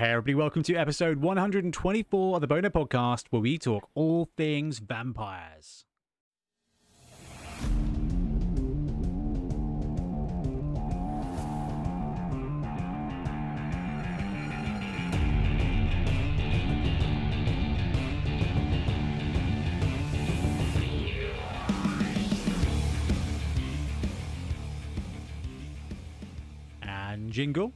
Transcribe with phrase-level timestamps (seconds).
[0.00, 4.78] Hey, everybody, welcome to episode 124 of the Bonehead Podcast, where we talk all things
[4.78, 5.84] vampires.
[26.80, 27.74] And jingle.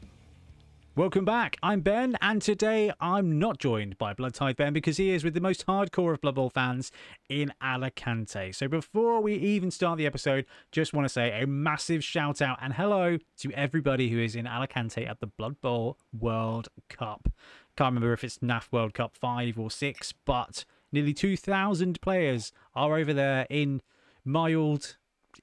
[0.96, 1.56] Welcome back.
[1.60, 5.34] I'm Ben, and today I'm not joined by Blood Tithe Ben because he is with
[5.34, 6.92] the most hardcore of Blood Bowl fans
[7.28, 8.52] in Alicante.
[8.52, 12.58] So before we even start the episode, just want to say a massive shout out
[12.62, 17.28] and hello to everybody who is in Alicante at the Blood Bowl World Cup.
[17.76, 22.96] Can't remember if it's NAF World Cup 5 or 6, but nearly 2,000 players are
[22.96, 23.82] over there in
[24.24, 24.96] mild,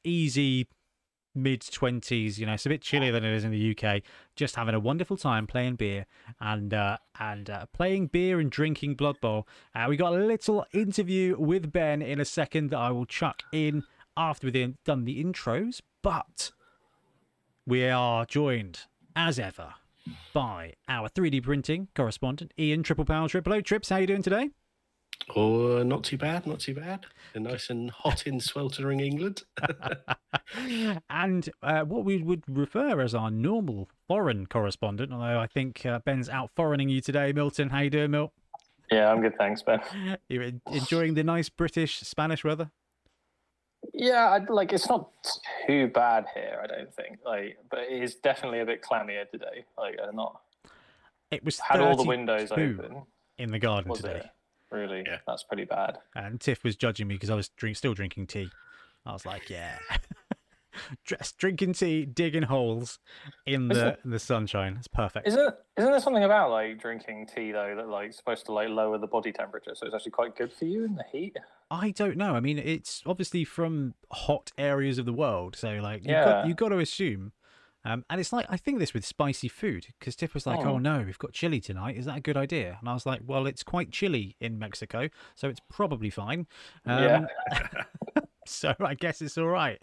[0.05, 0.69] easy
[1.33, 4.01] mid 20s you know it's a bit chillier than it is in the uk
[4.35, 6.05] just having a wonderful time playing beer
[6.41, 9.47] and uh, and uh, playing beer and drinking blood bowl.
[9.73, 13.43] Uh, we got a little interview with ben in a second that i will chuck
[13.51, 13.83] in
[14.17, 16.51] after we've done the intros but
[17.65, 18.81] we are joined
[19.15, 19.75] as ever
[20.33, 23.61] by our 3d printing correspondent ian triple power triple o.
[23.61, 24.49] Trips how are you doing today
[25.35, 27.05] Oh, not too bad, not too bad.
[27.35, 29.43] Nice and hot in sweltering England.
[31.09, 35.99] and uh, what we would refer as our normal foreign correspondent, although I think uh,
[35.99, 37.69] Ben's out foreigning you today, Milton.
[37.69, 38.31] How you doing, Milt?
[38.91, 39.79] Yeah, I'm good, thanks, Ben.
[40.27, 42.71] You're enjoying the nice British Spanish weather?
[43.93, 45.09] Yeah, I, like it's not
[45.65, 47.19] too bad here, I don't think.
[47.25, 49.65] Like, but it is definitely a bit clammier today.
[49.77, 50.41] Like, uh, not.
[51.31, 53.03] It was had all the windows open
[53.37, 54.17] in the garden today.
[54.17, 54.25] it?
[54.71, 55.17] Really, Yeah.
[55.27, 55.97] that's pretty bad.
[56.15, 58.49] And Tiff was judging me because I was drink, still drinking tea.
[59.05, 59.77] I was like, yeah.
[61.03, 62.97] Just drinking tea, digging holes
[63.45, 64.77] in the in the sunshine.
[64.77, 65.27] It's perfect.
[65.27, 68.97] Isn't isn't there something about like drinking tea though that like supposed to like lower
[68.97, 71.35] the body temperature, so it's actually quite good for you in the heat?
[71.69, 72.35] I don't know.
[72.35, 76.23] I mean, it's obviously from hot areas of the world, so like you Yeah.
[76.23, 77.33] got you got to assume.
[77.83, 80.71] Um, and it's like I think this with spicy food because Tiff was like, Oh.
[80.73, 81.97] "Oh no, we've got chili tonight.
[81.97, 85.09] Is that a good idea?" And I was like, "Well, it's quite chilly in Mexico,
[85.35, 86.45] so it's probably fine."
[86.85, 87.83] Um, Yeah.
[88.45, 89.81] so I guess it's all right.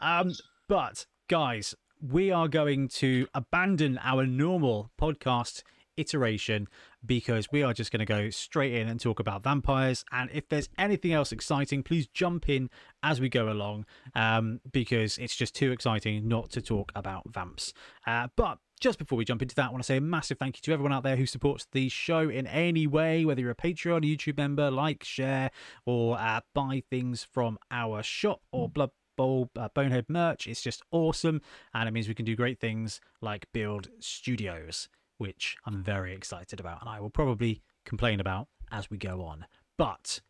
[0.00, 0.32] Um,
[0.68, 5.62] but guys, we are going to abandon our normal podcast
[5.96, 6.68] iteration
[7.04, 10.04] because we are just going to go straight in and talk about vampires.
[10.12, 12.70] And if there's anything else exciting, please jump in
[13.02, 17.72] as we go along um, because it's just too exciting not to talk about vamps.
[18.06, 20.56] Uh, but just before we jump into that, I want to say a massive thank
[20.56, 23.54] you to everyone out there who supports the show in any way, whether you're a
[23.54, 25.50] Patreon, a YouTube member, like, share,
[25.84, 30.46] or uh, buy things from our shop or Blood Bowl uh, Bonehead merch.
[30.46, 31.42] It's just awesome,
[31.74, 34.88] and it means we can do great things like build studios,
[35.20, 39.44] which I'm very excited about, and I will probably complain about as we go on.
[39.76, 40.20] But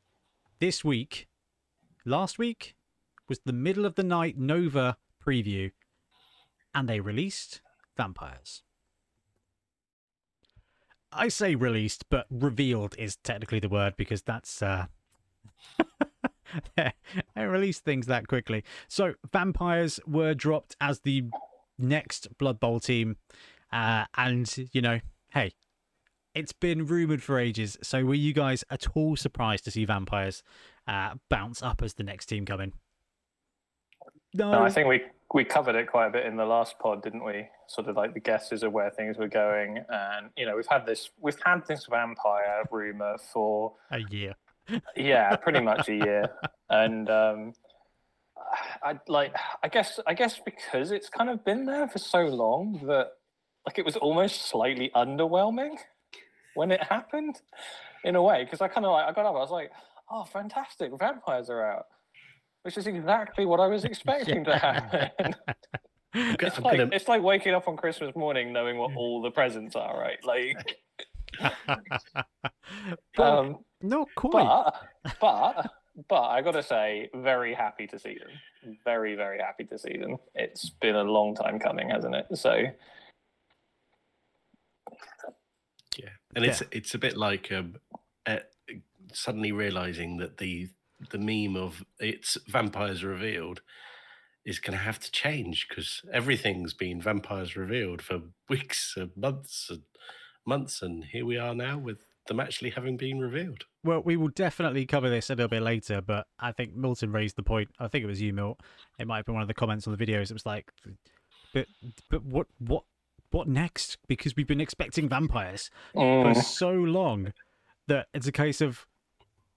[0.58, 1.28] this week,
[2.04, 2.74] last week,
[3.28, 5.70] was the middle of the night Nova preview,
[6.74, 7.60] and they released
[7.96, 8.62] Vampires.
[11.12, 14.86] I say released, but revealed is technically the word because that's uh
[17.36, 18.64] I released things that quickly.
[18.88, 21.24] So vampires were dropped as the
[21.78, 23.16] next Blood Bowl team,
[23.72, 25.00] uh, and you know,
[25.32, 25.52] hey,
[26.34, 27.78] it's been rumored for ages.
[27.82, 30.42] So were you guys at all surprised to see vampires
[30.86, 32.72] uh, bounce up as the next team coming?
[34.34, 37.02] No, No, I think we we covered it quite a bit in the last pod,
[37.02, 37.48] didn't we?
[37.68, 40.86] Sort of like the guesses of where things were going, and you know we've had
[40.86, 44.34] this we've had this vampire rumor for a year.
[44.96, 46.30] yeah, pretty much a year,
[46.68, 47.52] and um,
[48.82, 52.80] I like I guess I guess because it's kind of been there for so long
[52.86, 53.12] that
[53.70, 55.76] like it was almost slightly underwhelming
[56.54, 57.40] when it happened
[58.02, 59.70] in a way because I kind of like I got up I was like
[60.10, 61.86] oh fantastic vampires are out
[62.62, 65.34] which is exactly what I was expecting to happen.
[66.14, 69.30] it's I'm like gonna- it's like waking up on Christmas morning knowing what all the
[69.30, 70.18] presents are, right?
[70.24, 70.76] Like,
[73.16, 74.44] Well, um, not quite.
[74.44, 74.74] but
[75.20, 75.70] but
[76.08, 78.74] but I got to say, very happy to see them.
[78.84, 80.16] Very very happy to see them.
[80.34, 82.26] It's been a long time coming, hasn't it?
[82.34, 82.64] So
[85.96, 87.76] Yeah, and it's it's a bit like um,
[88.26, 88.38] uh,
[89.12, 90.68] suddenly realizing that the
[91.10, 93.62] the meme of it's vampires revealed
[94.44, 99.68] is going to have to change because everything's been vampires revealed for weeks and months
[99.70, 99.82] and
[100.46, 103.64] months, and here we are now with them actually having been revealed.
[103.84, 107.36] Well, we will definitely cover this a little bit later, but I think Milton raised
[107.36, 107.68] the point.
[107.78, 108.60] I think it was you, Milt.
[108.98, 110.30] It might have been one of the comments on the videos.
[110.30, 110.70] It was like,
[111.52, 111.66] but
[112.10, 112.84] but what what
[113.30, 113.98] what next?
[114.08, 116.34] Because we've been expecting vampires Mm.
[116.34, 117.32] for so long
[117.88, 118.86] that it's a case of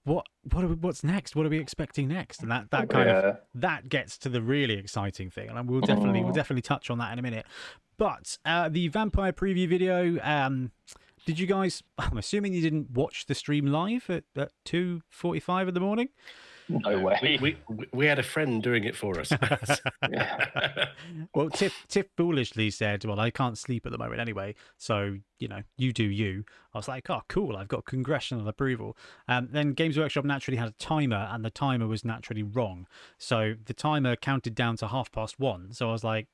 [0.04, 1.34] what what are we, what's next?
[1.34, 2.42] What are we expecting next?
[2.42, 6.20] And that that kind of that gets to the really exciting thing, and we'll definitely
[6.22, 6.36] we'll Mm.
[6.36, 7.46] definitely touch on that in a minute.
[7.96, 10.72] But uh, the vampire preview video, um,
[11.26, 11.82] did you guys?
[11.98, 15.80] I'm assuming you didn't watch the stream live at, at two forty five in the
[15.80, 16.08] morning.
[16.68, 17.18] No way.
[17.22, 19.30] We, we we- we had a friend doing it for us.
[21.34, 25.48] Well, Tiff, Tiff foolishly said, "Well, I can't sleep at the moment anyway, so you
[25.48, 27.56] know, you do you." I was like, "Oh, cool!
[27.56, 28.96] I've got congressional approval."
[29.28, 32.86] Um, then Games Workshop naturally had a timer, and the timer was naturally wrong.
[33.18, 35.72] So the timer counted down to half past one.
[35.72, 36.28] So I was like,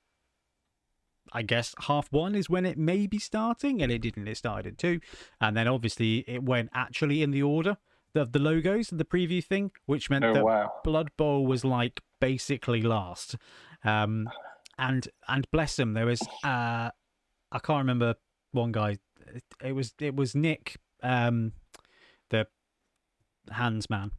[1.33, 4.29] "I guess half one is when it may be starting," and it didn't.
[4.29, 5.01] It started at two,
[5.41, 7.79] and then obviously it went actually in the order
[8.15, 10.73] of the logos the preview thing, which meant Oh that wow.
[10.85, 13.37] Blood Bowl was like basically last.
[13.85, 14.29] Um,
[14.79, 16.91] and and bless him, there was uh,
[17.53, 18.15] I can't remember
[18.53, 18.99] one guy.
[19.27, 21.53] It, it was it was Nick, um,
[22.31, 22.47] the
[23.51, 24.13] hands man,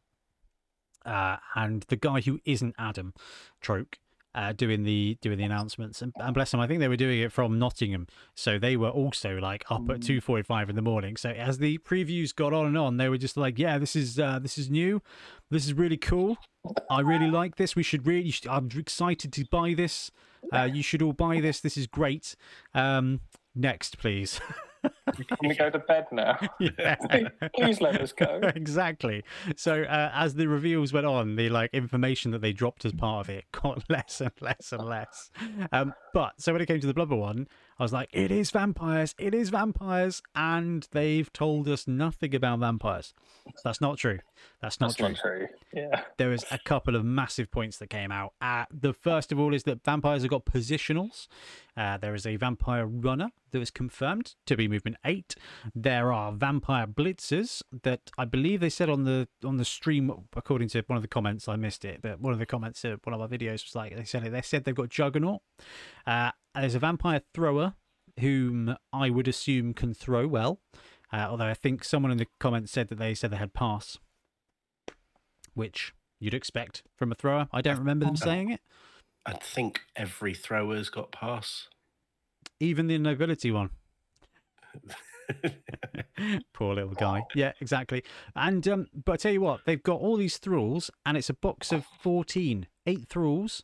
[1.06, 3.14] uh, and the guy who isn't Adam
[3.60, 3.98] Troke.
[4.34, 7.20] Uh, doing the doing the announcements and, and bless them, I think they were doing
[7.20, 10.82] it from Nottingham, so they were also like up at two forty five in the
[10.82, 11.18] morning.
[11.18, 14.18] So as the previews got on and on, they were just like, "Yeah, this is
[14.18, 15.02] uh, this is new,
[15.50, 16.38] this is really cool.
[16.90, 17.76] I really like this.
[17.76, 18.32] We should really.
[18.32, 20.12] should- I'm excited to buy this.
[20.54, 21.60] Uh, you should all buy this.
[21.60, 22.38] This is great.
[22.74, 23.20] Um,
[23.54, 24.40] next, please.
[24.84, 26.38] Can we go to bed now?
[26.60, 26.96] Yeah.
[27.56, 28.40] Please let us go.
[28.56, 29.24] exactly.
[29.56, 33.28] So uh, as the reveals went on, the like information that they dropped as part
[33.28, 35.32] of it got less and less and less.
[35.72, 37.48] Um, but so when it came to the Blood Bowl one,
[37.80, 39.16] I was like, "It is vampires!
[39.20, 43.14] It is vampires!" And they've told us nothing about vampires.
[43.64, 44.20] That's not true.
[44.62, 45.08] That's not That's true.
[45.10, 45.48] not true.
[45.74, 46.02] Yeah.
[46.18, 48.34] there was a couple of massive points that came out.
[48.42, 51.28] Uh, the first of all is that vampires have got positionals.
[51.78, 55.36] Uh, there is a vampire runner that was confirmed to be movement eight.
[55.74, 60.70] There are vampire blitzers that I believe they said on the on the stream, according
[60.70, 61.48] to one of the comments.
[61.48, 63.96] I missed it, but one of the comments of one of our videos was like
[63.96, 64.24] they said.
[64.24, 65.42] They said they've got Juggernaut.
[66.06, 67.76] Uh, there's a vampire thrower
[68.20, 70.60] whom I would assume can throw well.
[71.14, 73.98] Uh, although I think someone in the comments said that they said they had pass
[75.54, 77.48] which you'd expect from a thrower.
[77.52, 78.62] I don't remember them saying it.
[79.26, 81.68] I think every thrower's got pass.
[82.60, 83.70] Even the nobility one.
[86.54, 87.24] Poor little guy.
[87.36, 88.04] Yeah, exactly.
[88.36, 91.34] And um, but I tell you what, they've got all these thralls, and it's a
[91.34, 93.62] box of 14, eight thralls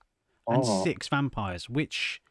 [0.48, 0.84] and Oh.
[0.84, 2.22] six vampires, which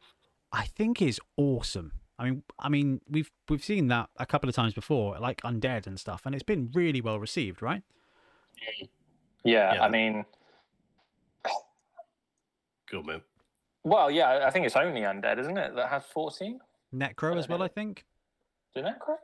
[0.51, 1.91] I think is awesome.
[2.19, 5.85] I mean, I mean, we've we've seen that a couple of times before, like undead
[5.87, 7.83] and stuff, and it's been really well received, right?
[9.43, 9.73] Yeah.
[9.75, 9.81] Yeah.
[9.83, 10.25] I mean,
[12.89, 13.21] Good man.
[13.83, 14.45] well, yeah.
[14.47, 15.75] I think it's only undead, isn't it?
[15.75, 16.59] That has fourteen.
[16.95, 18.05] Necro as well, I think.
[18.75, 19.23] Isn't that correct?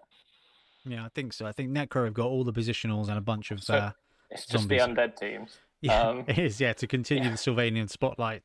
[0.85, 1.45] Yeah, I think so.
[1.45, 3.63] I think Necro have got all the positionals and a bunch of.
[3.63, 3.91] So- uh,
[4.29, 5.57] It's just the undead teams.
[5.81, 6.59] Yeah, Um, it is.
[6.59, 7.31] Yeah, to continue yeah.
[7.31, 8.43] the Sylvanian spotlight.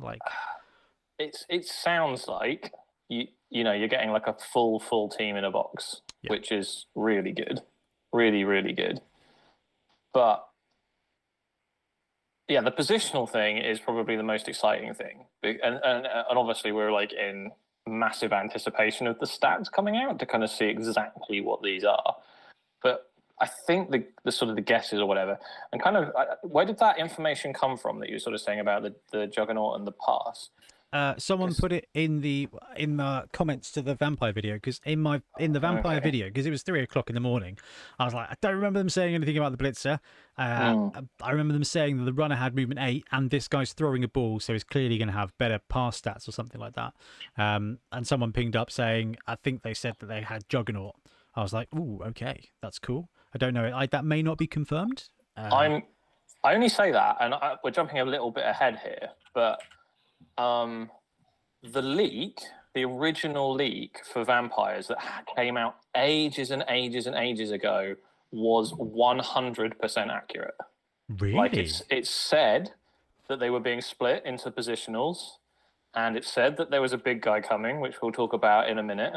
[0.00, 0.20] Like,
[1.18, 2.72] It's it sounds like
[3.08, 6.32] you you know you're getting like a full full team in a box, Yeah.
[6.32, 7.60] which is really good,
[8.12, 9.00] really really good.
[10.12, 10.44] But
[12.48, 16.92] yeah, the positional thing is probably the most exciting thing, and and and obviously we're
[16.92, 17.52] like in
[17.86, 22.16] massive anticipation of the stats coming out to kind of see exactly what these are.
[22.82, 25.38] But I think the the sort of the guesses or whatever,
[25.72, 28.60] and kind of where did that information come from that you were sort of saying
[28.60, 30.50] about the the juggernaut and the pass?
[30.94, 31.60] Uh, someone Yes.
[31.60, 35.52] put it in the in the comments to the vampire video because in my in
[35.52, 36.04] the vampire Okay.
[36.04, 37.58] video because it was three o'clock in the morning,
[37.98, 39.98] I was like, I don't remember them saying anything about the blitzer.
[40.38, 41.08] Uh, Mm.
[41.20, 44.08] I remember them saying that the runner had movement eight, and this guy's throwing a
[44.08, 46.92] ball, so he's clearly going to have better pass stats or something like that.
[47.36, 50.94] Um, and someone pinged up saying, I think they said that they had juggernaut.
[51.34, 53.10] I was like, ooh, okay, that's cool.
[53.34, 53.70] I don't know.
[53.74, 55.08] I, that may not be confirmed.
[55.36, 55.82] Uh, I'm.
[56.44, 59.60] I only say that, and I, we're jumping a little bit ahead here, but
[60.38, 60.90] um,
[61.62, 62.40] the leak,
[62.74, 64.98] the original leak for vampires that
[65.36, 67.94] came out ages and ages and ages ago,
[68.32, 70.54] was 100% accurate.
[71.08, 71.34] really.
[71.34, 72.72] Like it's it's said
[73.28, 75.36] that they were being split into positionals,
[75.94, 78.78] and it said that there was a big guy coming, which we'll talk about in
[78.78, 79.14] a minute.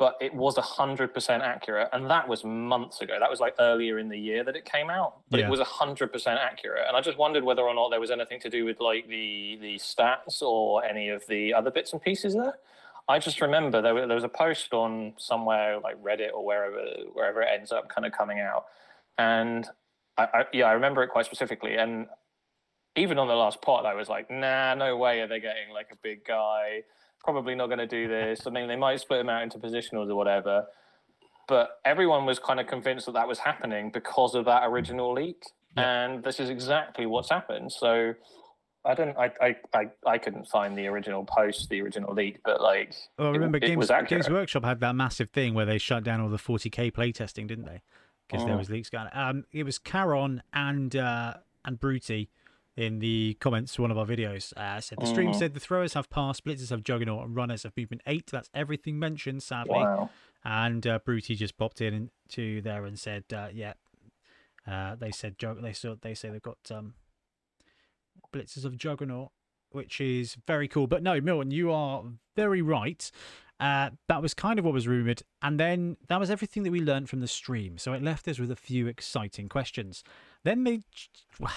[0.00, 3.18] But it was hundred percent accurate, and that was months ago.
[3.20, 5.46] That was like earlier in the year that it came out, but Yeah.
[5.46, 6.84] it was hundred percent accurate.
[6.88, 9.58] And I just wondered whether or not there was anything to do with like the
[9.60, 12.54] the stats or any of the other bits and pieces there.
[13.10, 17.42] I just remember there, there was a post on somewhere like Reddit or wherever wherever
[17.42, 18.64] it ends up kind of coming out,
[19.18, 19.68] and
[20.16, 21.76] I, I, yeah, I remember it quite specifically.
[21.76, 22.06] And
[22.96, 25.88] even on the last pot, I was like, nah, no way are they getting like
[25.92, 26.84] a big guy.
[27.22, 28.46] Probably not going to do this.
[28.46, 30.66] I mean, they might split them out into positionals or whatever.
[31.48, 35.42] But everyone was kind of convinced that that was happening because of that original leak,
[35.76, 36.04] Yeah.
[36.04, 37.72] and this is exactly what's happened.
[37.72, 38.14] So
[38.84, 42.60] I don't, I, I, I, I couldn't find the original post, the original leak, but
[42.60, 44.06] like, Well, it- remember it Games, was.
[44.08, 47.64] Games Workshop had that massive thing where they shut down all the 40k playtesting, didn't
[47.66, 47.82] they?
[48.28, 48.58] Because there Oh.
[48.58, 49.08] was leaks going.
[49.12, 51.34] Um, it was Caron and uh,
[51.64, 52.28] and Bruty
[52.80, 54.52] in the comments to one of our videos.
[54.56, 55.38] Uh, said the stream Mhm.
[55.38, 58.26] said the throwers have passed, blitzers have juggernaut, and runners have movement eight.
[58.26, 59.74] That's everything mentioned, sadly.
[59.74, 60.10] wow.
[60.44, 63.74] And uh, Bruty just popped in to there and said, uh, "Yeah,
[64.66, 66.94] uh, they said jug- they saw they say they've got um,
[68.32, 69.30] blitzers of Juggernaut,
[69.70, 72.04] which is very cool." But no, Milton, you are
[72.36, 73.10] very right.
[73.58, 76.80] Uh, that was kind of what was rumored, and then that was everything that we
[76.80, 77.76] learned from the stream.
[77.76, 80.02] So it left us with a few exciting questions.
[80.44, 80.80] Then they,
[81.38, 81.52] well,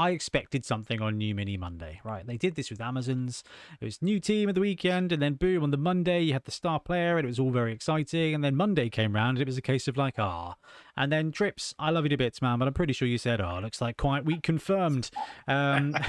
[0.00, 2.26] I expected something on New Mini Monday, right?
[2.26, 3.44] They did this with Amazons.
[3.82, 6.46] It was new team of the weekend, and then boom, on the Monday, you had
[6.46, 8.34] the star player, and it was all very exciting.
[8.34, 10.54] And then Monday came round, and it was a case of like, ah.
[10.96, 13.42] And then Trips, I love you to bits, man, but I'm pretty sure you said,
[13.42, 15.10] oh, looks like quite week confirmed.
[15.46, 15.94] Um,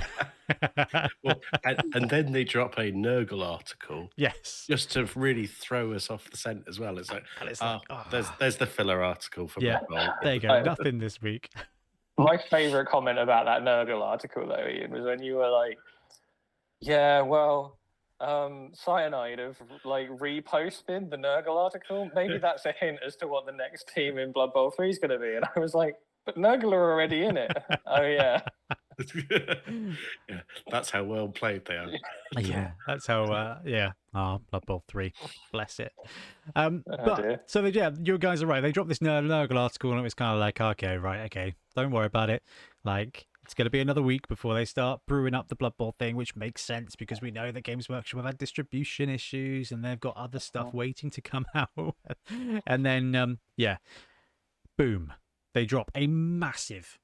[1.23, 4.65] Well, and, and then they drop a Nurgle article yes.
[4.69, 6.97] just to really throw us off the scent as well.
[6.97, 8.07] It's like, And it's ah, like, ah.
[8.11, 9.79] there's there's the filler article for Yeah.
[9.87, 10.61] Blood There you go.
[10.65, 11.49] Nothing this week.
[12.23, 15.77] My favorite comment about that Nurgle article, though, Ian, was when you were like,
[16.79, 17.79] "Yeah, well,
[18.19, 22.09] um, Cyanide have like reposted the Nurgle article.
[22.13, 24.99] Maybe that's a hint as to what the next team in Blood Bowl Three is
[24.99, 27.51] going to be." And I was like, "But Nurgle are already in it."
[27.87, 28.41] oh yeah,
[29.29, 31.89] yeah, that's how well played they are.
[32.39, 33.23] yeah, that's how.
[33.25, 35.13] Uh, yeah, ah, Blood Bowl three,
[35.51, 35.91] bless it.
[36.55, 37.41] Um, Oh, but dear.
[37.47, 38.61] so they, yeah, you guys are right.
[38.61, 41.55] They dropped this Ner- Nurgle article, and it was kind of like, okay, right, okay,
[41.75, 42.43] don't worry about it.
[42.83, 45.95] Like, it's going to be another week before they start brewing up the Blood Bowl
[45.97, 49.83] thing, which makes sense because we know that Games Workshop have had distribution issues, and
[49.83, 50.77] they've got other stuff Oh.
[50.77, 51.95] waiting to come out.
[52.67, 53.77] and then, um, yeah,
[54.77, 55.13] boom,
[55.53, 56.97] they drop a massive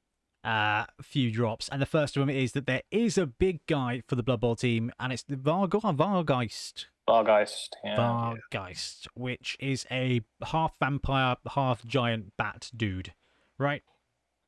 [0.48, 4.02] uh, few drops, and the first of them is that there is a big guy
[4.08, 6.86] for the Blood Bowl team, and it's the Varg- Vargheist.
[7.06, 7.70] Bargeist.
[7.84, 7.98] Yeah.
[7.98, 13.14] Vargheist, which is a half vampire, half giant bat dude,
[13.58, 13.84] right?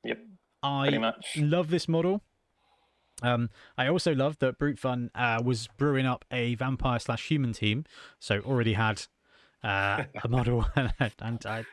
[0.06, 0.20] Yep,
[0.64, 2.22] I love this model.
[3.22, 7.52] Um, I also love that Brute Fun uh, was brewing up a vampire slash human
[7.52, 7.84] team,
[8.20, 9.04] so already had
[9.66, 11.66] uh, a model and I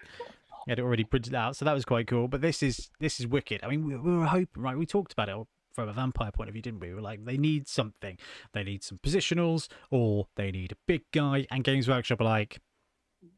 [0.71, 2.29] had it already printed out, so that was quite cool.
[2.29, 3.63] But this is this is wicked.
[3.63, 4.77] I mean, we, we were hoping, right?
[4.77, 5.37] We talked about it
[5.75, 6.89] from a vampire point of view, didn't we?
[6.89, 8.19] We were like, they need something.
[8.55, 11.47] They need some positionals, or they need a big guy.
[11.51, 12.59] And Games Workshop are like,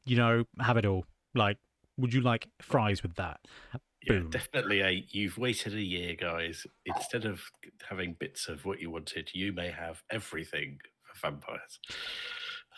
[0.04, 1.04] you know, have it all.
[1.34, 1.58] Like,
[1.96, 3.40] would you like fries with that?
[4.02, 4.30] Yeah, Boom.
[4.30, 5.04] definitely a.
[5.10, 6.66] You've waited a year, guys.
[6.86, 7.42] Instead of
[7.88, 11.80] having bits of what you wanted, you may have everything for vampires.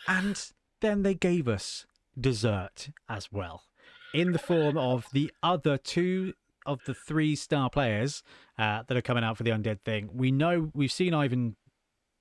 [0.07, 1.85] And then they gave us
[2.19, 3.63] dessert as well,
[4.13, 6.33] in the form of the other two
[6.65, 8.23] of the three star players
[8.57, 10.09] uh, that are coming out for the undead thing.
[10.13, 11.55] We know we've seen Ivan,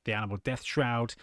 [0.04, 1.14] the animal Deathshroud.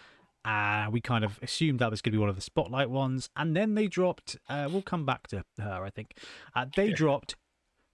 [0.46, 3.30] Uh, we kind of assumed that was going to be one of the spotlight ones,
[3.36, 4.38] and then they dropped.
[4.48, 6.16] Uh, we'll come back to her, I think.
[6.56, 6.96] Uh, they Yeah.
[6.96, 7.36] dropped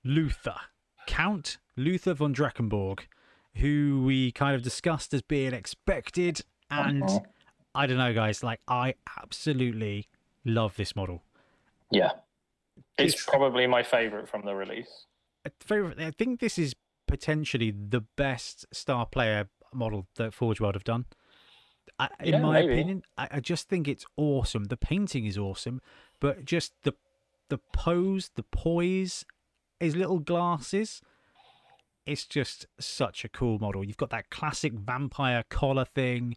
[0.06, 0.58] Luthor,
[1.08, 3.02] Count Luthor von Drakenborg,
[3.56, 7.20] who we kind of discussed as being expected, and Uh-huh.
[7.74, 8.44] I don't know, guys.
[8.44, 10.08] Like, I absolutely
[10.46, 11.24] love this model.
[11.90, 12.12] Yeah,
[12.98, 15.06] it's It's- probably my favorite from the release.
[15.46, 16.76] I favorite- I think this is
[17.08, 21.06] potentially the best star player model that Forge World have done.
[22.00, 22.74] I, in Yeah, my maybe.
[22.74, 24.66] opinion, I, I just think it's awesome.
[24.66, 25.82] The painting is awesome,
[26.20, 26.94] but just the
[27.50, 29.26] the pose, the poise,
[29.80, 31.02] his little glasses.
[32.06, 33.84] It's just such a cool model.
[33.84, 36.36] You've got that classic vampire collar thing.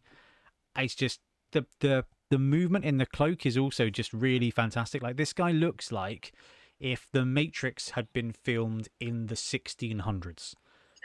[0.77, 1.21] It's just
[1.53, 5.03] the the the movement in the cloak is also just really fantastic.
[5.03, 6.33] Like this guy looks like
[6.81, 10.55] if the Matrix had been filmed in the 1600s.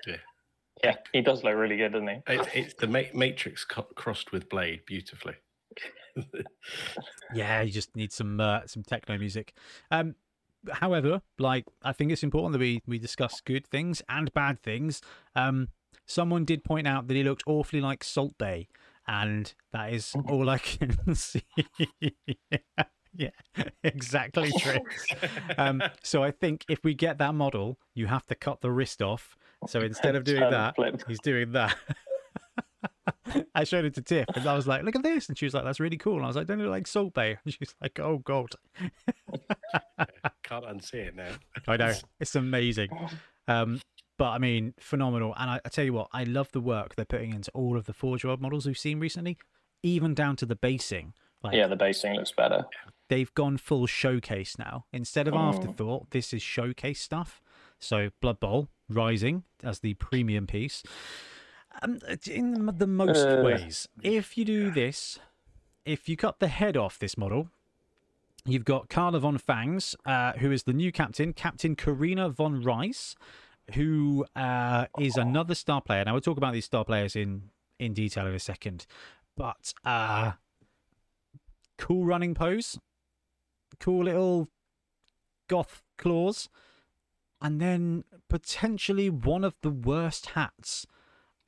[0.06, 0.16] Yeah,
[0.84, 2.16] Yeah, he does look really good, doesn't he?
[2.28, 5.36] It, it's the Ma- Matrix co- crossed with Blade beautifully.
[7.34, 9.54] Yeah, you just need some uh, some techno music.
[9.90, 10.16] Um,
[10.70, 15.02] however, like I think it's important that we we discuss good things and bad things.
[15.36, 15.70] Um,
[16.06, 18.68] someone did point out that he looked awfully like Salt Bae,
[19.08, 21.44] and that is all I can see.
[23.16, 23.30] yeah,
[23.84, 24.80] exactly true.
[25.58, 29.02] Um, so I think if we get that model, you have to cut the wrist
[29.02, 29.36] off.
[29.68, 30.76] So instead of doing that,
[31.08, 31.76] he's doing that.
[33.56, 35.54] I showed it to Tiff, and I was like, "Look at this," and she was
[35.54, 37.54] like, "That's really cool." And I was like, "Don't it look like Salt Bae?" And
[37.54, 38.50] she's like, "Oh God."
[40.44, 41.30] Can't unsee it now.
[41.68, 42.90] I know it's amazing.
[43.48, 43.80] Um,
[44.22, 45.34] but I mean, phenomenal.
[45.36, 47.86] And I, I tell you what, I love the work they're putting into all of
[47.88, 49.38] the Forge World models we've seen recently.
[49.84, 51.14] even down to the basing.
[51.44, 52.66] Like, yeah, the basing looks better.
[53.10, 54.86] they've gone full showcase now.
[54.94, 55.50] Instead of Mm.
[55.50, 57.42] afterthought, this is showcase stuff.
[57.80, 60.84] So Blood Bowl Rising as the premium piece.
[61.82, 62.00] Um,
[62.30, 65.18] in the most Uh, ways, if you do this,
[65.84, 67.50] if you cut the head off this model,
[68.46, 73.16] you've got Carla von Fangs, uh, who is the new captain, Captain Karina von Riesz,
[73.72, 76.04] who uh, is another star player.
[76.04, 77.50] Now we'll talk about these star players in
[77.80, 78.86] in detail in a second,
[79.36, 80.34] but uh,
[81.78, 82.80] cool running pose,
[83.80, 84.50] cool little
[85.48, 86.48] goth claws,
[87.42, 90.86] and then potentially one of the worst hats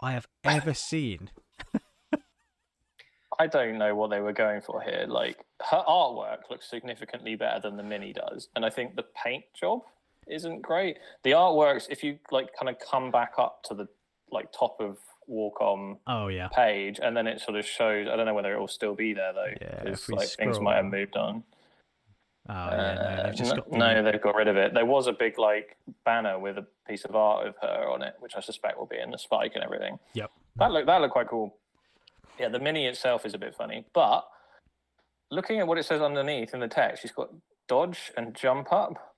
[0.02, 1.30] I have ever seen.
[3.40, 5.06] I don't know what they were going for here.
[5.08, 5.38] Like
[5.70, 9.82] her artwork looks significantly better than the mini does, and I think the paint job
[10.28, 10.98] isn't great.
[11.24, 13.88] The artworks, if you like, kind of come back up to the
[14.32, 14.98] like top of
[15.30, 18.08] Warcom Oh yeah, page, and then it sort of shows.
[18.12, 20.60] I don't know whether it will still be there though, Yeah, because if like things
[20.60, 21.44] might have moved on.
[22.50, 22.60] oh yeah.
[22.76, 24.74] No, Uh, they've just no, got the, no, they've got rid of it.
[24.74, 28.16] There was a big like banner with a piece of art of her on it,
[28.20, 29.98] which I suspect will be in the spike and everything.
[30.14, 30.32] Yep.
[30.58, 31.56] That looked that looked quite cool.
[32.40, 34.28] Yeah, the mini itself is a bit funny, but
[35.32, 37.30] looking at what it says underneath in the text, she's got
[37.68, 39.13] dodge and jump up.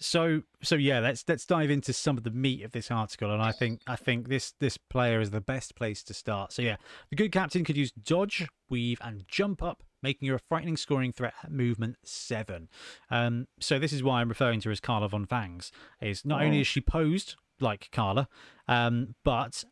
[0.00, 3.40] So so yeah, let's let's dive into some of the meat of this article, and
[3.42, 6.52] I think I think this this player is the best place to start.
[6.52, 6.76] So yeah,
[7.10, 11.12] the good captain could use dodge, weave, and jump up, making her a frightening scoring
[11.12, 12.68] threat at movement seven.
[13.10, 15.70] Um, so this is why I'm referring to her as Carla von Fangs.
[16.00, 16.60] Is not only Oh.
[16.62, 18.28] is she posed like Carla,
[18.66, 19.64] um, but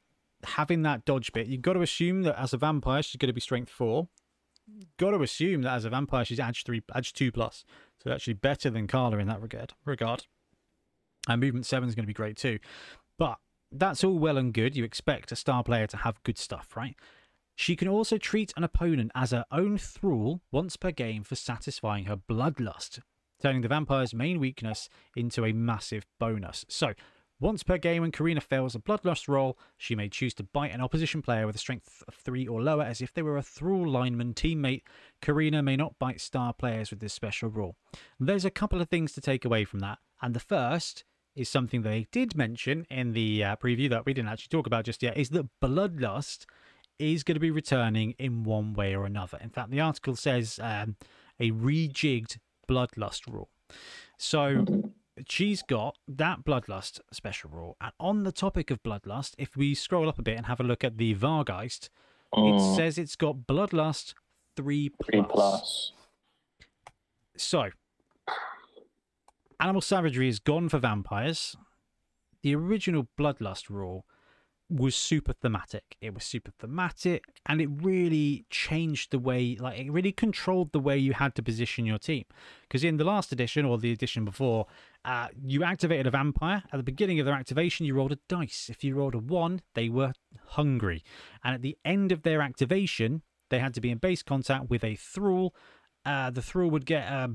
[0.44, 3.32] having that dodge bit, you've got to assume that as a vampire she's going to
[3.32, 4.08] be strength four.
[4.96, 7.64] Got to assume that as a vampire she's edge three, edge two plus.
[8.02, 9.74] So actually better than Carla in that regard.
[9.84, 10.26] Regard.
[11.28, 12.58] And movement seven is going to be great too.
[13.18, 13.38] But
[13.70, 14.76] that's all well and good.
[14.76, 16.96] You expect a star player to have good stuff, right?
[17.54, 22.06] She can also treat an opponent as her own thrall once per game for satisfying
[22.06, 23.00] her bloodlust,
[23.40, 26.64] turning the vampire's main weakness into a massive bonus.
[26.68, 26.94] So,
[27.42, 30.80] once per game, when Karina fails a bloodlust roll, she may choose to bite an
[30.80, 33.86] opposition player with a strength of three or lower as if they were a thrall
[33.86, 34.82] lineman teammate.
[35.20, 37.76] Karina may not bite star players with this special rule.
[38.20, 41.82] There's a couple of things to take away from that, and the first is something
[41.82, 45.16] they did mention in the uh, preview that we didn't actually talk about just yet
[45.16, 46.44] is that bloodlust
[46.98, 49.38] is going to be returning in one way or another.
[49.42, 50.96] In fact, the article says um,
[51.40, 53.48] a rejigged bloodlust rule.
[54.18, 54.64] So
[55.28, 57.76] she's got that bloodlust special rule.
[57.80, 60.64] And on the topic of bloodlust, if we scroll up a bit and have a
[60.64, 61.88] look at the Vargheist,
[62.34, 64.14] it Mm, says it's got bloodlust
[64.56, 65.06] 3 plus.
[65.06, 65.92] three plus.
[67.36, 67.70] So,
[69.60, 71.56] animal savagery is gone for vampires.
[72.42, 74.04] The original bloodlust rule
[74.72, 75.96] was super thematic.
[76.00, 80.80] It was super thematic, and it really changed the way, like, it really controlled the
[80.80, 82.24] way you had to position your team.
[82.62, 84.66] Because in the last edition, or the edition before,
[85.04, 86.62] uh, you activated a vampire.
[86.72, 88.68] At the beginning of their activation, you rolled a dice.
[88.70, 90.12] If you rolled a one, they were
[90.48, 91.02] hungry.
[91.44, 94.84] And at the end of their activation, they had to be in base contact with
[94.84, 95.54] a thrall.
[96.04, 97.30] Uh, the thrall would get a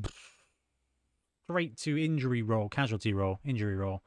[1.46, 4.02] straight to injury roll, casualty roll, injury roll.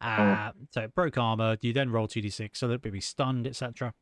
[0.00, 1.56] Uh, so it broke armor.
[1.60, 3.94] You then roll 2d6 so that it would be stunned, etc.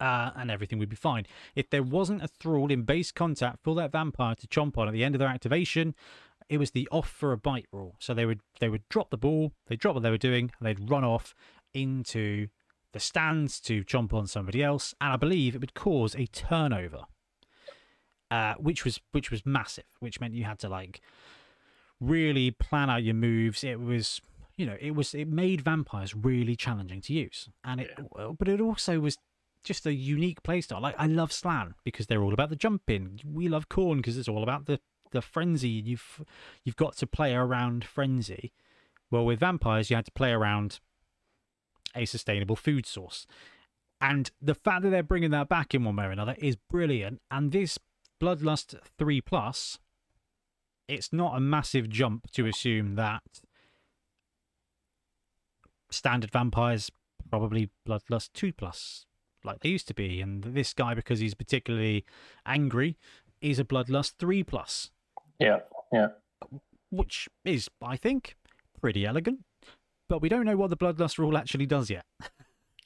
[0.00, 1.26] Uh, and everything would be fine.
[1.54, 4.92] If there wasn't a thrall in base contact for that vampire to chomp on at
[4.92, 5.94] the end of their activation,
[6.48, 7.96] it was the off for a bite rule.
[7.98, 10.66] So they would they would drop the ball, they drop what they were doing, and
[10.66, 11.34] they'd run off
[11.72, 12.48] into
[12.92, 14.94] the stands to chomp on somebody else.
[15.00, 17.04] And I believe it would cause a turnover,
[18.30, 19.84] uh, which was which was massive.
[20.00, 21.00] Which meant you had to like
[22.00, 23.64] really plan out your moves.
[23.64, 24.20] It was
[24.56, 27.90] you know it was it made vampires really challenging to use, and it
[28.38, 29.18] but it also was
[29.64, 30.80] just a unique playstyle.
[30.80, 33.20] Like I love Slann because they're all about the jumping.
[33.24, 35.68] We love Khorne because it's all about the the frenzy.
[35.68, 36.22] You've
[36.64, 38.52] you've got to play around frenzy.
[39.10, 40.80] Well, with vampires, you had to play around
[41.94, 43.26] a sustainable food source,
[44.00, 47.20] and the fact that they're bringing that back in one way or another is brilliant.
[47.30, 47.78] And this
[48.20, 49.78] Bloodlust three plus,
[50.88, 53.22] it's not a massive jump to assume that
[55.90, 56.90] standard vampires
[57.30, 59.06] probably Bloodlust two plus
[59.44, 62.04] like they used to be, and this guy because he's particularly
[62.46, 62.96] angry
[63.40, 64.90] is a Bloodlust three plus,
[65.38, 65.60] Yeah,
[65.92, 66.08] yeah.
[66.90, 68.36] which is I think
[68.80, 69.40] pretty elegant.
[70.08, 72.04] But we don't know what the Bloodlust rule actually does yet.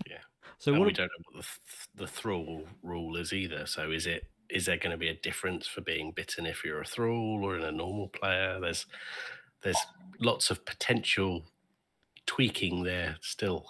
[0.06, 0.18] Yeah.
[0.60, 0.86] So and what?
[0.86, 3.64] we don't know what the, th- the thrall rule is either.
[3.66, 6.80] So is it is there going to be a difference for being bitten if you're
[6.80, 8.58] a thrall or in a normal player?
[8.60, 8.86] There's
[9.62, 9.78] there's
[10.20, 11.44] lots of potential
[12.28, 13.66] tweaking there still.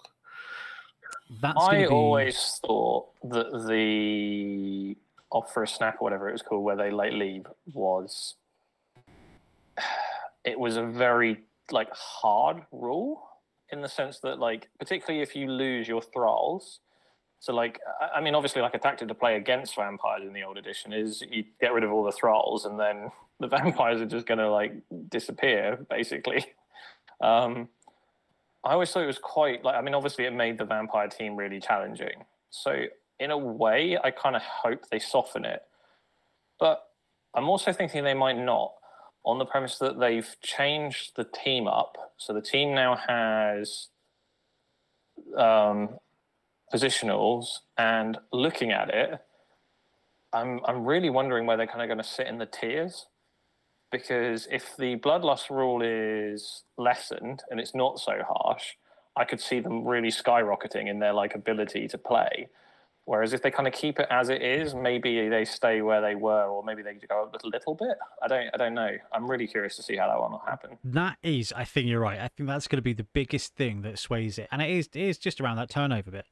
[1.40, 1.87] That's I be...
[1.87, 4.97] always thought that the
[5.31, 8.35] off for a snap or whatever it was called, where they like leave, was
[10.44, 11.38] it was a very
[11.71, 13.29] like hard rule
[13.71, 16.81] in the sense that like particularly if you lose your thralls.
[17.40, 17.79] So like
[18.14, 21.23] I mean obviously like a tactic to play against vampires in the old edition is
[21.31, 24.73] you get rid of all the thralls and then the vampires are just gonna like
[25.09, 26.44] disappear basically.
[27.21, 27.68] Um,
[28.64, 31.37] I always thought it was quite like I mean obviously it made the vampire team
[31.37, 32.25] really challenging.
[32.51, 32.85] So
[33.21, 35.62] in a way I kind of hope they soften it.
[36.59, 36.83] But
[37.35, 38.73] I'm also thinking they might not
[39.25, 42.14] on the premise that they've changed the team up.
[42.16, 43.88] So the team now has
[45.37, 45.99] um,
[46.73, 49.21] positionals, and looking at it,
[50.33, 53.07] I'm I'm really wondering where they're kind of going to sit in the tiers
[53.90, 58.74] because if the bloodlust rule is lessened and it's not so harsh,
[59.16, 62.48] I could see them really skyrocketing in their like ability to play.
[63.05, 66.14] Whereas if they kind of keep it as it is, maybe they stay where they
[66.14, 67.96] were, or maybe they go up a little bit.
[68.22, 68.90] I don't, I don't know.
[69.14, 70.77] I'm really curious to see how that one will happen.
[70.85, 72.20] That is, I think you're right.
[72.20, 74.88] I think that's going to be the biggest thing that sways it, and it is,
[74.92, 76.27] it is just around that turnover bit.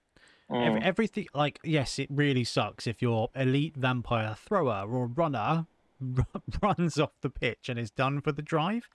[0.51, 0.67] Mm.
[0.67, 5.67] Every, everything, like yes, it really sucks if your elite vampire thrower or runner
[6.63, 8.89] runs off the pitch and is done for the drive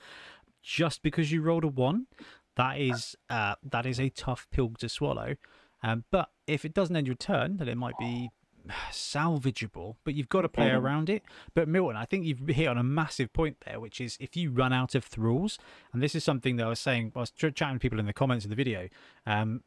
[0.61, 2.07] just because you rolled a one.
[2.55, 5.35] That is uh, that is a tough pill to swallow.
[5.83, 8.29] Um, but if it doesn't end your turn, then it might be
[8.91, 10.85] salvageable, but you've got to play mm-hmm.
[10.85, 11.23] around it.
[11.55, 14.51] But Milton, I think you've hit on a massive point there, which is if you
[14.51, 15.57] run out of thralls,
[15.93, 18.13] and this is something that I was saying, I was chatting to people in the
[18.13, 18.89] comments of the video.
[19.25, 19.63] Um,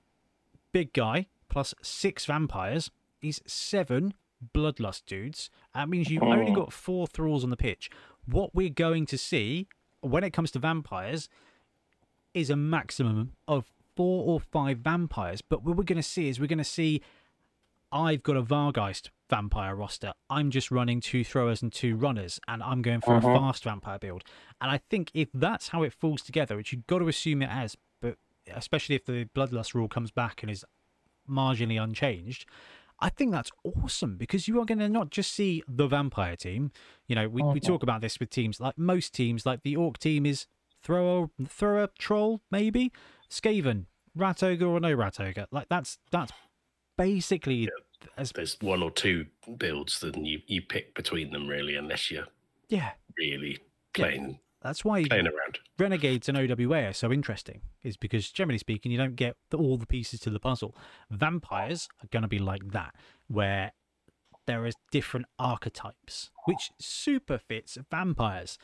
[0.73, 2.91] big guy plus six vampires
[3.23, 4.15] is seven
[4.55, 5.51] bloodlust dudes.
[5.75, 6.55] That means you've only mm.
[6.55, 7.91] got four thralls on the pitch.
[8.27, 9.69] What we're going to see
[10.01, 11.29] when it comes to vampires
[12.33, 13.65] is a maximum of
[13.97, 15.41] four or five vampires.
[15.41, 17.01] But what we're going to see is we're going to see
[17.95, 20.13] I've got a Vargheist vampire roster.
[20.29, 23.29] I'm just running two throwers and two runners, and I'm going for uh-huh.
[23.29, 24.25] a fast vampire build.
[24.61, 27.51] And I think if that's how it falls together, which you've got to assume it
[27.51, 28.17] has, but
[28.53, 30.65] especially if the Bloodlust rule comes back and is
[31.31, 32.47] marginally unchanged,
[33.05, 36.73] I think that's awesome because you are going to not just see the vampire team.
[37.07, 37.59] You know, we, we uh-huh.
[37.61, 40.47] talk about this with teams like most teams, like the Orc team is
[40.83, 42.93] throw a throw a troll, maybe.
[43.31, 43.85] Skaven,
[44.17, 45.45] rat ogre or no rat ogre.
[45.51, 46.33] Like that's that's
[46.97, 48.09] basically yeah.
[48.17, 49.27] as there's one or two
[49.59, 52.29] builds, then you you pick between them really, unless you're
[52.71, 53.59] yeah really
[53.93, 54.39] playing.
[54.65, 55.59] That's why playing around.
[55.79, 59.77] Renegades and OWA are so interesting, is because generally speaking, you don't get the, all
[59.77, 60.75] the pieces to the puzzle.
[61.11, 62.95] Vampires are going to be like that,
[63.29, 63.73] where
[64.47, 68.59] there is different archetypes, which super fits vampires,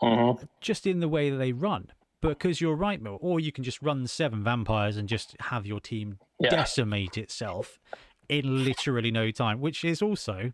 [0.00, 0.44] mm-hmm.
[0.60, 1.88] just in the way that they run
[2.20, 3.18] because you're right, Mill.
[3.20, 6.50] Or you can just run seven vampires and just have your team yeah.
[6.50, 7.78] decimate itself
[8.28, 10.52] in literally no time, which is also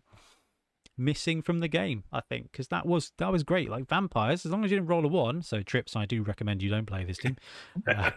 [0.97, 3.69] missing from the game, I think, because that was that was great.
[3.69, 5.41] Like vampires, as long as you didn't roll a one.
[5.41, 7.37] So trips, I do recommend you don't play this team.
[7.87, 8.11] Uh,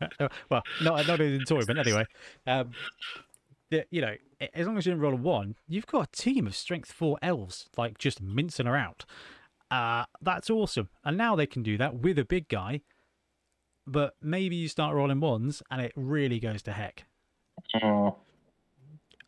[0.50, 2.04] well, not not in the tournament anyway.
[2.46, 2.72] Um,
[3.70, 4.14] the, you know,
[4.52, 7.18] as long as you didn't roll a one, you've got a team of strength four
[7.22, 9.04] elves like just mincing around.
[9.70, 10.88] Uh, that's awesome.
[11.04, 12.82] And now they can do that with a big guy.
[13.86, 17.04] But maybe you start rolling ones and it really goes to heck.
[17.74, 18.14] Mm.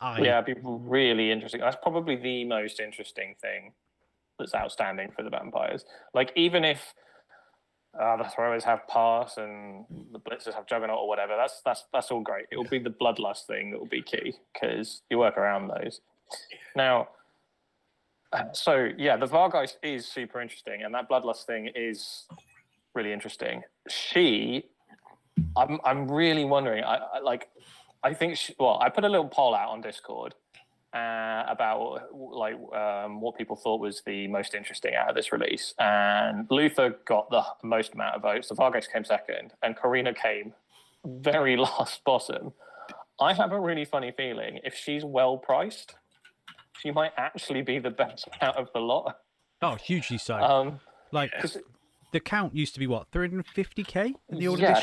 [0.03, 0.19] I...
[0.21, 1.61] Yeah, it'd be really interesting.
[1.61, 3.73] That's probably the most interesting thing
[4.39, 5.85] that's outstanding for the vampires.
[6.13, 6.93] Like, even if
[7.99, 12.11] uh, the throwers have pass and the blitzers have juggernaut or whatever, that's that's that's
[12.11, 12.47] all great.
[12.51, 16.01] It will be the bloodlust thing that will be key because you work around those.
[16.75, 17.09] Now,
[18.53, 22.27] so yeah, the Vargheist is super interesting, and that bloodlust thing is
[22.95, 23.63] really interesting.
[23.89, 24.65] She,
[25.57, 26.83] I'm I'm really wondering.
[26.83, 27.49] I, I like,
[28.03, 30.35] I think she, well, I put a little poll out on Discord
[30.93, 35.75] uh, about like um, what people thought was the most interesting out of this release,
[35.79, 38.49] and Luthor got the most amount of votes.
[38.49, 40.53] The Vargas came second, and Karina came
[41.05, 42.53] very last bottom.
[43.21, 45.95] I have a really funny feeling if she's well priced
[46.83, 49.19] she might actually be the best out of the lot.
[49.61, 50.37] Oh, hugely so.
[50.37, 50.81] Um,
[51.13, 51.31] like
[52.13, 54.75] the count used to be what 350k in the old yeah,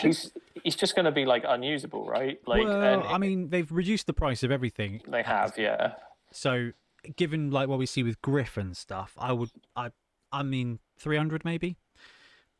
[0.63, 2.39] he's just going to be like unusable, right?
[2.45, 5.01] Like, well, I mean, they've reduced the price of everything.
[5.07, 5.93] They have, yeah.
[6.31, 6.71] So,
[7.15, 9.91] given like what we see with Griff and stuff, I would, I,
[10.31, 11.77] I mean, 300 maybe.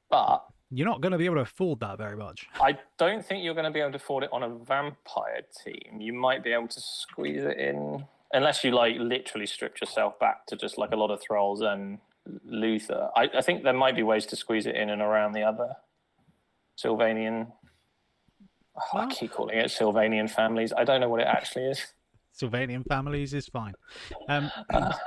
[0.09, 2.47] But you're not going to be able to afford that very much.
[2.62, 5.99] I don't think you're going to be able to afford it on a vampire team.
[5.99, 10.45] You might be able to squeeze it in unless you like literally stripped yourself back
[10.47, 11.99] to just like a lot of thralls and
[12.47, 13.09] Luthor.
[13.15, 15.73] I, I think there might be ways to squeeze it in and around the other
[16.77, 17.51] Sylvanian
[18.75, 20.73] Oh, I keep calling it Sylvanian families.
[20.75, 21.86] I don't know what it actually is.
[22.39, 23.73] Sylvanian families is fine.
[24.29, 24.49] Um,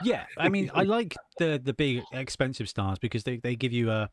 [0.03, 3.91] yeah, I mean, I like the the big expensive stars because they, they give you
[3.91, 4.11] a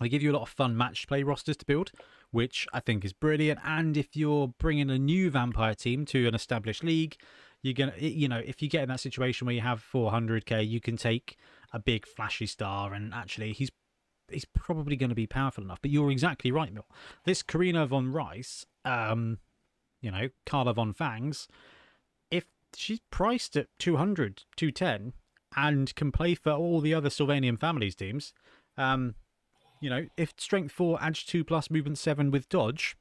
[0.00, 1.92] they give you a lot of fun match play rosters to build,
[2.30, 3.60] which I think is brilliant.
[3.64, 7.16] And if you're bringing a new vampire team to an established league,
[7.62, 10.80] you're gonna you know if you get in that situation where you have 400k, you
[10.80, 11.36] can take
[11.72, 13.70] a big flashy star and actually he's
[14.30, 15.78] he's probably going to be powerful enough.
[15.82, 16.86] But you're exactly right, Mill.
[17.24, 19.38] This Karina von Riesz, um,
[20.00, 21.48] you know, Carla von Fangs,
[22.30, 22.44] if
[22.76, 25.12] she's priced at 200, 210,
[25.56, 28.32] and can play for all the other Sylvanian families teams,
[28.76, 29.14] um,
[29.80, 32.96] you know, if strength four, edge two plus, movement seven with dodge,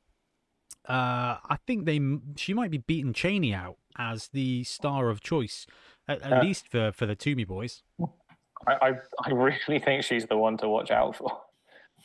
[0.87, 1.99] uh, I think they
[2.37, 5.67] she might be beating Cheney out as the star of choice,
[6.07, 6.41] at, at Yeah.
[6.41, 7.83] least for for the Toomey boys.
[8.65, 8.91] I, I,
[9.25, 11.31] I really think she's the one to watch out for.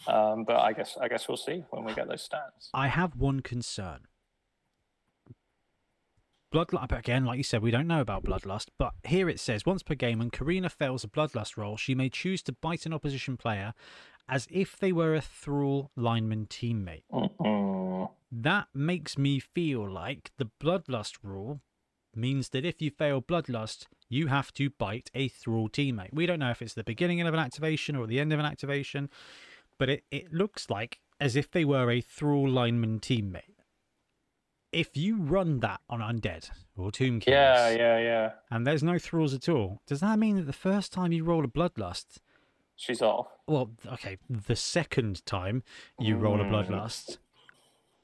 [0.06, 2.70] Um, but I guess I guess we'll see when we get those stats.
[2.74, 4.06] I have one concern.
[6.52, 9.82] Bloodlust, again, like you said, we don't know about Bloodlust, but here it says once
[9.82, 13.38] per game, when Karina fails a Bloodlust roll, she may choose to bite an opposition
[13.38, 13.72] player
[14.28, 17.04] as if they were a Thrall lineman teammate.
[17.10, 18.10] Mm-mm.
[18.30, 21.60] That makes me feel like the Bloodlust rule
[22.16, 26.12] means that if you fail Bloodlust, you have to bite a Thrall teammate.
[26.12, 28.46] We don't know if it's the beginning of an activation or the end of an
[28.46, 29.08] activation,
[29.78, 33.42] but it, it looks like as if they were a Thrall lineman teammate.
[34.72, 38.30] If you run that on Undead or Tomb Kings, Yeah, yeah, yeah.
[38.50, 41.44] and there's no Thralls at all, does that mean that the first time you roll
[41.44, 42.18] a Bloodlust,
[42.76, 43.28] She's off.
[43.46, 45.62] well, okay, the second time
[46.00, 46.50] you roll a Mm.
[46.50, 47.18] Bloodlust,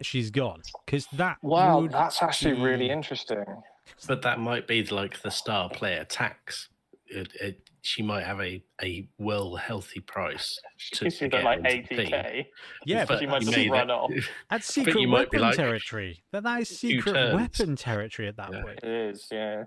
[0.03, 0.63] she's gone?
[0.85, 3.45] Because that Wow, would that's actually really interesting.
[4.07, 6.69] But that might be like the star player tax.
[7.07, 10.59] It, it, she might have a, a well healthy price.
[10.93, 12.49] To, She's to at get like eighty k.
[12.85, 14.11] Yeah, but but she might you just run then- off.
[14.51, 16.23] That's secret you might weapon like, territory.
[16.33, 18.63] That that is secret weapon territory at that Yeah.
[18.63, 18.81] point.
[18.83, 19.65] It is, yeah.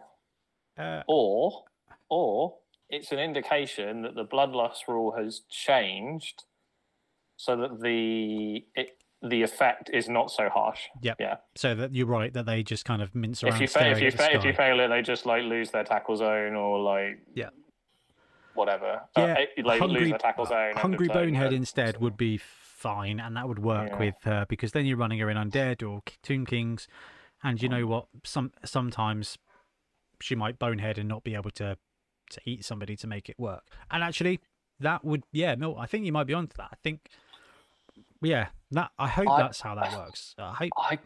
[0.77, 1.63] Uh, Or,
[2.09, 2.57] or
[2.89, 6.43] it's an indication that the bloodlust rule has changed,
[7.37, 10.81] so that the it, the effect is not so harsh.
[11.01, 11.17] Yep.
[11.19, 11.35] Yeah.
[11.55, 13.53] so that you're right that they just kind of mince around.
[13.55, 15.83] If you fail, if you fail, if you fail it, they just like lose their
[15.83, 17.49] tackle zone or like Yeah.
[18.53, 19.01] whatever.
[19.15, 19.23] Yeah,
[19.57, 20.73] uh, like lose hungry, their tackle zone.
[20.75, 23.99] hungry bonehead instead would be fine, and that would work Yeah.
[23.99, 26.87] with her because then you're running her in undead or Tomb Kings,
[27.43, 28.07] and you know what?
[28.23, 29.37] Some sometimes
[30.19, 31.77] she might bonehead and not be able to
[32.31, 33.63] to eat somebody to make it work.
[33.91, 34.39] And actually,
[34.79, 36.69] that would yeah, no, I think you might be onto that.
[36.71, 37.09] I think
[38.21, 40.35] yeah, that I hope I- that's how that works.
[40.37, 40.69] I hope.
[40.77, 40.97] I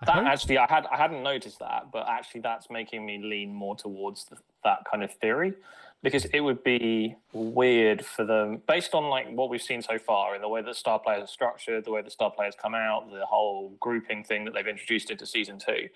[0.00, 3.18] I that hope actually I had I hadn't noticed that, but actually that's making me
[3.22, 5.54] lean more towards the, that kind of theory
[6.02, 10.34] because it would be weird for them based on like what we've seen so far
[10.34, 13.08] in the way that star players are structured, the way the star players come out,
[13.12, 15.88] the whole grouping thing that they've introduced into season two.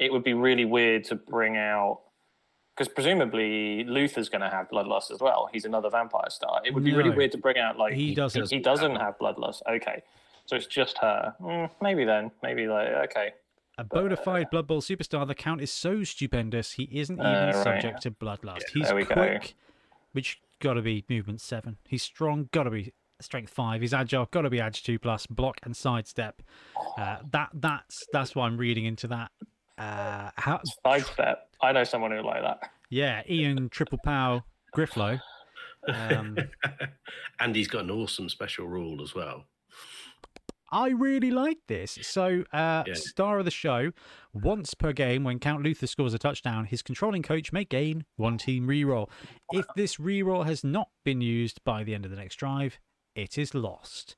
[0.00, 2.00] It would be really weird to bring out
[2.76, 5.48] because presumably Luthor's going to have bloodlust as well.
[5.52, 6.62] He's another vampire star.
[6.64, 8.50] It would be really weird to bring out like He doesn't.
[8.50, 9.60] He doesn't have bloodlust.
[9.70, 10.02] Okay,
[10.46, 11.34] so it's just her.
[11.40, 13.32] Mm, maybe then, maybe like okay.
[13.78, 17.52] A bona fide Blood Bowl superstar, the count is so stupendous he isn't even Uh,
[17.54, 17.64] right.
[17.64, 18.62] subject to bloodlust.
[18.74, 19.14] He's there we go.
[19.14, 19.54] quick,
[20.12, 21.78] which got to be movement seven.
[21.88, 23.80] He's strong, got to be strength five.
[23.80, 26.42] He's agile, got to be edge two plus, block and sidestep.
[26.98, 29.30] Uh, that that's that's what I'm reading into that.
[29.78, 30.60] Uh, how?
[30.84, 31.48] Sidestep.
[31.62, 32.60] I know someone who would like that.
[32.90, 34.44] Yeah, Ian Triple Pow
[34.76, 35.20] Grifflow.
[35.88, 36.38] Um,
[37.40, 39.46] and he's got an awesome special rule as well.
[40.72, 41.98] I really like this.
[42.02, 42.94] So, uh, Yeah.
[42.94, 43.92] star of the show,
[44.32, 48.38] once per game, when Count Luthor scores a touchdown, his controlling coach may gain one
[48.38, 49.10] team reroll.
[49.52, 52.78] If this reroll has not been used by the end of the next drive,
[53.14, 54.16] it is lost.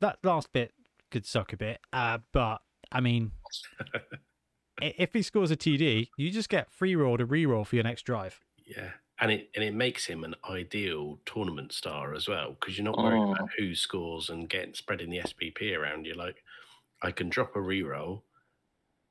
[0.00, 0.72] That last bit
[1.10, 2.60] could suck a bit, uh, but
[2.92, 3.32] I mean,
[4.82, 8.02] if he scores a TD, you just get free roll to reroll for your next
[8.02, 8.40] drive.
[8.66, 8.90] Yeah.
[9.20, 12.98] And it and it makes him an ideal tournament star as well because you're not
[12.98, 13.34] worried Mm.
[13.36, 16.04] about who scores and getting spreading the SPP around.
[16.06, 16.42] You're like,
[17.02, 18.22] I can drop a reroll,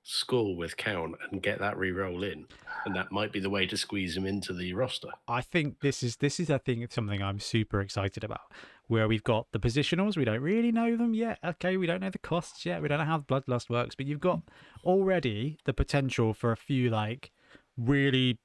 [0.03, 2.45] score with count, and get that reroll in,
[2.85, 5.07] and that might be the way to squeeze him into the roster.
[5.29, 8.51] I think this is this is I think something I'm super excited about.
[8.87, 11.39] Where we've got the positionals, we don't really know them yet.
[11.45, 12.81] Okay, we don't know the costs yet.
[12.81, 14.41] We don't know how the bloodlust works, but you've got
[14.83, 17.31] already the potential for a few like
[17.77, 18.39] really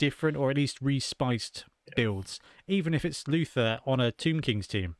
[0.00, 2.40] different or at least respiced builds.
[2.66, 4.96] Even if it's Luthor on a Tomb Kings team,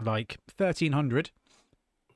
[0.00, 1.30] like thirteen hundred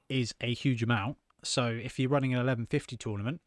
[0.08, 1.16] is a huge amount.
[1.42, 3.40] So if you're running an eleven fifty tournament,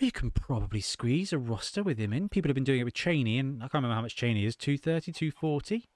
[0.00, 2.28] you can probably squeeze a roster with him in.
[2.28, 4.56] People have been doing it with Cheney, and I can't remember how much Cheney is
[4.56, 5.88] 230, 240.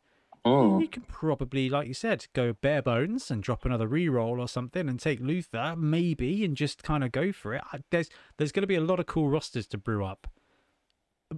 [0.45, 0.81] Mm.
[0.81, 4.89] you can probably, like you said, go bare bones and drop another re-roll or something,
[4.89, 7.63] and take Luthor maybe, and just kind of go for it.
[7.91, 10.27] There's there's going to be a lot of cool rosters to brew up,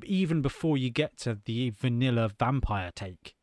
[0.05, 3.35] even before you get to the vanilla vampire take.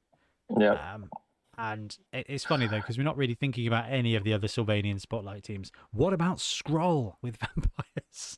[0.57, 0.93] Yeah.
[0.93, 1.09] Um,
[1.57, 4.47] and it- it's funny though because we're not really thinking about any of the other
[4.47, 5.71] Sylvanian spotlight teams.
[5.91, 8.37] What about Scroll with vampires?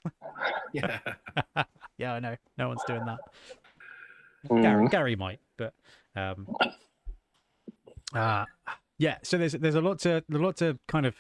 [0.74, 1.00] Yeah.
[1.98, 2.36] yeah, I know.
[2.58, 3.20] No one's doing that.
[4.50, 4.92] Gary, Mm.
[4.92, 5.74] Gary might, but
[6.18, 6.48] um,
[8.14, 8.46] uh,
[8.98, 9.18] yeah.
[9.24, 11.16] So there's there's a lot to a lot to kind of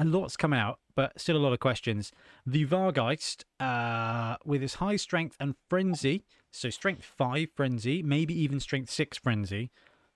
[0.00, 2.10] a lot's come out, but still a lot of questions.
[2.46, 8.58] The Vargheist, uh, with his high strength and frenzy, so strength five frenzy, maybe even
[8.60, 9.70] strength six frenzy.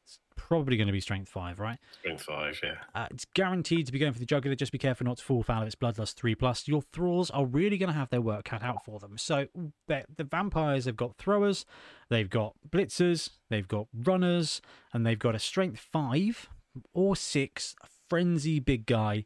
[0.04, 1.78] It's probably going to be strength five, right?
[2.00, 2.74] Strength five, yeah.
[2.94, 4.56] Uh, it's guaranteed to be going for the jugular.
[4.56, 6.66] Just be careful not to fall foul of its bloodlust three plus.
[6.66, 9.16] Your thralls are really going to have their work cut out for them.
[9.18, 9.46] So
[9.86, 11.66] the the vampires have got throwers,
[12.08, 14.60] they've got blitzers, they've got runners,
[14.92, 16.48] and they've got a strength five
[16.92, 17.76] or six
[18.08, 19.24] frenzy big guy.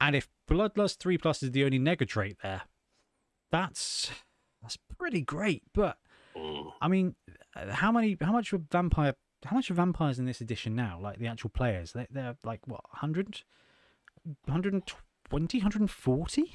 [0.00, 2.62] And if bloodlust three plus is the only nega trait there,
[3.50, 4.10] that's
[4.62, 5.62] that's pretty great.
[5.72, 5.98] But
[6.38, 6.72] Mm.
[6.80, 7.14] I mean,
[7.70, 8.16] how many?
[8.20, 9.14] How much of vampire?
[9.44, 10.98] How much are vampires in this edition now?
[11.00, 13.42] Like the actual players, they, they're like what 100,
[14.44, 16.54] 120, 140,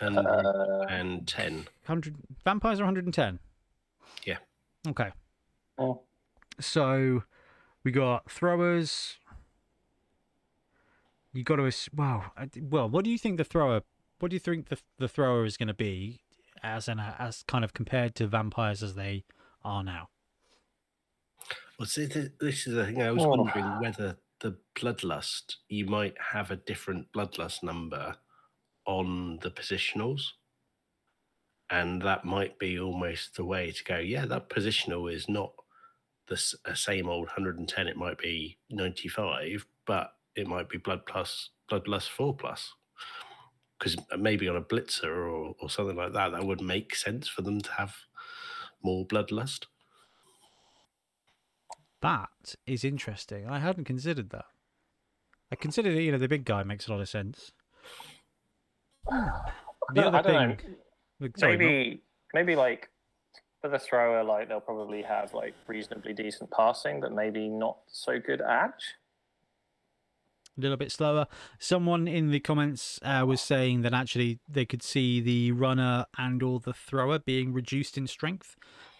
[0.00, 1.68] And Uh, and ten.
[1.86, 3.38] 100 vampires are 110.
[4.24, 4.38] Yeah.
[4.88, 5.10] Okay,
[5.78, 6.02] oh.
[6.58, 7.24] so
[7.84, 9.18] we got throwers.
[11.32, 12.32] You got to ass- wow.
[12.60, 13.82] Well, what do you think the thrower?
[14.18, 16.20] What do you think the the thrower is going to be
[16.62, 19.24] as an as kind of compared to vampires as they
[19.64, 20.08] are now?
[21.78, 23.00] Well, see, this is the thing.
[23.02, 23.28] I was Oh.
[23.30, 28.16] wondering whether the bloodlust you might have a different bloodlust number
[28.86, 30.22] on the positionals,
[31.70, 33.98] and that might be almost the way to go.
[33.98, 35.54] Yeah, that positional is not
[36.26, 37.88] the same old 110.
[37.88, 42.72] It might be 95, but it might be blood plus bloodlust four plus.
[43.78, 47.42] Because maybe on a blitzer or, or something like that, that would make sense for
[47.42, 47.94] them to have
[48.82, 49.66] more bloodlust.
[52.02, 52.28] That
[52.66, 53.46] is interesting.
[53.48, 54.46] I hadn't considered that.
[55.52, 57.52] I considered that, you know, the big guy makes a lot of sense.
[59.92, 60.56] The other I don't know.
[60.56, 60.76] thing,
[61.18, 62.88] Look, sorry, not- maybe maybe like
[63.60, 68.20] for the thrower, like they'll probably have like reasonably decent passing, but maybe not so
[68.20, 68.94] good edge.
[70.64, 71.26] A little bit slower.
[71.58, 76.42] Someone in the comments uh, was saying that actually they could see the runner and
[76.42, 78.56] or the thrower being reduced in strength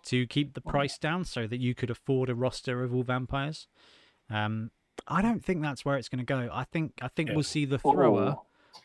[0.06, 3.68] to keep the price down, so that you could afford a roster of all vampires.
[4.30, 4.70] Um,
[5.06, 6.48] I don't think that's where it's going to go.
[6.52, 7.34] I think I think Yeah.
[7.36, 8.30] we'll see the thrower.
[8.30, 8.40] Ooh.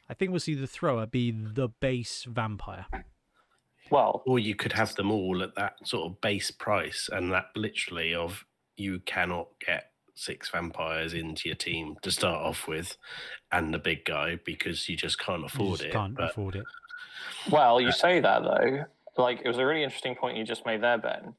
[0.09, 2.85] I think we'll see the thrower be the base vampire.
[3.91, 7.49] Well, Or you could have them all at that sort of base price, and that
[7.55, 8.45] literally of
[8.77, 12.97] you cannot get six vampires into your team to start off with,
[13.51, 15.91] and the big guy because you just can't You afford just it.
[15.93, 16.65] can't but afford it.
[17.51, 18.85] well, you say that though.
[19.17, 21.33] Like it was a really interesting point you just made there, Ben.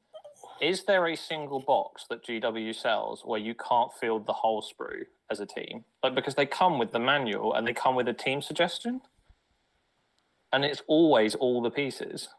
[0.61, 5.03] Is there a single box that GW sells where you can't field the whole sprue
[5.29, 5.83] as a team?
[6.01, 9.01] Like because they come with the manual and they come with a team suggestion,
[10.51, 12.29] and it's always all the pieces.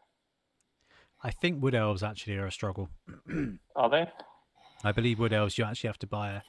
[1.23, 2.89] I think wood elves actually are a struggle.
[3.75, 4.07] Are they?
[4.83, 6.41] I believe wood elves you actually have to buy a,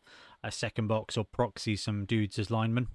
[0.42, 2.88] a second box or proxy some dudes as linemen.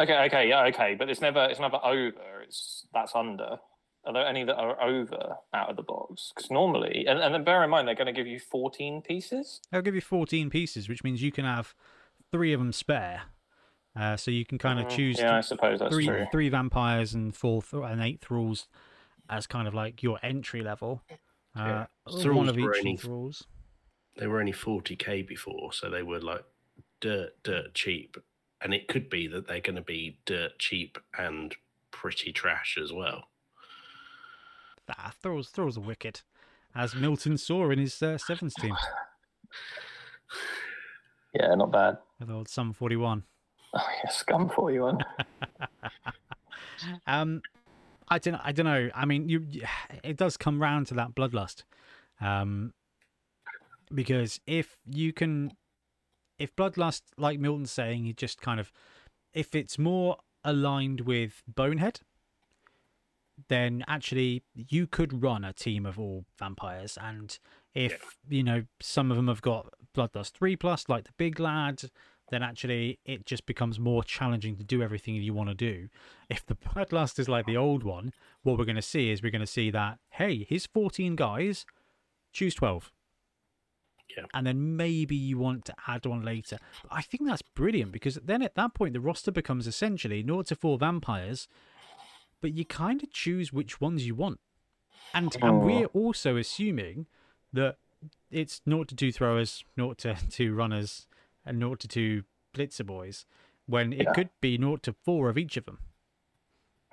[0.00, 2.40] Okay, okay, yeah, okay, but it's never it's never over.
[2.42, 3.58] It's that's under.
[4.06, 6.32] Are there any that are over out of the box?
[6.34, 9.60] Because normally, and, and then bear in mind they're going to give you fourteen pieces.
[9.70, 11.74] They'll give you 14 pieces, which means you can have
[12.30, 13.22] three of them spare.
[13.98, 16.26] Uh, so you can kind of Mm, choose Yeah, I suppose that's three true.
[16.32, 18.66] three vampires and four th- and eight thralls
[19.30, 21.00] as kind of like your entry level.
[21.56, 21.86] Uh,
[22.16, 22.30] Yeah.
[22.32, 23.46] one of each were of thralls.
[24.16, 26.44] They were only 40k before, so they were like
[27.00, 28.16] dirt, dirt cheap.
[28.60, 31.54] And it could be that they're going to be dirt cheap and
[31.90, 33.24] pretty trash as well.
[34.88, 36.20] Ah, throws throws are wicked,
[36.74, 38.74] as Milton saw in his uh, sevens team
[41.34, 41.98] Yeah, not bad.
[42.20, 43.22] with old Sum 41.
[43.76, 44.98] Oh yeah, scum for you, one.
[47.08, 47.42] Um,
[48.08, 48.36] I don't.
[48.36, 48.88] I don't know.
[48.94, 49.46] I mean, you.
[50.04, 51.64] It does come round to that bloodlust,
[52.20, 52.72] um,
[53.94, 55.52] because if you can,
[56.38, 58.72] if bloodlust, like Milton's saying, you just kind of,
[59.32, 62.00] if it's more aligned with Bonehead,
[63.48, 67.38] then actually you could run a team of all vampires, and
[67.74, 71.90] if you know some of them have got bloodlust three plus, like the big lad,
[72.30, 75.88] then actually it just becomes more challenging to do everything you want to do.
[76.30, 79.30] If the bloodlust is like the old one, what we're going to see is we're
[79.30, 81.66] going to see that hey, here's 14 guys,
[82.32, 82.92] choose 12.
[84.16, 84.24] Yeah.
[84.34, 86.58] And then maybe you want to add one later.
[86.90, 90.54] I think that's brilliant because then at that point the roster becomes essentially 0 to
[90.56, 91.48] 4 vampires,
[92.40, 94.40] but you kind of choose which ones you want.
[95.12, 97.06] And and we're also assuming
[97.52, 97.76] that
[98.30, 101.06] it's 0 to 2 throwers, 0 to 2 runners,
[101.44, 102.22] and 0 to 2
[102.54, 103.26] blitzer boys,
[103.66, 104.12] when it Yeah.
[104.12, 105.78] could be 0 to 4 of each of them.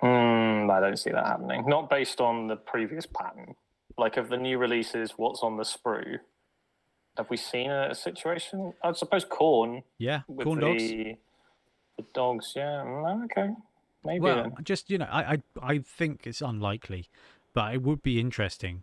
[0.00, 1.64] Hmm, I don't see that happening.
[1.66, 3.54] Not based on the previous pattern.
[3.96, 6.18] Like of the new releases, what's on the sprue?
[7.16, 8.72] Have we seen a, a situation?
[8.82, 10.82] I suppose corn Yeah, with corn dogs.
[10.82, 11.16] the
[11.98, 12.52] the dogs.
[12.56, 12.82] Yeah.
[12.84, 13.50] mm, Okay.
[14.04, 14.20] Maybe.
[14.20, 14.64] Well, then.
[14.64, 15.42] just you know, I, I
[15.74, 17.08] I think it's unlikely,
[17.54, 18.82] but it would be interesting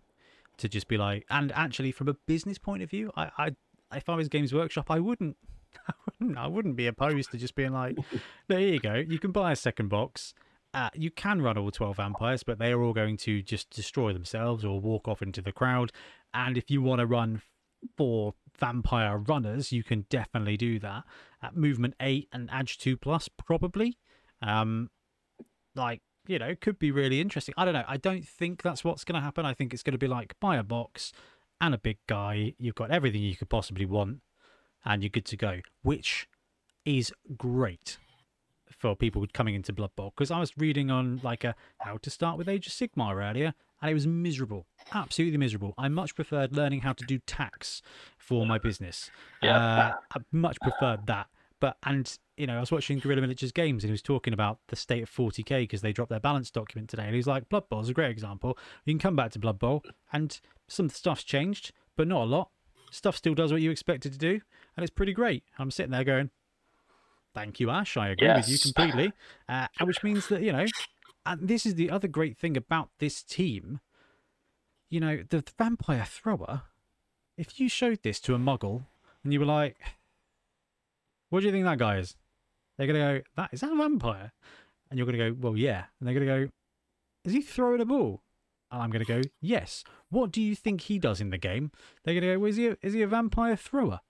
[0.57, 3.55] to just be like, and actually, from a business point of view, I, I
[3.97, 5.35] if I was Games Workshop, I wouldn't,
[5.87, 7.97] I wouldn't, I wouldn't be opposed to just being like,
[8.47, 10.33] there you go, you can buy a second box.
[10.71, 14.13] Uh, you can run all 12 vampires, but they are all going to just destroy
[14.13, 15.91] themselves or walk off into the crowd.
[16.31, 17.41] And if you want to run
[17.97, 21.03] four vampire runners, you can definitely do that.
[21.41, 23.97] At movement 8 and edge 2 plus, probably.
[24.41, 24.89] Um,
[25.75, 27.53] like you know could be really interesting.
[27.57, 27.85] I don't know.
[27.87, 29.45] I don't think that's what's going to happen.
[29.45, 31.11] I think it's going to be like buy a box
[31.61, 32.53] and a big guy.
[32.57, 34.19] You've got everything you could possibly want
[34.85, 36.27] and you're good to go which
[36.85, 37.97] is great
[38.69, 40.13] for people coming into blood bowl.
[40.15, 43.53] Because i was reading on like a how to start with age of sigmar earlier
[43.81, 47.81] and it was miserable absolutely miserable i much preferred learning how to do tax
[48.17, 49.09] for my business
[49.41, 49.57] Yeah.
[49.57, 51.27] uh, i much preferred that
[51.59, 54.59] but and you know, I was watching Guerrilla Miniatures Games and he was talking about
[54.69, 57.67] the state of 40k because they dropped their balance document today, and he's like, Blood
[57.67, 58.57] Bowl is a great example.
[58.85, 62.51] You can come back to Blood Bowl, and some stuff's changed, but not a lot.
[62.91, 64.39] Stuff still does what you expect it to do,
[64.77, 65.43] and it's pretty great.
[65.57, 66.29] I'm sitting there going,
[67.35, 67.97] "Thank you, Ash.
[67.97, 69.11] I agree with you completely."
[69.49, 70.65] Uh, which means that you know,
[71.29, 73.79] and this is the other great thing about this team.
[74.89, 76.63] You know, the, vampire thrower.
[77.37, 78.85] If you showed this to a Muggle
[79.23, 79.77] and you were like,
[81.29, 82.15] "What do you think that guy is?"
[82.77, 84.33] They're gonna go, "That is that a vampire?"
[84.89, 86.49] And you're gonna go, "Well, yeah." And they're gonna go,
[87.23, 88.23] "Is he throwing a ball?"
[88.71, 91.71] And I'm gonna go, "Yes." What do you think he does in the game?
[92.03, 94.01] They're gonna go, well, "Is he a, is he a vampire thrower?"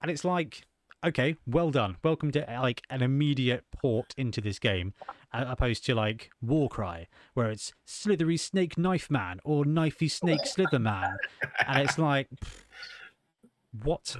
[0.00, 0.62] And it's like,
[1.04, 1.96] okay, well done.
[2.02, 4.94] Welcome to like an immediate port into this game,
[5.32, 11.16] opposed to like Warcry, where it's slithery snake knife man or knifey snake slither man,
[11.66, 12.28] and it's like,
[13.82, 14.16] what?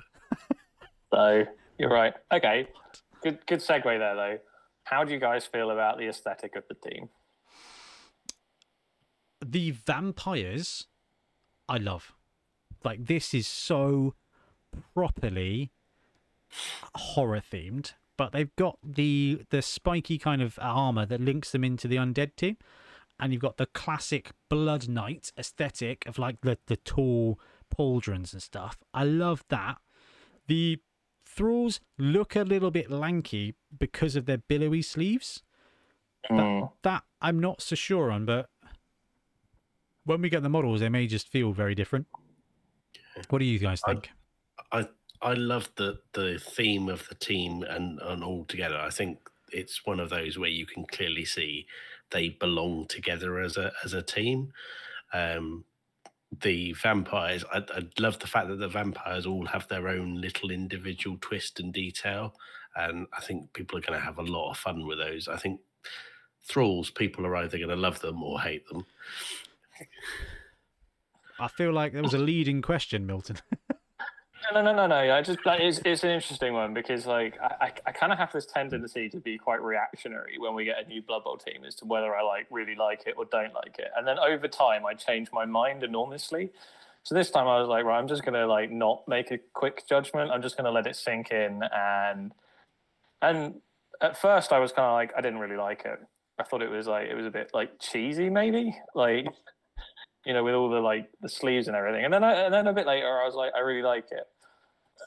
[1.12, 1.44] So
[1.78, 2.14] you're right.
[2.32, 2.68] Okay.
[3.22, 4.38] Good good segue there though.
[4.84, 7.08] How do you guys feel about the aesthetic of the team?
[9.44, 10.86] the vampires
[11.68, 12.12] I love.
[12.84, 14.14] Like this is so
[14.94, 15.70] properly
[16.94, 21.88] horror themed, but they've got the the spiky kind of armor that links them into
[21.88, 22.56] the undead team.
[23.20, 27.38] And you've got the classic Blood Knight aesthetic of like the, the tall
[27.72, 28.78] pauldrons and stuff.
[28.92, 29.76] I love that.
[30.48, 30.80] The
[31.24, 35.42] thralls look a little bit lanky because of their billowy sleeves
[36.28, 36.62] Hmm.
[36.82, 38.48] that I'm not so sure on, but
[40.04, 42.06] when we get the models, they may just feel very different.
[43.28, 44.10] What do you guys think?
[44.70, 44.88] I I
[45.34, 48.76] love the the theme of the team and and all together.
[48.76, 49.18] I think
[49.50, 51.66] it's one of those where you can clearly see
[52.10, 54.52] they belong together as a as a team.
[55.12, 55.64] Um,
[56.40, 60.50] the vampires, I, I love the fact that the vampires all have their own little
[60.50, 62.34] individual twist and detail,
[62.74, 65.28] and I think people are going to have a lot of fun with those.
[65.28, 65.60] I think
[66.42, 68.86] thralls, people are either going to love them or hate them.
[71.38, 73.36] I feel like there was a leading question, Milton.
[74.52, 74.96] No, no, no, no.
[74.96, 78.18] I just like, it's it's an interesting one because like I, I, I kind of
[78.18, 81.64] have this tendency to be quite reactionary when we get a new Blood Bowl team
[81.66, 84.48] as to whether I like really like it or don't like it, and then over
[84.48, 86.50] time I change my mind enormously.
[87.02, 89.84] So this time I was like, right, I'm just gonna like not make a quick
[89.88, 90.30] judgment.
[90.30, 92.32] I'm just gonna let it sink in, and
[93.22, 93.54] and
[94.02, 95.98] at first I was kind of like I didn't really like it.
[96.38, 99.26] I thought it was like it was a bit like cheesy, maybe like
[100.26, 102.04] you know with all the like the sleeves and everything.
[102.04, 104.26] And then I, and then a bit later I was like I really like it.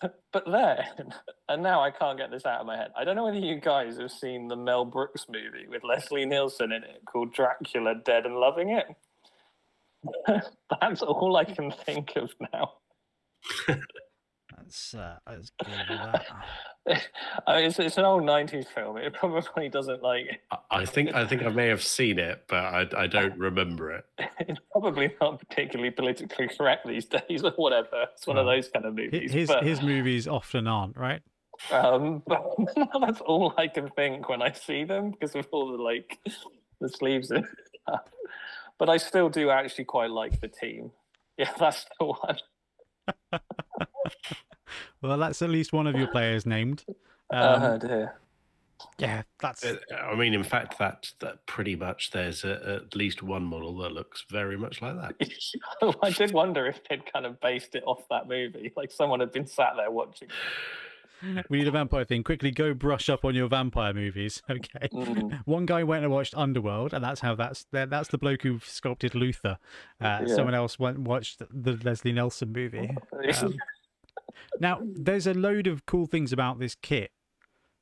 [0.02, 1.14] But then,
[1.50, 2.92] and now I can't get this out of my head.
[2.98, 6.72] I don't know whether you guys have seen the Mel Brooks movie with Leslie Nielsen
[6.72, 8.86] in it called Dracula Dead and Loving It.
[10.82, 12.74] That's all I can think of now.
[14.66, 16.26] That's uh, that's good that.
[17.48, 18.98] I mean, it's, it's an old 90s film.
[18.98, 22.58] It probably doesn't like, I, I think I think I may have seen it, but
[22.58, 24.06] I, I don't remember it.
[24.40, 28.08] it's probably not particularly politically correct these days or whatever.
[28.14, 29.32] It's one of those kind of movies.
[29.32, 31.22] His but, his movies often aren't right.
[31.72, 32.56] Um, but
[33.00, 36.20] that's all I can think when I see them because of all the like
[36.82, 37.46] the sleeves and
[37.84, 38.02] stuff.
[38.80, 40.92] But I still do actually quite like the team.
[41.38, 42.38] Yeah, that's the one.
[45.02, 46.84] Well, that's at least one of your players named.
[47.32, 48.20] Um, Um, oh dear.
[49.00, 53.24] yeah, that's Uh, I mean, in fact, that that pretty much there's a, at least
[53.24, 55.96] one model that looks very much like that.
[56.04, 59.32] I did wonder if they'd kind of based it off that movie, like someone had
[59.32, 60.28] been sat there watching.
[61.50, 62.24] we need a vampire thing.
[62.24, 64.44] Quickly go brush up on your vampire movies.
[64.52, 64.88] Okay.
[64.94, 65.40] Mm.
[65.46, 68.60] One guy went and watched Underworld, and that's how that's that- that's the bloke who
[68.64, 69.58] sculpted Luthor.
[70.00, 70.36] Uh, Yeah.
[70.36, 72.96] Someone else went and watched the Leslie Nielsen movie.
[73.42, 73.56] Um,
[74.60, 77.12] now, there's a load of cool things about this kit.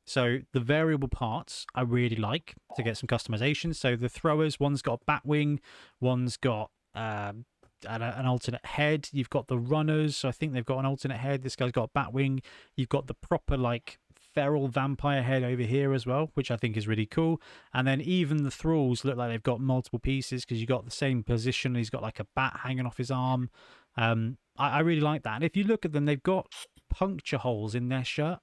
[0.06, 3.74] So the variable parts I really like to get some customization.
[3.74, 5.62] So the throwers, one's got bat wing,
[6.02, 7.46] one's got um,
[7.88, 9.08] an, an alternate head.
[9.14, 10.18] You've got the runners.
[10.18, 11.44] So I think they've got an alternate head.
[11.44, 12.42] This guy's got a bat wing.
[12.76, 14.00] You've got the proper like
[14.34, 17.42] feral vampire head over here as well, which I think is really cool.
[17.74, 20.92] And then even the thralls look like they've got multiple pieces because you got the
[20.92, 21.76] same position.
[21.76, 23.50] He's got like a bat hanging off his arm.
[23.96, 25.36] Um, I, I really like that.
[25.36, 26.48] And if you look at them, they've got
[26.90, 28.40] puncture holes in their shirt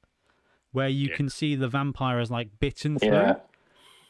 [0.72, 1.16] where you Yeah.
[1.16, 3.11] can see the vampire is like bitten through.
[3.11, 3.34] yeah.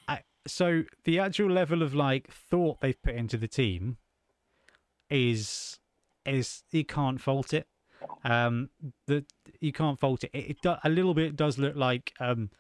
[0.09, 3.97] I, so the actual level of like thought they've put into the team
[5.09, 5.79] is
[6.27, 7.67] is you can't fault it.
[8.25, 8.71] Um,
[9.07, 9.25] the
[9.61, 10.31] you can't fault it.
[10.33, 12.51] It, it do, a little bit does look like um,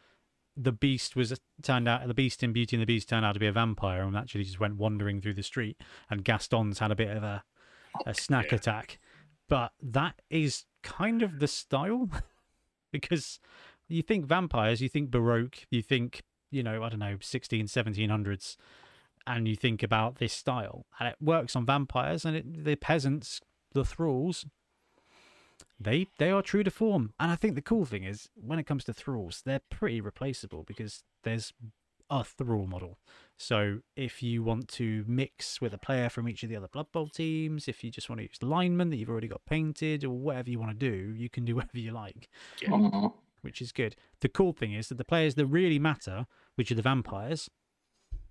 [0.56, 3.40] the beast was turned out the beast in Beauty and the Beast turned out to
[3.40, 5.80] be a vampire and actually just went wandering through the street.
[6.10, 7.44] And Gaston's had a bit of a
[8.06, 8.56] a snack Yeah.
[8.56, 8.98] attack,
[9.50, 12.08] but that is kind of the style
[12.92, 13.40] because
[13.88, 16.22] you think vampires, you think Baroque, you think,
[16.52, 18.56] you know, I don't know, 16, 1700s,
[19.26, 20.86] and you think about this style.
[20.98, 23.40] And it works on vampires, and it, the peasants,
[23.72, 24.46] the thralls,
[25.78, 27.12] they they are true to form.
[27.18, 30.62] And I think the cool thing is, when it comes to thralls, they're pretty replaceable
[30.62, 31.52] because there's
[32.08, 32.98] a thrall model.
[33.40, 36.92] So if you want to mix with a player from each of the other Blood
[36.92, 40.04] Bowl teams, if you just want to use the linemen that you've already got painted,
[40.04, 42.28] or whatever you want to do, you can do whatever you like
[42.60, 43.14] Mhm.
[43.40, 43.96] which is good.
[44.20, 46.26] The cool thing is that the players that really matter,
[46.56, 47.48] which are the vampires,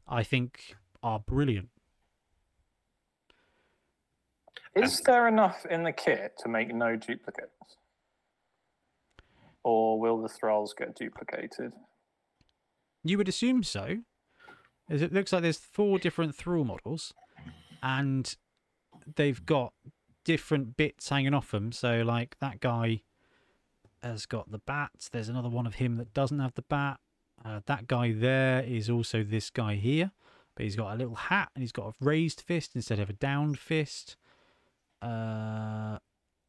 [0.08, 1.70] I think are brilliant.
[4.76, 7.78] Is there enough in the kit to make no duplicates?
[9.64, 11.74] Or will the thralls get duplicated?
[13.04, 14.04] You would assume so.
[14.90, 17.14] It looks like there's four different thrall models,
[17.84, 18.36] and
[19.16, 19.74] they've got
[20.24, 21.72] different bits hanging off them.
[21.72, 23.02] So, like that guy
[24.02, 24.92] has got the bat.
[25.12, 27.00] There's another one of him that doesn't have the bat.
[27.44, 30.12] Uh, that guy there is also this guy here,
[30.56, 33.14] but he's got a little hat and he's got a raised fist instead of a
[33.14, 34.18] downed fist.
[35.02, 35.98] Uh,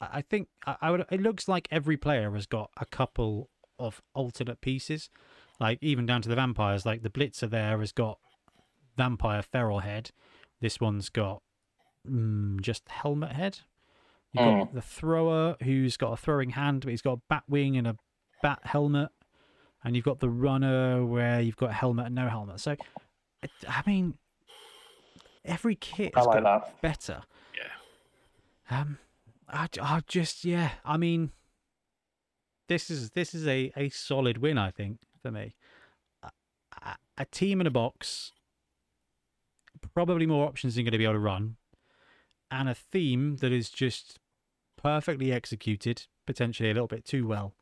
[0.00, 1.04] I I think I, I would.
[1.10, 5.10] It looks like every player has got a couple of alternate pieces,
[5.60, 6.86] like even down to the vampires.
[6.86, 8.18] Like the Blitzer there has got
[9.04, 10.10] vampire feral head.
[10.60, 11.42] This one's got
[12.08, 13.60] mm, just helmet head.
[14.32, 17.76] You've got the thrower who's got a throwing hand, but he's got a bat wing
[17.78, 17.96] and a
[18.42, 19.08] bat helmet.
[19.82, 22.60] And you've got the runner where you've got a helmet and no helmet.
[22.60, 22.72] So,
[23.42, 24.18] it- I mean,
[25.44, 26.82] every kit I has like got that.
[26.82, 27.22] better.
[27.56, 28.78] Yeah.
[28.80, 28.98] Um,
[29.48, 30.72] I, I just yeah.
[30.84, 31.30] I mean,
[32.68, 34.58] this is this is a a solid win.
[34.58, 35.54] I think for me,
[36.22, 36.30] a,
[36.82, 38.32] a- a team in a box,
[39.94, 41.56] probably more options than going to be able to run,
[42.50, 44.18] and a theme that is just
[44.76, 47.54] perfectly executed, potentially a little bit too well.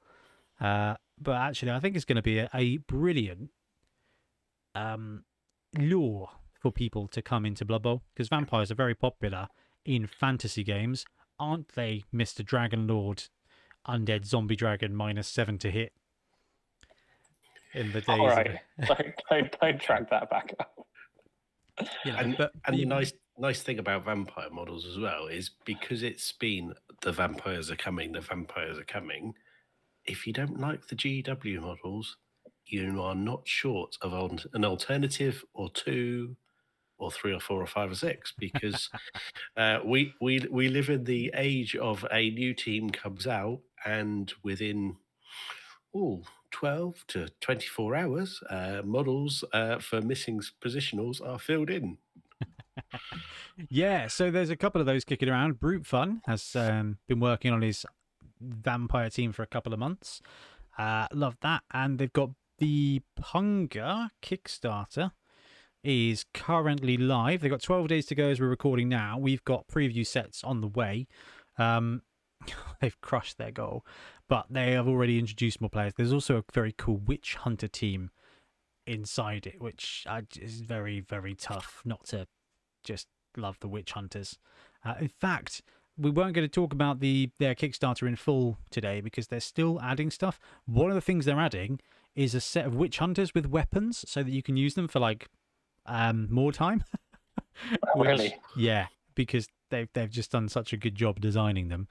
[0.61, 3.51] Uh, but actually, I think it's going to be a, a brilliant
[4.75, 5.25] um
[5.77, 9.49] lure for people to come into Blood Bowl because vampires are very popular
[9.85, 11.05] in fantasy games,
[11.39, 12.45] aren't they, Mr.
[12.45, 13.25] Dragon Lord?
[13.87, 15.93] Undead zombie dragon minus seven to hit.
[17.75, 18.59] In the days, All right.
[18.87, 20.87] don't, don't, don't drag that back up.
[22.05, 25.51] You know, And, but and the nice nice thing about vampire models as well is
[25.64, 29.35] because it's been the vampires are coming, the vampires are coming.
[30.05, 32.16] If you don't like the GW models,
[32.66, 34.12] you are not short of
[34.53, 36.37] an alternative or two
[36.99, 38.91] or three or four or five or six because
[39.57, 44.33] uh, we we we live in the age of a new team comes out and
[44.43, 44.97] within
[45.95, 51.99] oh 12 to 24 hours uh, models uh, for missing positionals are filled in
[53.68, 55.59] Yeah, so there's a couple of those kicking around.
[55.59, 57.84] Brute Fun has um, been working on his
[58.40, 60.22] vampire team for a couple of months.
[60.78, 61.62] Uh, love that.
[61.72, 65.12] And they've got the Punga Kickstarter
[65.82, 67.40] is currently live.
[67.40, 69.18] They've got 12 days to go as we're recording now.
[69.18, 71.09] We've got preview sets on the way.
[71.59, 72.03] Um,
[72.80, 73.84] they've crushed their goal,
[74.28, 75.92] but they have already introduced more players.
[75.96, 78.11] There's also a very cool Witch Hunter team
[78.86, 80.07] inside it, which
[80.40, 82.26] is very, very tough not to
[82.82, 84.38] just love the witch hunters.
[84.84, 85.62] Uh, in fact,
[85.96, 89.80] we weren't going to talk about the their Kickstarter in full today because they're still
[89.80, 90.40] adding stuff.
[90.64, 91.80] One of the things they're adding
[92.14, 95.01] is a set of witch hunters with weapons so that you can use them for
[95.01, 95.28] like
[95.86, 96.84] um more time.
[97.96, 98.36] Oh, really?
[98.57, 98.86] Yeah,
[99.16, 101.88] because they've they've just done such a good job designing them.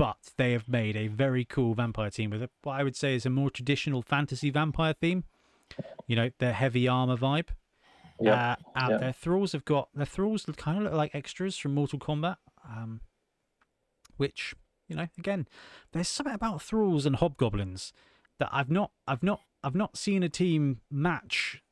[0.00, 3.14] But they have made a very cool vampire team with a, what I would say
[3.14, 5.24] is a more traditional fantasy vampire theme.
[6.06, 7.48] You know, their heavy armor vibe.
[8.18, 8.52] Yeah.
[8.52, 11.98] Uh, and their thralls have got their thralls kind of look like extras from Mortal
[11.98, 12.36] Kombat,
[12.66, 13.02] um,
[14.16, 14.54] which
[14.88, 15.46] you know, again,
[15.92, 17.92] there's something about thralls and hobgoblins
[18.38, 21.62] that I've not, I've not, I've not seen a team match.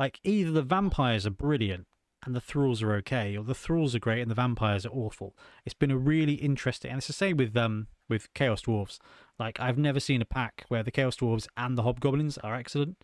[0.00, 1.86] Like either the vampires are brilliant
[2.24, 5.36] and the thralls are okay, or the thralls are great and the vampires are awful.
[5.64, 8.98] It's been a really interesting, and it's the same with um with Chaos Dwarves.
[9.38, 12.96] Like I've never seen a pack where the Chaos Dwarves and the hobgoblins are excellent.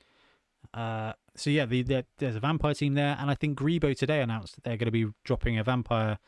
[0.75, 4.21] Uh, so yeah, the, the, there's a vampire team there, and I think Greebo today
[4.21, 6.19] announced that they're going to be dropping a vampire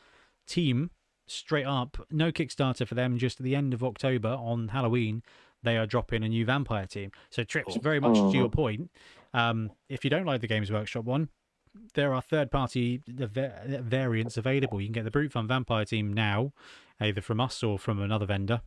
[0.47, 0.91] team
[1.27, 2.05] straight up.
[2.11, 3.17] No Kickstarter for them.
[3.17, 5.23] Just at the end of October on Halloween,
[5.61, 7.11] they are dropping a new vampire team.
[7.29, 8.91] So trips very much to your point.
[9.33, 11.29] Um, if you don't like the Games Workshop one,
[11.93, 14.79] there are third-party variants available.
[14.79, 16.53] You can get the Brute Fun Vampire team now,
[16.99, 18.61] either from us or from another vendor.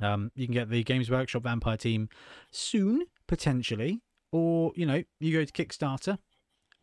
[0.00, 2.08] Um, you can get the Games Workshop Vampire team
[2.50, 4.02] soon, potentially,
[4.32, 6.18] or you know, you go to Kickstarter,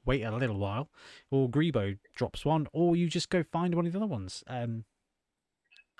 [0.05, 0.89] wait a little while,
[1.29, 4.43] or Greebo drops one, or you just go find one of the other ones.
[4.47, 4.85] Um,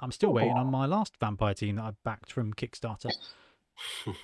[0.01, 3.11] I'm still waiting on my last vampire team that I backed from Kickstarter.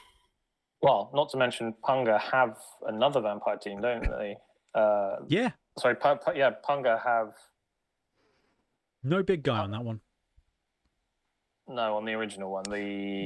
[0.81, 4.37] Well, not to mention Punga have another vampire team, don't they?
[4.73, 7.35] Uh, Yeah, sorry, Pu- Pu- yeah, Punga have
[9.03, 10.01] no big guy on that one.
[11.67, 12.79] no on the original one, the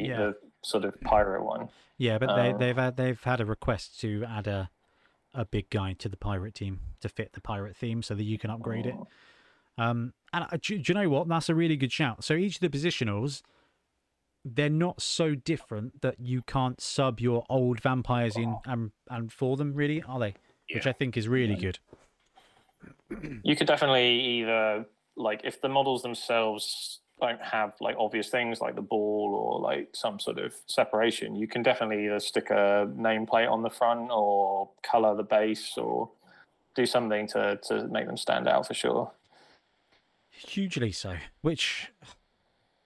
[0.07, 0.17] Yeah.
[0.17, 1.69] the sort of pirate one.
[1.97, 4.69] Yeah, but they Um, they've had they've had a request to add a
[5.33, 8.37] a big guy to the pirate team to fit the pirate theme so that you
[8.37, 8.95] can upgrade it.
[9.79, 11.27] Um, and I, do, do you know what?
[11.27, 12.23] That's a really good shout.
[12.23, 13.41] So each of the positionals,
[14.45, 19.57] they're not so different that you can't sub your old vampires in and and for
[19.57, 20.35] them, really, are they?
[20.71, 21.79] Which I think is really good.
[23.43, 24.85] You could definitely either
[25.15, 29.89] like if the models themselves don't have like obvious things like the ball or like
[29.93, 34.69] some sort of separation, you can definitely either stick a nameplate on the front or
[34.81, 36.09] color the base or
[36.75, 39.11] do something to to make them stand out for sure.
[40.31, 41.15] Hugely so.
[41.41, 41.91] Which,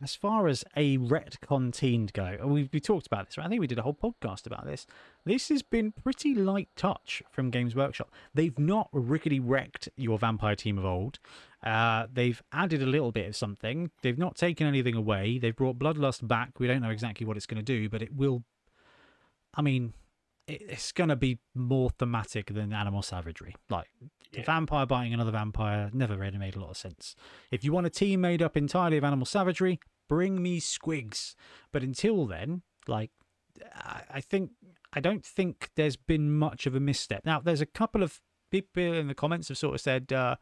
[0.03, 3.37] as far as a retcon team go, we we talked about this.
[3.37, 3.45] Right?
[3.47, 4.85] I think we did a whole podcast about this.
[5.27, 8.13] This has been pretty light touch from Games Workshop.
[8.33, 11.19] They've not rickety wrecked your vampire team of old.
[11.61, 13.91] Uh, they've added a little bit of something.
[14.03, 15.37] They've not taken anything away.
[15.37, 16.61] They've brought Bloodlust back.
[16.61, 18.45] We don't know exactly what it's going to do, but it will.
[19.53, 19.93] I mean,
[20.47, 23.53] it's going to be more thematic than Animal Savagery.
[23.69, 23.89] Like,
[24.31, 24.43] Yeah.
[24.43, 27.15] vampire biting another vampire never really made a lot of sense.
[27.51, 31.35] If you want a team made up entirely of Animal Savagery, bring me Squigs.
[31.73, 33.11] But until then, like,
[34.09, 34.51] I think
[34.93, 37.25] I don't think there's been much of a misstep.
[37.25, 40.37] Now, there's a couple of people in the comments have sort of said, uh,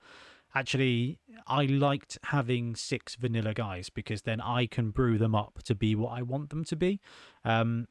[0.54, 5.76] actually, I liked having six vanilla guys because then I can brew them up to
[5.76, 7.00] be what I want them to be.
[7.44, 7.88] Um,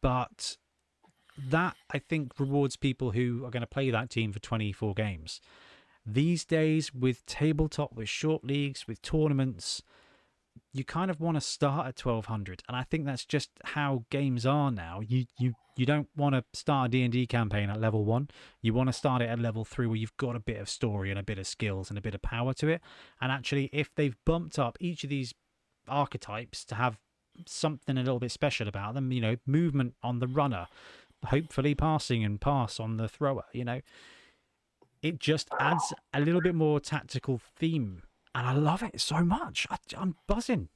[0.00, 0.56] but
[1.38, 5.40] that I think rewards people who are going to play that team for 24 games.
[6.04, 9.82] These days, with tabletop, with short leagues, with tournaments,
[10.72, 14.46] you kind of want to start at 1200 and i think that's just how games
[14.46, 15.00] are now.
[15.00, 18.28] You you you don't want to start a d&d campaign at level 1
[18.62, 21.10] you want to start it at level 3 where you've got a bit of story
[21.10, 22.80] and a bit of skills and a bit of power to it.
[23.20, 25.34] And actually if they've bumped up each of these
[25.88, 26.98] archetypes to have
[27.46, 30.66] something a little bit special about them you know movement on the runner
[31.26, 33.80] hopefully passing and pass on the thrower you know
[35.02, 38.02] it just adds a little bit more tactical theme
[38.34, 40.68] and i love it so much I, i'm buzzing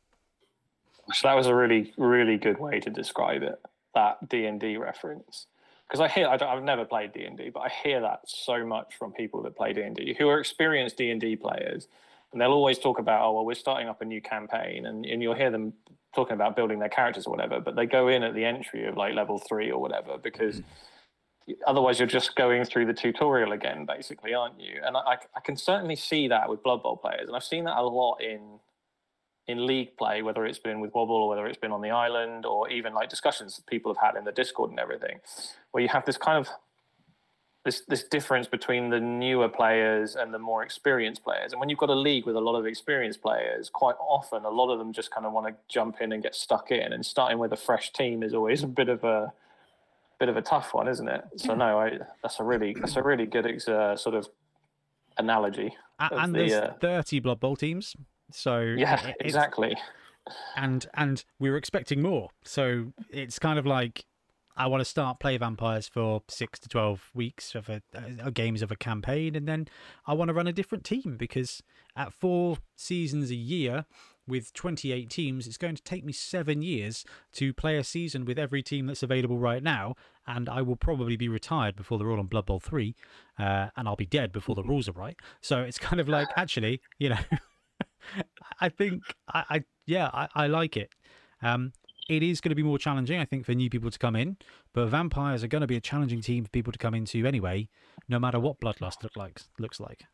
[1.13, 3.61] So that was a really, really good way to describe it.
[3.95, 5.47] That D and D reference,
[5.87, 8.21] because I hear I don't, I've never played D and D, but I hear that
[8.25, 11.37] so much from people that play D and D who are experienced D and D
[11.37, 11.89] players,
[12.33, 15.23] and they'll always talk about, oh well, we're starting up a new campaign, and and
[15.23, 15.75] you'll hear them
[16.15, 18.97] talking about building their characters or whatever, but they go in at the entry of
[18.97, 20.57] like level three or whatever because.
[20.57, 20.63] Hmm.
[21.67, 24.81] Otherwise, you're just going through the tutorial again, basically, aren't you?
[24.85, 27.77] And I, I can certainly see that with Blood Bowl players, and I've seen that
[27.77, 28.59] a lot in
[29.47, 32.47] in league play, whether it's been with Wobble or whether it's been on the island
[32.47, 35.21] or even like discussions that people have had in the Discord and everything,
[35.73, 36.49] where you have this kind of
[37.65, 41.53] this this difference between the newer players and the more experienced players.
[41.53, 44.51] And when you've got a league with a lot of experienced players, quite often a
[44.51, 46.93] lot of them just kind of want to jump in and get stuck in.
[46.93, 49.33] And starting with a fresh team is always a bit of a
[50.25, 51.23] bit of a tough one, isn't it?
[51.37, 54.27] So no, I, that's a really that's a really good uh, sort of
[55.19, 55.77] analogy.
[56.01, 57.95] A- and the, there's uh, 30 blood bowl teams
[58.31, 59.77] So Yeah, exactly.
[60.57, 62.31] and and we were expecting more.
[62.43, 64.07] So it's kind of like
[64.57, 67.83] I want to start play vampires for six to twelve weeks of a,
[68.25, 69.69] a games of a campaign, and then
[70.07, 71.63] I want to run a different team because
[71.95, 73.85] at four seasons a year
[74.27, 77.05] with 28 teams, it's going to take me seven years
[77.35, 79.95] to play a season with every team that's available right now,
[80.27, 82.95] and I will probably be retired before they're all on Blood Bowl 3,
[83.39, 85.17] uh, and I'll be dead before the rules are right.
[85.41, 87.19] So it's kind of like, actually, you know,
[88.61, 90.91] I think, I, I yeah, I, I like it.
[91.43, 91.73] Um,
[92.09, 94.37] it is going to be more challenging, I think, for new people to come in,
[94.73, 97.69] but vampires are going to be a challenging team for people to come into anyway,
[98.09, 100.05] no matter what Bloodlust look like, looks like.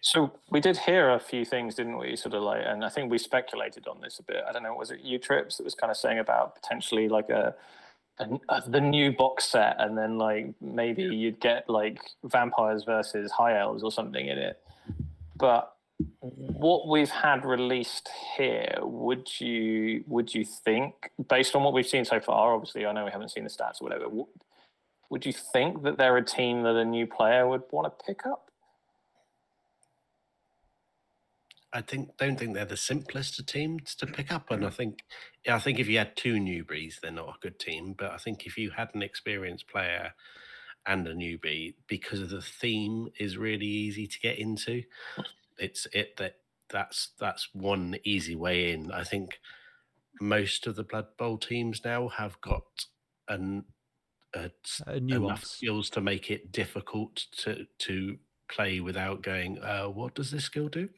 [0.00, 2.14] So we did hear a few things, didn't we?
[2.14, 4.44] Sort of like, and I think we speculated on this a bit.
[4.48, 7.30] I don't know, was it you trips that was kind of saying about potentially like
[7.30, 7.54] a,
[8.66, 13.82] the new box set, and then like maybe you'd get like vampires versus high elves
[13.82, 14.60] or something in it.
[15.36, 15.72] But
[16.20, 22.04] what we've had released here, would you would you think, based on what we've seen
[22.04, 22.54] so far?
[22.54, 24.08] Obviously, I know we haven't seen the stats or whatever.
[25.10, 28.26] Would you think that they're a team that a new player would want to pick
[28.26, 28.47] up?
[31.72, 34.76] I think don't think they're the simplest of teams to pick up, and I mm-hmm.
[34.76, 35.04] think
[35.44, 37.94] yeah, I think if you had two newbies, they're not a good team.
[37.96, 40.12] But I think if you had an experienced player
[40.86, 44.82] and a newbie, because of the theme is really easy to get into,
[45.58, 46.36] it's it that
[46.70, 48.90] that's that's one easy way in.
[48.90, 49.38] I think
[50.20, 52.86] most of the Blood Bowl teams now have got
[53.28, 53.64] an
[54.34, 54.50] a,
[54.86, 55.50] A uh, enough nuance.
[55.50, 60.68] skills to make it difficult to to play without going, uh, what does this skill
[60.68, 60.88] do?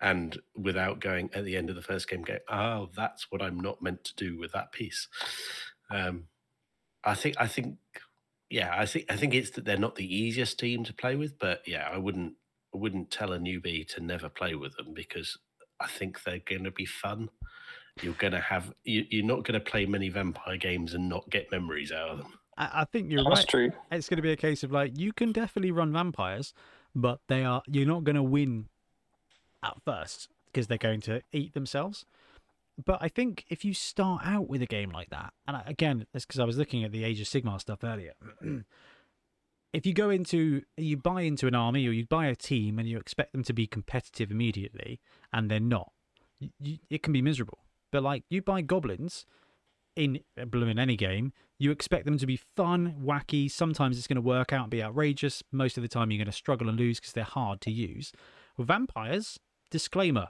[0.00, 3.60] And without going at the end of the first game, going, oh, that's what I'm
[3.60, 5.08] not meant to do with that piece.
[5.90, 6.24] Um,
[7.04, 7.76] I think, I think,
[8.50, 11.38] yeah, I think, I think it's that they're not the easiest team to play with,
[11.38, 12.34] but yeah, I wouldn't,
[12.74, 15.38] I wouldn't tell a newbie to never play with them because
[15.80, 17.30] I think they're going to be fun.
[18.02, 21.28] You're going to have, you, you're not going to play many vampire games and not
[21.30, 22.32] get memories out of them.
[22.56, 23.48] I, I think you're That's right.
[23.48, 23.72] true.
[23.90, 26.52] It's going to be a case of like you can definitely run vampires,
[27.00, 28.66] but they are you're not going to win
[29.62, 32.04] at first because they're going to eat themselves.
[32.82, 36.06] But I think if you start out with a game like that, and I, again,
[36.12, 38.12] that's because I was looking at the Age of Sigmar stuff earlier.
[39.72, 42.88] if you go into, you buy into an army or you buy a team and
[42.88, 45.00] you expect them to be competitive immediately,
[45.32, 45.92] and they're not,
[46.40, 47.58] y y it can be miserable.
[47.90, 49.26] But like you buy goblins
[49.98, 53.50] in uh, in any game, you expect them to be fun, wacky.
[53.50, 55.42] Sometimes it's going to work out and be outrageous.
[55.50, 58.12] Most of the time, you're going to struggle and lose because they're hard to use.
[58.56, 59.40] With vampires,
[59.70, 60.28] disclaimer: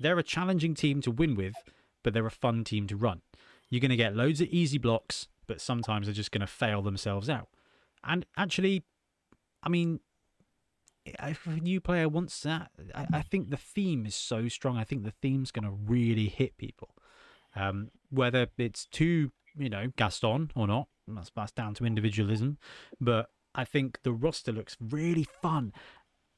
[0.00, 1.54] they're a challenging team to win with,
[2.02, 3.20] but they're a fun team to run.
[3.68, 6.82] You're going to get loads of easy blocks, but sometimes they're just going to fail
[6.82, 7.48] themselves out.
[8.02, 8.84] And actually,
[9.62, 10.00] I mean,
[11.04, 14.78] if a new player wants that, I, I think the theme is so strong.
[14.78, 16.94] I think the theme's going to really hit people.
[17.56, 22.58] Um, whether it's too, you know, Gaston or not, that's, that's down to individualism.
[23.00, 25.72] But I think the roster looks really fun,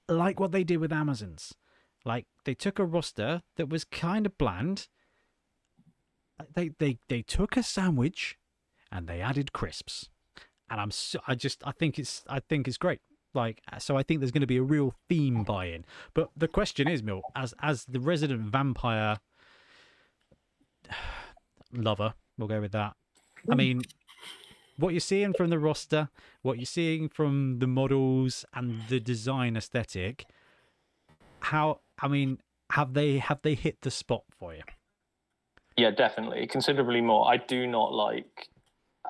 [0.08, 1.54] like what they did with Amazons.
[2.04, 4.88] Like they took a roster that was kind of bland.
[6.54, 8.36] They they they took a sandwich,
[8.90, 10.08] and they added crisps,
[10.68, 13.00] and I'm so, I just I think it's I think it's great.
[13.34, 15.84] Like so, I think there's going to be a real theme buy-in.
[16.14, 19.20] But the question is, Mill, as as the resident vampire
[21.72, 22.94] lover, we'll go with that.
[23.50, 23.82] I mean,
[24.76, 26.08] what you're seeing from the roster,
[26.42, 30.26] what you're seeing from the models and the design aesthetic,
[31.40, 32.38] how I mean,
[32.70, 34.62] have they have they hit the spot for you?
[35.76, 36.46] Yeah, definitely.
[36.46, 37.28] Considerably more.
[37.28, 38.48] I do not like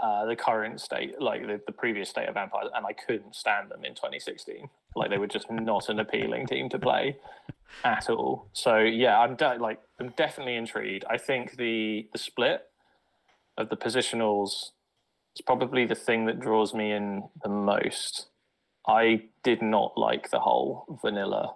[0.00, 3.70] uh, the current state, like the, the previous state of vampires, and I couldn't stand
[3.70, 4.68] them in 2016.
[4.94, 7.16] Like they were just not an appealing team to play
[7.84, 8.48] at all.
[8.52, 11.04] So yeah, I'm de- like I'm definitely intrigued.
[11.08, 12.62] I think the the split
[13.56, 14.70] of the positionals
[15.34, 18.26] is probably the thing that draws me in the most.
[18.86, 21.54] I did not like the whole vanilla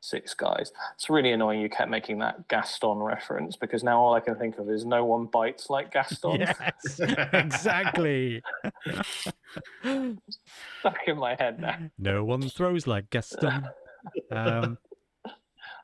[0.00, 0.72] six guys.
[0.94, 4.58] It's really annoying you kept making that Gaston reference because now all I can think
[4.58, 6.40] of is no one bites like Gaston.
[6.40, 7.00] Yes,
[7.32, 8.42] exactly.
[9.82, 11.78] Stuck in my head now.
[11.98, 13.68] No one throws like Gaston.
[14.30, 14.78] Um,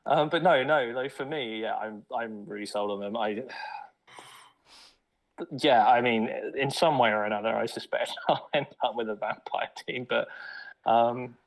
[0.07, 3.17] Um, but no, no, like for me, yeah, I'm I'm really sold on them.
[3.17, 3.43] I
[5.59, 9.15] yeah, I mean, in some way or another, I suspect I'll end up with a
[9.15, 10.07] vampire team.
[10.09, 10.29] But
[10.89, 11.35] um,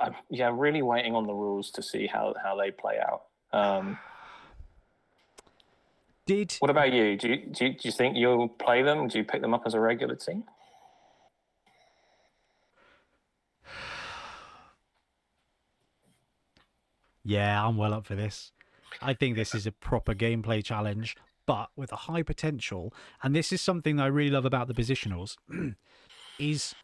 [0.00, 3.22] I'm yeah, really waiting on the rules to see how how they play out.
[3.52, 3.98] Um,
[6.26, 7.16] did what about you?
[7.16, 9.08] Do you, do you do you think you'll play them?
[9.08, 10.44] Do you pick them up as a regular team?
[17.24, 18.52] Yeah, I'm well up for this.
[19.02, 22.92] I think this is a proper gameplay challenge, but with a high potential.
[23.22, 25.36] And this is something that I really love about the positionals.
[26.38, 26.74] is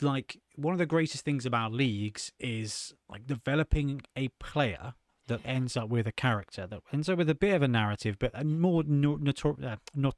[0.00, 4.94] like one of the greatest things about leagues is like developing a player
[5.26, 8.16] that ends up with a character that ends up with a bit of a narrative,
[8.18, 10.16] but a more no, notor- uh, not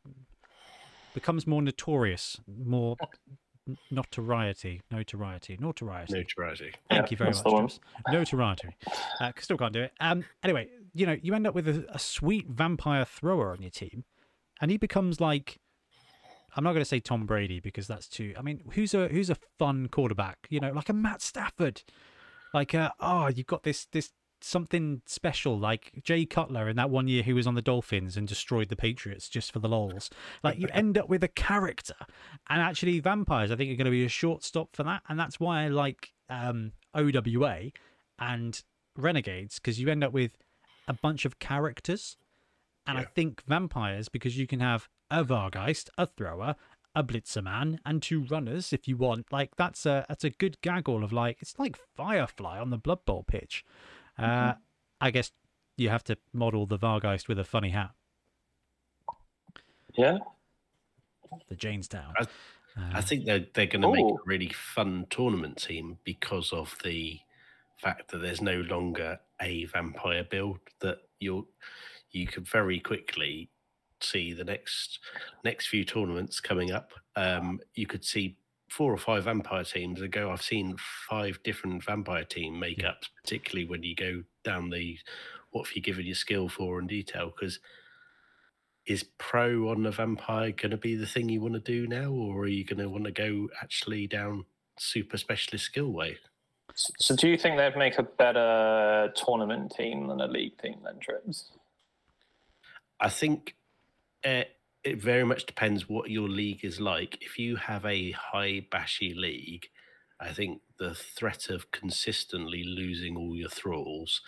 [1.14, 2.97] becomes more notorious, more
[3.91, 6.12] notoriety, notoriety, notoriety.
[6.14, 6.73] Notoriety.
[6.91, 7.45] Thank Yeah, you very much.
[7.45, 7.81] James.
[8.11, 8.69] Notoriety.
[9.19, 9.93] Uh, still can't do it.
[9.99, 10.25] Um.
[10.43, 14.05] Anyway, you know, you end up with a, a sweet vampire thrower on your team,
[14.61, 15.59] and he becomes like.
[16.57, 18.34] I'm not going to say Tom Brady because that's too.
[18.36, 20.46] I mean, who's a who's a fun quarterback?
[20.48, 21.82] You know, like a Matt Stafford,
[22.54, 27.09] like uh oh, you've got this this something special like Jay Cutler in that one
[27.09, 30.11] year he was on the Dolphins and destroyed the Patriots just for the lols.
[30.42, 31.94] Like you end up with a character,
[32.48, 35.38] and actually vampires I think are going to be a shortstop for that, and that's
[35.38, 37.70] why I like um, OWA
[38.18, 38.62] and
[38.96, 40.32] Renegades because you end up with
[40.88, 42.16] a bunch of characters,
[42.86, 46.57] and I think vampires because you can have a Vargheist, a thrower.
[46.98, 49.30] A blitzerman and two runners if you want.
[49.30, 53.04] Like that's a that's a good gaggle of like it's like Firefly on the Blood
[53.04, 53.66] Bowl pitch.
[54.18, 54.54] Uh,
[54.98, 55.30] I guess
[55.76, 57.90] you have to model the Vargheist with a funny hat,
[59.94, 60.18] Yeah.
[61.48, 62.12] the Jaynestown.
[62.18, 62.26] I-
[62.78, 66.76] Uh, I think they're they're going to make a really fun tournament team because of
[66.84, 67.18] the
[67.78, 71.46] fact that there's no longer a vampire build that you'll
[72.11, 73.48] you could very quickly
[74.01, 74.99] see the next
[75.44, 76.92] next few tournaments coming up.
[77.14, 78.36] Um, you could see
[78.68, 80.30] four or five vampire teams and go.
[80.30, 80.76] I've seen
[81.09, 84.99] five different vampire team makeups, particularly when you go down the
[85.51, 87.61] what have you given your skill for in detail because
[88.86, 92.11] is pro on the vampire going to be the thing you want to do now,
[92.11, 94.44] or are you going to want to go actually down
[94.78, 96.16] super specialist skill way?
[96.74, 100.99] So, do you think they'd make a better tournament team than a league team then,
[101.01, 101.51] Trips?
[103.01, 103.57] I think
[104.27, 104.45] uh,
[104.85, 107.18] it very much depends what your league is like.
[107.20, 109.66] If you have a high bashy league,
[110.20, 114.20] I think the threat of consistently losing all your thralls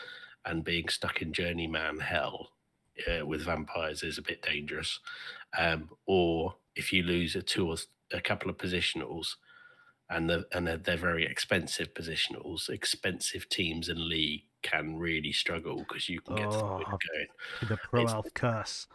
[0.44, 2.50] and being stuck in journeyman hell
[3.06, 5.00] uh, with vampires is a bit dangerous.
[5.56, 7.76] Um, or if you lose a two or
[8.12, 9.36] a couple of positionals,
[10.10, 15.78] and the, and they're, they're very expensive positionals, expensive teams in league can really struggle
[15.78, 16.92] because you can get to the point Oh.
[16.94, 18.86] of going the Pro Elf curse.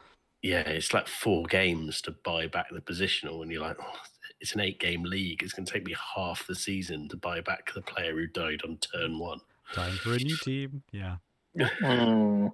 [0.44, 4.00] Yeah, it's like four games to buy back the positional, and you're like, oh,
[4.40, 5.42] it's an eight game league.
[5.42, 8.62] It's going to take me half the season to buy back the player who died
[8.66, 9.40] on turn one.
[9.74, 10.84] Time for a new team.
[10.92, 11.16] Yeah,
[11.58, 12.48] Hmm.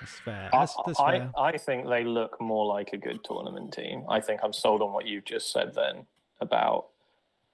[0.00, 0.48] that's fair.
[0.52, 1.30] I, That's, that's I, fair.
[1.38, 4.04] I think they look more like a good tournament team.
[4.08, 6.06] I think I'm sold on what you've just said then
[6.40, 6.86] about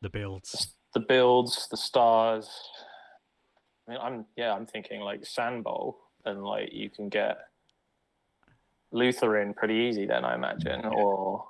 [0.03, 0.75] The builds.
[0.95, 2.49] the builds, the stars.
[3.89, 7.39] I mean, I'm yeah, I'm thinking like Sand Bowl, and like you can get
[8.93, 10.85] Luthor in pretty easy then, I imagine.
[10.85, 11.47] Or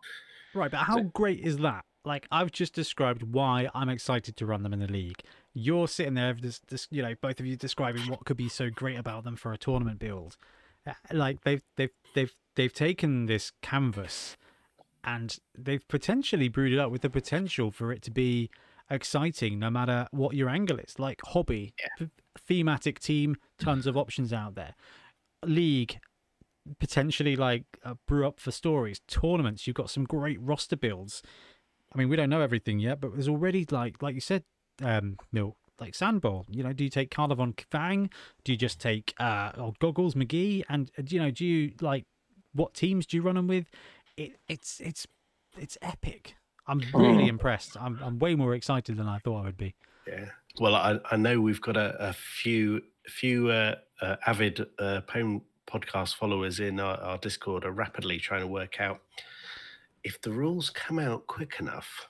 [0.55, 1.85] Right, but how great is that?
[2.05, 5.23] Like I've just described why I'm excited to run them in the league.
[5.53, 8.71] You're sitting there, just, just you know, both of you describing what could be so
[8.71, 10.37] great about them for a tournament build.
[10.87, 14.37] Uh, Like they've they've they've they've taken this canvas
[15.05, 18.51] and they've potentially brewed it up with the potential for it to be
[18.91, 20.99] exciting no matter what your angle is.
[20.99, 24.75] Like hobby, th- thematic team, tons of options out there.
[25.45, 26.01] League,
[26.79, 29.01] potentially like uh, brew up for stories.
[29.07, 31.23] Tournaments, you've got some great roster builds.
[31.95, 34.45] I mean, we don't know everything yet, but there's already like like you said,
[34.83, 36.47] um, Mill, like Sandball.
[36.51, 38.11] You know, do you take Carla von Fang?
[38.45, 40.63] Do you just take uh, oh, Goggles McGee?
[40.69, 42.07] And uh, you know, do you like
[42.53, 43.67] what teams do you run them with?
[44.17, 45.07] It, it's it's
[45.59, 46.37] it's epic.
[46.67, 47.77] I'm really impressed.
[47.81, 49.75] I'm I'm way more excited than I thought I would be.
[50.07, 50.27] Yeah.
[50.59, 55.43] Well, I, I know we've got a, a few few uh, uh, avid uh, Pwn
[55.71, 59.01] podcast followers in our, our Discord are rapidly trying to work out
[60.05, 62.07] if the rules come out quick enough.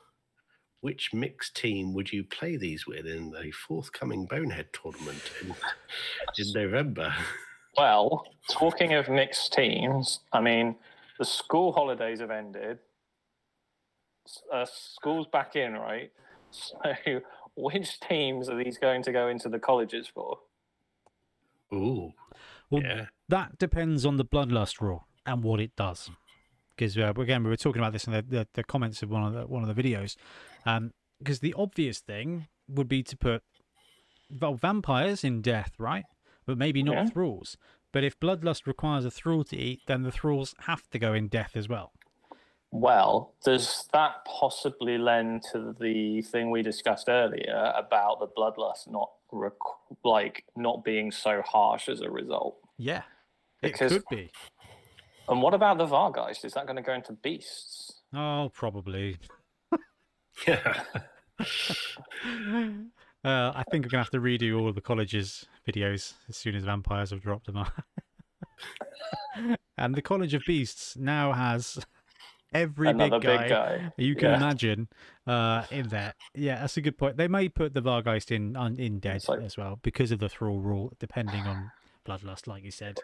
[0.82, 5.50] Which mixed team would you play these with in the forthcoming Bonehead tournament in,
[6.38, 7.14] in November?
[7.76, 10.76] well, talking of mixed teams, I mean,
[11.18, 12.78] the school holidays have ended.
[14.50, 16.10] Uh, school's back in, right?
[16.50, 16.72] So,
[17.56, 20.38] which teams are these going to go into the colleges for?
[21.74, 22.12] Ooh,
[22.70, 23.06] Well, yeah.
[23.28, 26.10] that depends on the bloodlust rule and what it does.
[26.76, 29.24] Because uh, again, we were talking about this in the, the, the comments of one
[29.24, 30.16] of the one of the videos.
[31.18, 33.42] Because the obvious thing would be to put
[34.40, 36.04] well, vampires in death, right?
[36.46, 37.06] But maybe not Yeah.
[37.06, 37.56] thralls.
[37.92, 41.28] But if bloodlust requires a thrall to eat, then the thralls have to go in
[41.28, 41.92] death as well.
[42.70, 49.10] Well, does that possibly lend to the thing we discussed earlier about the bloodlust not
[49.32, 49.52] rec-
[50.04, 52.59] like not being so harsh as a result?
[52.82, 53.02] Yeah,
[53.60, 54.30] Because- it could be.
[55.28, 56.44] And what about the Vargheist?
[56.44, 58.00] Is that going to go into beasts?
[58.14, 59.16] Oh, probably.
[60.48, 60.82] Yeah.
[63.22, 66.54] Uh, I think I'm gonna have to redo all of the college's videos as soon
[66.54, 67.58] as vampires have dropped them.
[67.58, 67.70] out.
[69.76, 71.78] and the College of Beasts now has
[72.54, 73.92] every big guy, big guy.
[73.98, 74.36] you can Yeah.
[74.38, 74.88] imagine
[75.26, 76.14] uh, in there.
[76.34, 77.18] Yeah, that's a good point.
[77.18, 80.30] They may put the Vargheist in on, in dead like- as well because of the
[80.30, 81.70] thrall rule, depending on
[82.10, 82.98] bloodlust, like you said.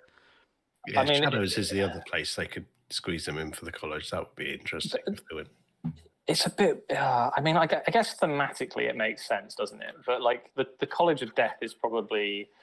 [0.89, 3.73] Yeah, I mean- Shadows is the other place they could squeeze them in for the
[3.73, 4.11] college.
[4.11, 5.49] That would be interesting if they went.
[6.27, 6.85] It's a bit.
[6.91, 9.95] Uh, I mean, I gue- I guess thematically it makes sense, doesn't it?
[10.05, 12.49] But like the, the College of Death is probably.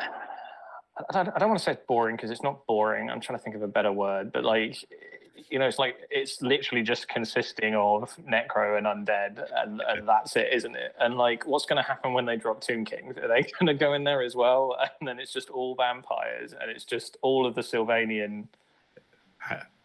[0.00, 3.10] I don't, I don't want to say it's boring because it's not boring.
[3.10, 4.76] I'm trying to think of a better word, but like,
[5.50, 10.36] you know, it's like it's literally just consisting of necro and undead, and, and that's
[10.36, 10.94] it, isn't it?
[11.00, 13.16] And like, what's going to happen when they drop Tomb Kings?
[13.18, 14.76] Are they going to go in there as well?
[15.00, 18.46] And then it's just all vampires, and it's just all of the Sylvanian.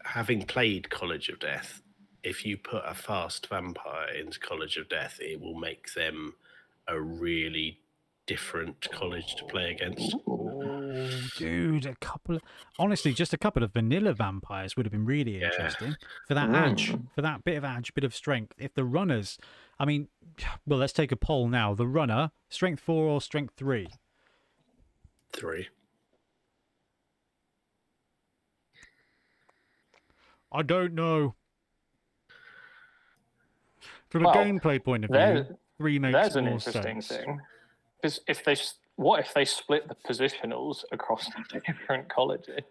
[0.06, 1.82] Having played College of Death,
[2.24, 6.36] if you put a fast vampire into College of Death, it will make them
[6.88, 7.80] a really
[8.28, 10.16] different college to play against.
[10.92, 12.42] Oh, dude, a couple of
[12.80, 15.48] honestly, just a couple of vanilla vampires would have been really Yeah.
[15.48, 15.96] interesting
[16.28, 16.56] for that hmm.
[16.56, 18.54] edge, for that bit of edge, bit of strength.
[18.58, 19.38] If the runners,
[19.78, 20.08] I mean,
[20.66, 21.74] well, let's take a poll now.
[21.76, 23.88] The runner, strength four or strength three?
[25.32, 25.68] Three.
[30.52, 31.36] I don't know.
[34.10, 37.08] From Well, a gameplay point of there- view, three makes There's an interesting sense.
[37.24, 37.40] thing.
[38.02, 41.30] Because if they, s- what if they split the positionals across
[41.66, 42.64] different colleges?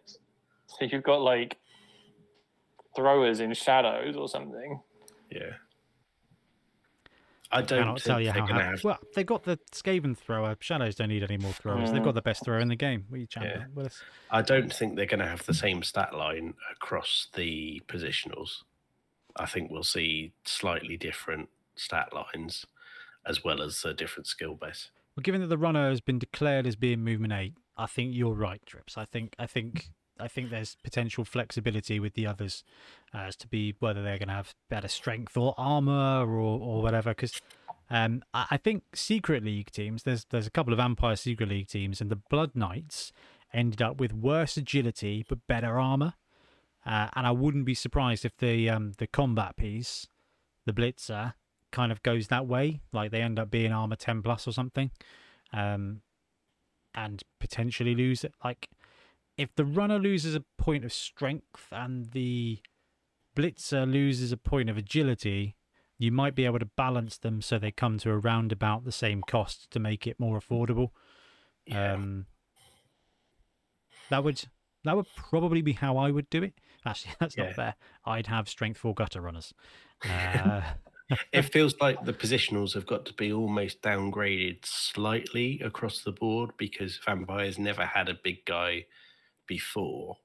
[0.67, 1.57] So you've got like
[2.95, 4.79] throwers in shadows or something.
[5.31, 5.53] Yeah.
[7.51, 8.47] I don't cannot think tell you they're how.
[8.47, 8.85] going to hap- have.
[8.85, 10.55] Well, they've got the Skaven thrower.
[10.61, 11.91] Shadows don't need any more throwers.
[11.91, 12.05] They've Mm.
[12.05, 13.07] got the best thrower in the game.
[13.09, 13.61] What are you champion?
[13.61, 13.67] Yeah.
[13.75, 13.89] Well,
[14.31, 18.65] I don't think they're going to have the same stat line across the positionals.
[19.37, 22.67] I think we'll see slightly different stat lines
[23.25, 24.91] as well as a different skill base.
[25.19, 28.35] Well, given that the runner has been declared as being movement eight, I think you're
[28.35, 28.97] right, Trips.
[28.97, 29.91] I think I think
[30.21, 32.63] I think there's potential flexibility with the others
[33.13, 36.83] uh, as to be whether they're going to have better strength or armor or or
[36.83, 37.11] whatever.
[37.11, 37.41] Because
[37.91, 41.67] um, I, I think secret league teams, there's there's a couple of Empire secret league
[41.67, 43.11] teams, and the Blood Knights
[43.53, 46.15] ended up with worse agility but better armor.
[46.87, 50.07] Uh, and I wouldn't be surprised if the um, the combat piece,
[50.65, 51.35] the Blitzer,
[51.73, 52.81] kind of goes that way.
[52.93, 54.91] Like they end up being armor ten plus or something,
[55.53, 56.03] um,
[56.95, 58.33] and potentially lose it.
[58.45, 58.69] Like
[59.37, 62.61] if the runner loses a point of strength and the
[63.37, 65.57] Blitzer loses a point of agility,
[65.99, 69.23] you might be able to balance them so they come to around about the same
[69.23, 70.91] cost to make it more affordable.
[71.67, 71.93] Yeah.
[71.95, 72.27] Um,
[74.11, 74.43] that would
[74.85, 76.55] that would probably be how I would do it.
[76.87, 77.45] Actually, that's Yeah.
[77.45, 77.75] not fair.
[78.05, 79.53] I'd have strength four gutter runners.
[80.09, 80.63] Uh,
[81.33, 86.51] it feels like the positionals have got to be almost downgraded slightly across the board
[86.57, 88.87] because vampires never had a big guy
[89.47, 90.17] before.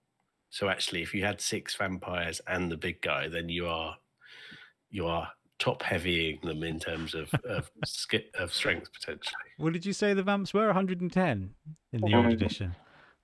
[0.49, 3.97] So actually, if you had six vampires and the big guy, then you are
[4.89, 5.29] you are
[5.59, 9.35] top heavying them in terms of of, sk- of strength potentially.
[9.57, 10.65] What did you say the vamps were?
[10.65, 11.53] 110
[11.93, 12.75] in the old edition.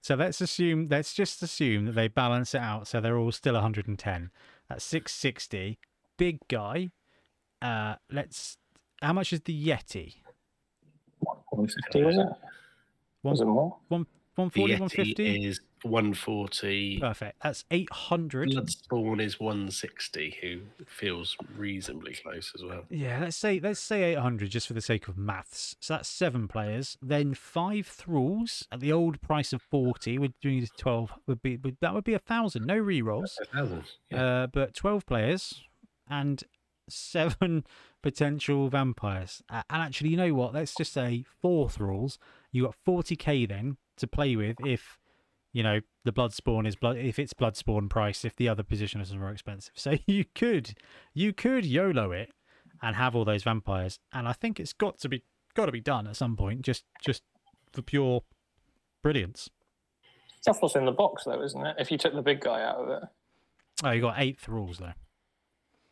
[0.01, 2.87] So let's assume, let's just assume that they balance it out.
[2.87, 4.31] So they're all still 110.
[4.69, 5.77] That's 660.
[6.17, 6.89] Big guy.
[7.61, 8.57] Uh, let's.
[9.01, 10.15] How much is the Yeti?
[11.19, 12.27] 150 was it?
[13.23, 13.77] Was it more?
[13.89, 15.45] 140, The 150?
[15.45, 16.99] Is 140.
[16.99, 17.37] Perfect.
[17.43, 18.49] That's 800.
[18.49, 22.83] Bloodspawn is 160, who feels reasonably close as well.
[22.89, 25.75] Yeah, let's say let's say 800 just for the sake of maths.
[25.79, 30.17] So that's seven players, then five thralls at the old price of 40.
[30.17, 32.65] We're doing 12 would be would, that would be a thousand.
[32.65, 33.37] No rerolls.
[33.41, 33.83] A thousand.
[34.09, 34.23] Yeah.
[34.43, 35.63] Uh, but 12 players
[36.09, 36.43] and
[36.89, 37.65] seven
[38.03, 39.41] potential vampires.
[39.49, 40.53] And actually, you know what?
[40.53, 42.17] Let's just say four thralls.
[42.51, 44.97] You got 40k then to play with if,
[45.53, 48.63] you know, the blood spawn is blood, if it's blood spawn price, if the other
[48.63, 49.73] position is more expensive.
[49.77, 50.73] So you could,
[51.13, 52.31] you could YOLO it
[52.81, 53.99] and have all those vampires.
[54.13, 55.23] And I think it's got to be,
[55.53, 57.23] got to be done at some point, just, just
[57.71, 58.23] for pure
[59.01, 59.49] brilliance.
[60.45, 61.75] That's what's in the box, though, isn't it?
[61.79, 63.09] If you took the big guy out of it.
[63.83, 64.93] Oh, you got eight thralls though.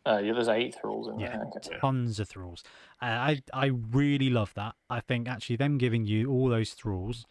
[0.08, 1.38] Uh, yeah, there's eight thralls in Yeah.
[1.38, 1.45] there.
[1.58, 1.78] Okay.
[1.80, 2.64] tons of thralls.
[3.01, 4.76] Uh, I I really love that.
[4.89, 7.26] I think actually them giving you all those thralls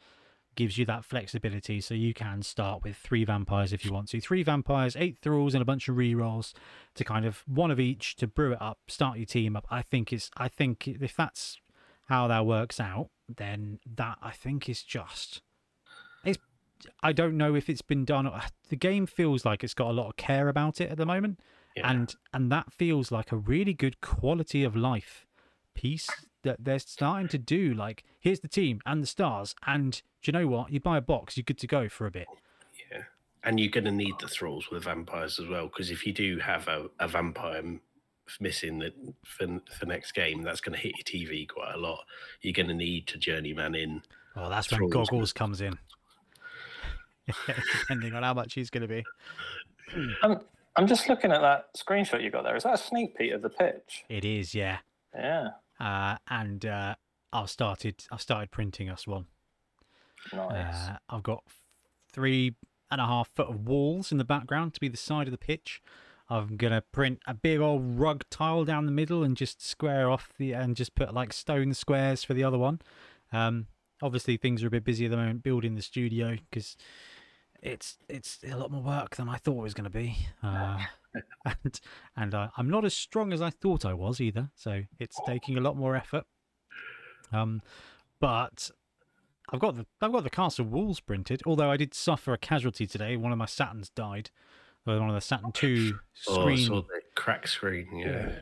[0.57, 4.20] gives you that flexibility, so you can start with three vampires if you want to.
[4.22, 6.55] Three vampires, eight thralls, and a bunch of rerolls
[6.95, 9.66] to kind of one of each to brew it up, start your team up.
[9.70, 11.59] I think it's I think if that's
[12.09, 15.43] how that works out, then that I think is just
[16.24, 16.39] it's
[17.03, 18.31] I don't know if it's been done.
[18.68, 21.41] The game feels like it's got a lot of care about it at the moment,
[21.77, 21.91] Yeah.
[21.91, 25.27] and and that feels like a really good quality of life
[25.74, 26.09] piece
[26.43, 27.74] that they're starting to do.
[27.74, 30.72] Like, here's the team and the stars, and do you know what?
[30.72, 32.27] You buy a box, you're good to go for a bit.
[32.91, 33.03] Yeah,
[33.45, 36.39] and you're going to need the thralls with vampires as well because if you do
[36.39, 37.62] have a, a vampire
[38.41, 38.93] missing the,
[39.24, 42.05] for for next game, that's going to hit your TV quite a lot.
[42.41, 44.03] You're going to need to journeyman in.
[44.35, 45.79] Well, that's when goggles comes in.
[47.81, 49.05] Depending on how much he's going to be.
[50.22, 50.41] I'm
[50.77, 52.57] I'm just looking at that screenshot you got there.
[52.57, 54.05] Is that a sneak peek of the pitch?
[54.09, 54.79] It is, yeah.
[55.14, 55.49] Yeah,
[55.81, 56.95] Uh, and uh,
[57.33, 58.05] I've started.
[58.12, 59.27] I've started printing us one.
[60.33, 60.89] nice.
[60.91, 61.43] Uh, I've got
[62.12, 62.55] three
[62.91, 65.39] and a half foot of walls in the background to be the side of the
[65.39, 65.81] pitch.
[66.29, 70.31] I'm gonna print a big old rug tile down the middle and just square off
[70.39, 72.81] the and just put like stone squares for the other one.
[73.33, 73.66] Um,
[74.03, 76.77] obviously things are a bit busy at the moment building the studio because
[77.62, 80.16] it's it's a lot more work than I thought it was going to be.
[80.42, 80.78] Uh,
[81.44, 81.80] and
[82.16, 85.61] and I'm not as strong as I thought I was either, so it's taking a
[85.61, 86.24] lot more effort.
[87.32, 87.62] Um,
[88.20, 88.70] but
[89.52, 91.42] I've got the I've got the castle walls printed.
[91.46, 93.16] Although I did suffer a casualty today.
[93.16, 94.30] One of my Saturns died.
[94.86, 95.98] Uh, One of the Saturn two
[96.28, 96.66] Oh, I screen.
[96.66, 97.88] saw the crack screen.
[97.98, 98.40] Yeah.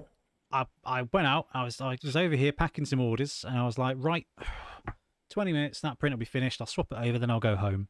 [0.52, 1.46] I, I went out.
[1.54, 4.26] I was I was over here packing some orders, and I was like, right,
[5.30, 5.80] twenty minutes.
[5.80, 6.60] That print will be finished.
[6.60, 7.88] I'll swap it over, then I'll go home.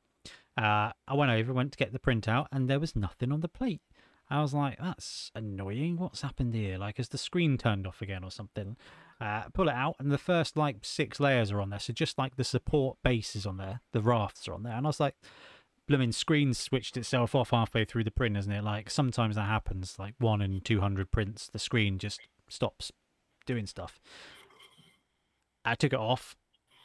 [0.56, 3.40] Uh, I went over, went to get the print out, and there was nothing on
[3.40, 3.82] the plate.
[4.30, 5.98] I was like, that's annoying.
[5.98, 6.78] What's happened here?
[6.78, 8.76] Like, has the screen turned off again or something?
[9.20, 11.78] Uh, pull it out, and the first like six layers are on there.
[11.78, 14.86] So just like the support base is on there, the rafts are on there, and
[14.86, 15.14] I was like,
[15.86, 18.64] blooming screen switched itself off halfway through the print, isn't it?
[18.64, 19.98] Like sometimes that happens.
[19.98, 22.90] Like one in two hundred prints, the screen just stops
[23.46, 24.00] doing stuff.
[25.64, 26.34] I took it off,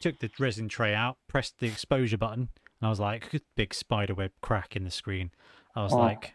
[0.00, 2.50] took the resin tray out, pressed the exposure button,
[2.80, 5.30] and I was like, big spider web crack in the screen.
[5.74, 5.98] I was Oh.
[5.98, 6.34] like,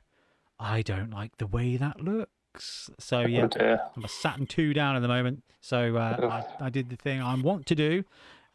[0.60, 2.90] I don't like the way that looks.
[3.00, 3.78] So yeah, Oh.
[3.98, 5.44] I'm a Saturn two down at the moment.
[5.62, 8.04] So uh, I, I did the thing I want to do,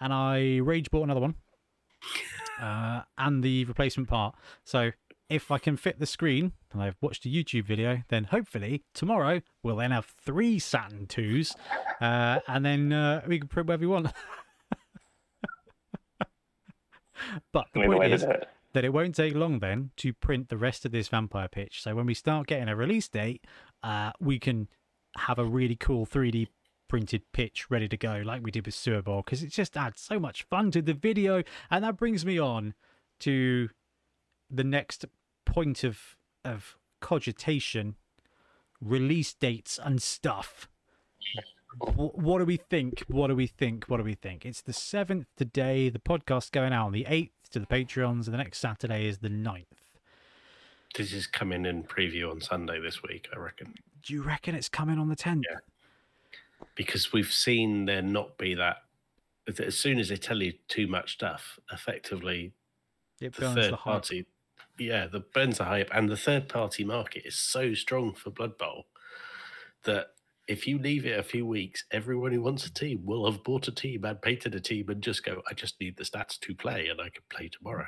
[0.00, 1.34] and I rage bought another one,
[2.60, 4.34] uh, and the replacement part.
[4.64, 4.92] So
[5.28, 9.40] if I can fit the screen, and I've watched a YouTube video, then hopefully tomorrow
[9.62, 11.54] we'll then have three Saturn twos,
[12.00, 14.06] uh, and then uh, we can print wherever we want.
[17.52, 18.48] but the be the point is it.
[18.72, 21.82] that it won't take long then to print the rest of this vampire pitch.
[21.82, 23.44] So when we start getting a release date,
[23.82, 24.68] uh, we can
[25.16, 26.48] have a really cool 3D
[26.88, 30.00] printed pitch ready to go, like we did with Sewer Bowl, because it just adds
[30.00, 31.42] so much fun to the video.
[31.70, 32.74] And that brings me on
[33.20, 33.68] to
[34.50, 35.04] the next
[35.44, 37.96] point of of cogitation,
[38.80, 40.68] release dates and stuff.
[41.78, 43.04] Wh- What do we think?
[43.08, 43.84] What do we think?
[43.88, 44.44] What do we think?
[44.44, 45.88] It's the seventh today.
[45.88, 49.18] The podcast going out on the eighth to the Patreons, and the next Saturday is
[49.18, 49.66] the 9th.
[50.96, 54.68] This is coming in preview on Sunday this week, I reckon, Do you reckon it's
[54.68, 55.42] coming on the 10th?
[55.50, 55.58] Yeah.
[56.74, 58.78] because we've seen there not be that.
[59.58, 62.52] As soon as they tell you too much stuff, effectively
[63.20, 64.26] It the third the party,
[64.78, 68.58] yeah, the burns the hype, and the third party market is so strong for Blood
[68.58, 68.86] Bowl
[69.84, 70.08] that
[70.50, 73.68] if you leave it a few weeks, everyone who wants a team will have bought
[73.68, 76.54] a team and painted a team and just go, I just need the stats to
[76.54, 77.86] play, and I can play tomorrow.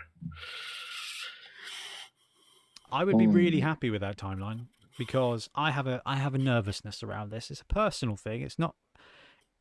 [2.90, 3.62] I would be really Mm.
[3.64, 4.66] happy with that timeline
[4.98, 7.50] because I have a I have a nervousness around this.
[7.50, 8.42] It's a personal thing.
[8.42, 8.74] It's not.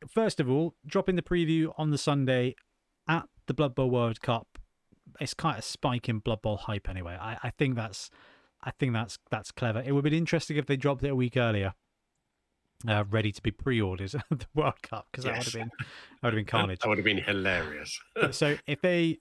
[0.08, 2.54] First of all, dropping the preview on the Sunday
[3.08, 4.58] at the Blood Bowl World Cup,
[5.20, 7.16] it's kind of a spike in Blood Bowl hype anyway.
[7.20, 8.10] I, I think that's
[8.62, 9.80] I think that's that's clever.
[9.80, 11.72] It would have been interesting if they dropped it a week earlier,
[12.88, 16.22] uh, ready to be pre-ordered at the World Cup because that would have been that
[16.22, 16.80] would have been carnage.
[16.80, 18.00] That would have been hilarious.
[18.30, 19.18] so if they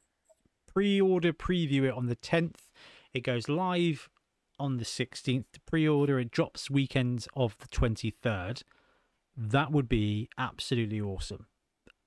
[0.67, 2.69] pre-order preview it on the 10th
[3.13, 4.09] it goes live
[4.57, 6.17] on the 16th to pre-order.
[6.19, 8.63] It drops weekends of the 23rd
[9.35, 11.47] that would be absolutely awesome.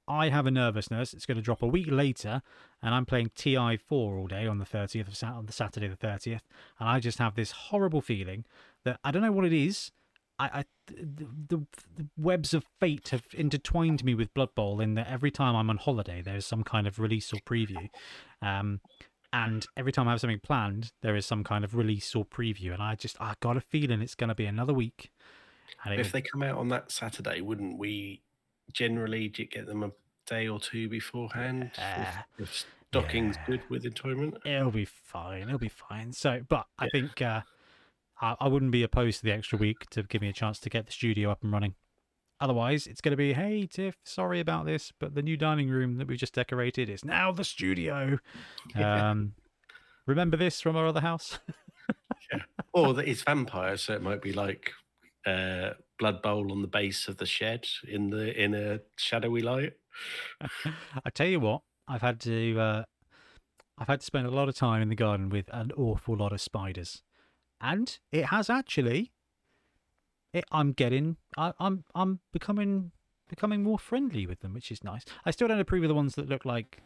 [0.07, 1.15] I have a nervousness.
[1.15, 2.43] It's going to drop a week later
[2.85, 5.97] and i'm playing ti4 all day on the 30th of Sat- on the saturday the
[5.97, 6.43] 30th
[6.79, 8.45] and i just have this horrible feeling
[8.85, 9.91] that i don't know what it is
[10.39, 11.67] I, I the, the,
[11.97, 15.71] the webs of fate have intertwined me with Blood Bowl in that every time I'm
[15.71, 17.89] on holiday, there's some kind of release or preview,
[18.43, 18.81] um,
[19.33, 22.73] and every time I have something planned, there is some kind of release or preview,
[22.73, 25.11] and I just I got a feeling it's going to be another week.
[25.85, 28.23] And if they come out on that Saturday, wouldn't we
[28.73, 29.91] generally get them a
[30.27, 31.71] day or two beforehand?
[31.73, 32.23] if- Yeah.
[32.39, 33.47] if, stocking's Yeah.
[33.47, 34.37] good with enjoyment.
[34.45, 35.43] it'll be fine.
[35.49, 36.13] It'll be fine.
[36.13, 37.41] So, but I think uh,
[38.21, 40.71] I, I wouldn't be opposed to the extra week to give me a chance to
[40.71, 41.75] get the studio up and running.
[42.41, 45.97] Otherwise, it's going to be, hey, Tiff, sorry about this, but the new dining room
[45.97, 48.19] that we just decorated is now the studio.
[48.77, 49.35] Um,
[50.07, 51.39] remember this from our other house?
[52.33, 52.41] yeah.
[52.73, 54.73] Or that it's vampires, so it might be like
[55.27, 59.75] uh, blood bowl on the base of the shed in the in a shadowy light.
[61.05, 62.85] I tell you what, I've had to uh,
[63.79, 66.33] I've had to spend a lot of time in the garden with an awful lot
[66.33, 67.03] of spiders,
[67.61, 69.13] and it has actually.
[70.33, 72.91] It, I'm getting, I, I'm, I'm becoming,
[73.29, 75.05] becoming more friendly with them, which is nice.
[75.25, 76.83] I still don't approve of the ones that look like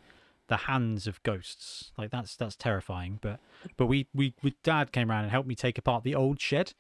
[0.49, 1.93] the hands of ghosts.
[1.97, 3.19] Like that's that's terrifying.
[3.23, 3.41] But
[3.77, 6.75] but we we, we dad came around and helped me take apart the old shed,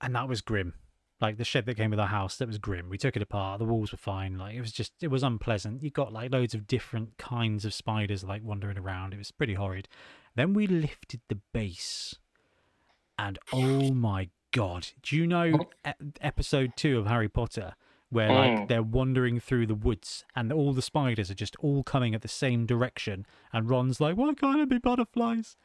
[0.00, 0.74] and that was grim.
[1.20, 2.90] Like the shed that came with our house, that was grim.
[2.90, 3.58] We took it apart.
[3.60, 4.36] The walls were fine.
[4.36, 5.82] Like it was just, it was unpleasant.
[5.82, 9.14] You got like loads of different kinds of spiders like wandering around.
[9.14, 9.88] It was pretty horrid.
[10.34, 12.16] Then we lifted the base,
[13.18, 14.88] and oh my god!
[15.02, 17.74] Do you know e- episode two of Harry Potter?
[18.10, 18.68] Where like Mm.
[18.68, 22.28] they're wandering through the woods and all the spiders are just all coming at the
[22.28, 25.56] same direction, and Ron's like, "Why can't it be butterflies?"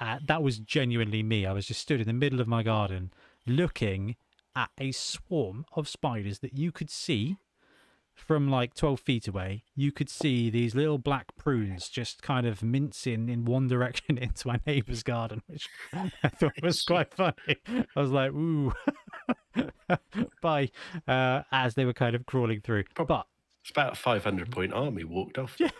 [0.00, 1.44] Uh, that was genuinely me.
[1.44, 3.12] I was just stood in the middle of my garden,
[3.46, 4.16] looking
[4.56, 7.36] at a swarm of spiders that you could see
[8.18, 9.64] from like 12 feet away.
[9.74, 14.48] You could see these little black prunes just kind of mincing in one direction into
[14.48, 17.56] my neighbour's garden, which I thought was quite funny.
[17.68, 18.72] I was like, ooh,
[20.42, 20.70] bye,
[21.06, 22.84] uh, as they were kind of crawling through.
[22.94, 23.26] But
[23.62, 25.56] It's about a 500 point army walked off.
[25.58, 25.70] Yeah.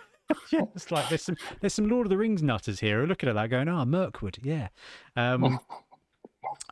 [0.52, 3.35] yeah, it's like there's some there's some Lord of the Rings nutters here looking at
[3.35, 4.69] that going, oh, Mirkwood, yeah.
[5.16, 5.59] Um,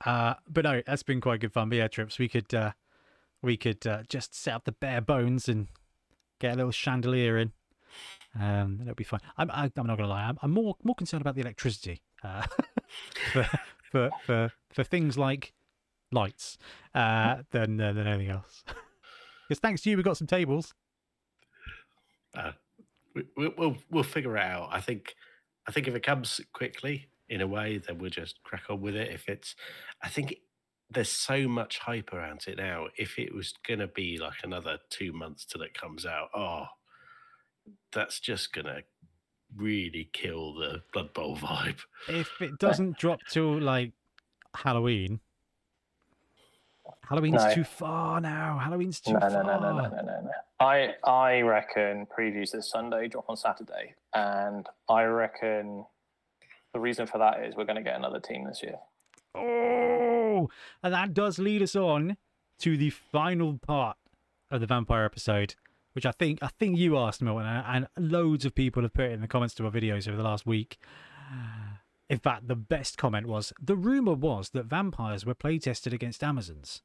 [0.04, 1.70] uh, but no, that's been quite good fun.
[1.70, 2.18] But yeah, trips.
[2.18, 2.72] We could uh,
[3.46, 5.68] we could uh, just set up the bare bones and
[6.40, 7.52] get a little chandelier in.
[8.38, 9.20] Um, that'll be fine.
[9.38, 10.24] I'm I, I'm not gonna lie.
[10.24, 12.46] I'm, I'm more more concerned about the electricity uh,
[13.32, 13.48] for,
[13.90, 15.54] for for for things like
[16.12, 16.58] lights
[16.94, 18.64] uh, than uh, than anything else.
[19.48, 20.74] Because thanks to you, we got some tables.
[22.34, 22.50] Uh,
[23.14, 24.70] we, we, we'll we'll figure it out.
[24.72, 25.14] I think
[25.68, 28.96] I think if it comes quickly in a way, then we'll just crack on with
[28.96, 29.12] it.
[29.12, 29.54] If it's,
[30.02, 30.36] I think
[30.90, 32.86] there's so much hype around it now.
[32.96, 36.66] If it was gonna be like another two months till it comes out, oh,
[37.92, 38.80] that's just gonna
[39.56, 41.80] really kill the Blood Bowl vibe.
[42.08, 43.92] if it doesn't drop till like
[44.54, 45.20] Halloween,
[47.08, 47.54] Halloween's No.
[47.54, 48.58] too far now.
[48.58, 49.30] Halloween's too No, far.
[49.30, 50.30] no, no, no, no, no, no, no.
[50.58, 55.84] I I reckon previews this Sunday drop on Saturday, and I reckon
[56.72, 58.76] the reason for that is we're going to get another team this year.
[59.34, 59.40] Oh,
[60.82, 62.16] and that does lead us on
[62.60, 63.96] to the final part
[64.50, 65.54] of the vampire episode,
[65.92, 69.06] which I think I think you asked Milton, and and loads of people have put
[69.06, 70.78] it in the comments to our videos over the last week.
[72.08, 76.82] In fact, the best comment was the rumor was that vampires were playtested against Amazons.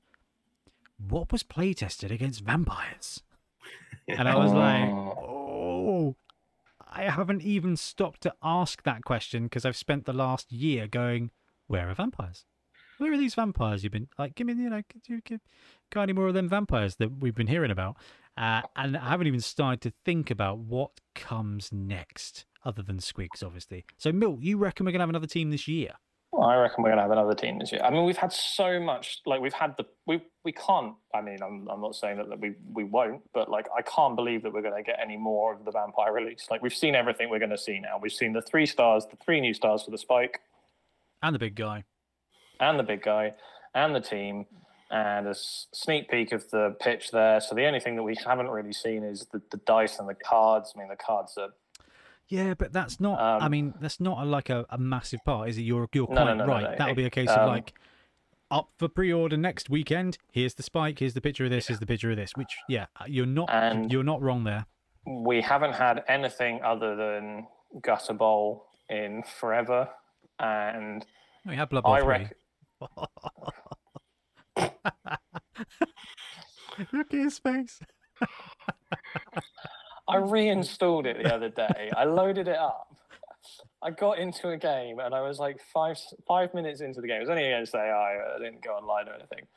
[0.98, 3.22] What was playtested against vampires?
[4.08, 5.42] And I was like, oh.
[5.88, 6.16] oh,
[6.92, 11.32] I haven't even stopped to ask that question because I've spent the last year going,
[11.68, 12.46] where are vampires?
[13.02, 14.36] Where are these vampires you've been like?
[14.36, 15.40] Give me, you know, could you give,
[15.90, 17.98] got any more of them vampires that we've been hearing about?
[18.38, 23.44] Uh, and I haven't even started to think about what comes next, other than Squigs,
[23.44, 23.86] obviously.
[23.98, 25.94] So, Milt, you reckon we're gonna have another team this year?
[26.32, 27.82] Well, I reckon we're going to have another team this year.
[27.84, 29.20] I mean, we've had so much.
[29.26, 30.94] Like we've had the we we can't.
[31.14, 34.16] I mean, I'm I'm not saying that, that we we won't, but like I can't
[34.16, 36.48] believe that we're going to get any more of the vampire release.
[36.50, 38.00] Like we've seen everything we're going to see now.
[38.02, 40.40] We've seen the three stars, the three new stars for the spike,
[41.22, 41.84] And the big guy.
[42.62, 43.34] And the big guy,
[43.76, 44.46] and the team,
[44.90, 47.42] and a sneak peek of the pitch there.
[47.42, 50.16] So the only thing that we haven't really seen is the, the dice and the
[50.16, 50.72] cards.
[50.76, 51.50] I mean, the cards are
[52.28, 53.20] Yeah, but that's not.
[53.20, 55.64] I Um, mean, that's not a, like a, a massive part, is it?
[55.64, 56.78] You're you're No, no, quite no, no, right.
[56.78, 57.74] That'll be a case Um, of like
[58.50, 60.18] up for pre-order next weekend.
[60.34, 61.00] Here's the spike.
[61.00, 61.68] Here's the picture of this.
[61.68, 62.32] Here's the picture of this.
[62.36, 63.50] Which, yeah, uh, you're not
[63.90, 64.66] you're not wrong there.
[65.06, 67.48] we haven't had anything other than
[67.82, 69.88] gutter bowl in forever,
[70.40, 71.06] and
[71.46, 72.32] We have Blood Bowl I reckon.
[76.94, 77.80] Look at his face.
[80.08, 81.92] I reinstalled it the other day.
[81.96, 82.88] I loaded it up.
[83.82, 87.18] I got into a game and I was like five five minutes into the game.
[87.18, 88.18] It was only against AI.
[88.36, 89.48] I didn't go online or anything.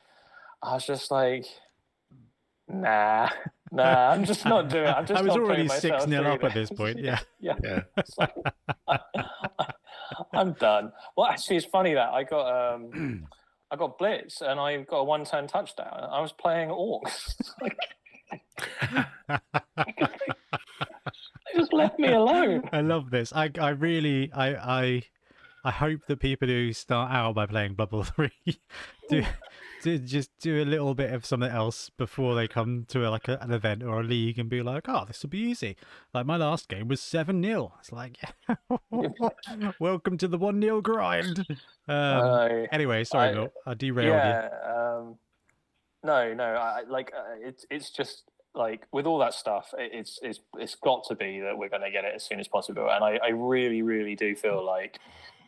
[0.63, 1.45] I was just like,
[2.67, 3.29] nah,
[3.71, 4.09] nah.
[4.11, 4.89] I'm just not doing it.
[4.89, 6.99] I'm just I was already six myself 0 through up at this point.
[6.99, 7.19] Yeah.
[7.39, 7.81] Yeah, Yeah.
[8.17, 8.33] like,
[10.33, 10.91] I'm done.
[11.15, 13.27] Well, actually, it's funny that I got um,
[13.75, 16.07] I got blitz and I got a one turn touchdown.
[16.09, 17.35] I was playing orcs.
[21.51, 22.69] they just left me alone.
[22.71, 23.33] I love this.
[23.33, 25.03] I I really I I
[25.65, 28.31] I hope that people who start out by playing Bowl three
[29.09, 29.25] do,
[29.85, 33.27] do just do a little bit of something else before they come to a, like
[33.27, 35.75] a, an event or a league and be like, oh, this will be easy.
[36.13, 38.17] Like my last game was seven 0 It's like,
[39.79, 41.45] welcome to the one 0 grind.
[41.49, 41.57] Um,
[41.87, 44.11] Uh, anyway, sorry, I- Bill, I derailed you.
[44.11, 44.49] yeah.
[44.65, 45.15] Um,
[46.03, 46.43] no, no.
[46.43, 50.75] I like uh, it's it's just like with all that stuff, it, it's it's it's
[50.75, 52.89] got to be that we're going to get it as soon as possible.
[52.89, 54.99] And I, I really, really do feel like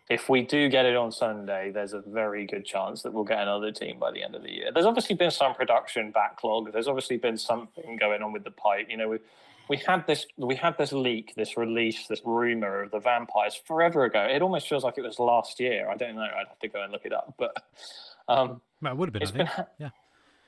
[0.10, 3.40] if we do get it on Sunday, there's a very good chance that we'll get
[3.42, 4.72] another team by the end of the year.
[4.74, 6.72] There's obviously been some production backlog.
[6.72, 8.88] There's obviously been something going on with the pipe.
[8.90, 9.20] You know, we
[9.70, 14.06] we had this we had this leak, this release, this rumor of the vampires forever
[14.06, 14.24] ago.
[14.24, 15.90] It almost feels like it was last year.
[15.90, 16.22] I don't know.
[16.22, 17.54] I'd have to go and look it up, but.
[18.30, 19.90] Um, Well, it would have been, it's been ha- Yeah.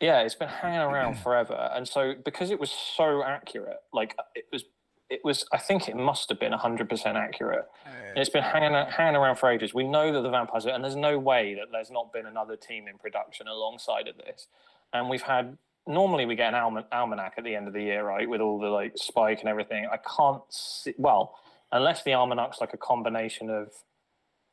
[0.02, 4.46] yeah it's been hanging around forever and so because it was so accurate like it
[4.52, 4.64] was
[5.10, 7.68] it was i think it must have been 100% accurate.
[8.10, 9.74] And it's been hanging hanging around for ages.
[9.74, 12.56] We know that the vampires are, and there's no way that there's not been another
[12.56, 14.48] team in production alongside of this.
[14.94, 18.04] And we've had normally we get an alman- almanac at the end of the year
[18.04, 19.88] right with all the like spike and everything.
[19.92, 21.36] I can't see well
[21.72, 23.72] unless the almanac's like a combination of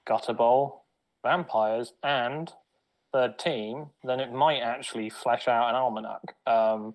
[0.06, 0.84] gutter bowl
[1.22, 2.52] vampires and
[3.12, 6.36] third team, then it might actually flesh out an almanac.
[6.46, 6.94] Um,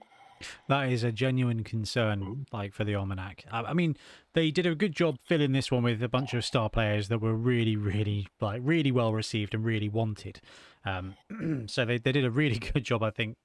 [0.67, 3.45] That is a genuine concern, like for the almanac.
[3.51, 3.97] I, I mean,
[4.33, 7.19] they did a good job filling this one with a bunch of star players that
[7.19, 10.41] were really, really, like, really well received and really wanted.
[10.85, 11.15] Um,
[11.67, 13.37] so they, they did a really good job, I think,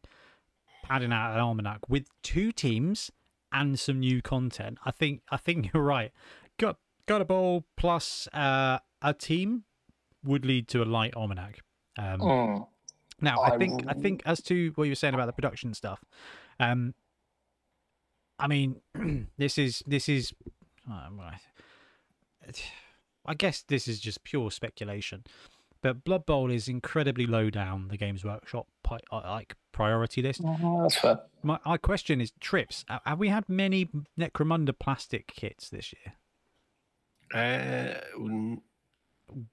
[0.83, 3.11] padding out an almanac with two teams
[3.53, 4.79] and some new content.
[4.85, 6.13] I think, I think you're right.
[6.59, 9.65] Got Gutter Bowl plus uh, a team
[10.25, 11.61] would lead to a light almanac.
[11.99, 12.67] Um, mm,
[13.21, 15.73] now, I I think I think as to what you were saying about the production
[15.73, 16.05] stuff,
[16.61, 16.95] um,
[18.39, 18.81] I mean,
[19.39, 20.33] this is this is,
[20.91, 21.39] um, I-
[23.29, 25.25] I guess this is just pure speculation,
[25.83, 30.43] but Blood Bowl is incredibly low down the Games Workshop pi- uh, like priority list.
[30.45, 31.21] that's fair.
[31.43, 32.85] My, my question is trips.
[33.05, 33.89] Have we had many
[34.19, 36.15] Necromunda plastic kits this year?
[37.35, 37.99] Uh,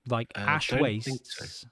[0.08, 1.68] Like Uh, ash don't so.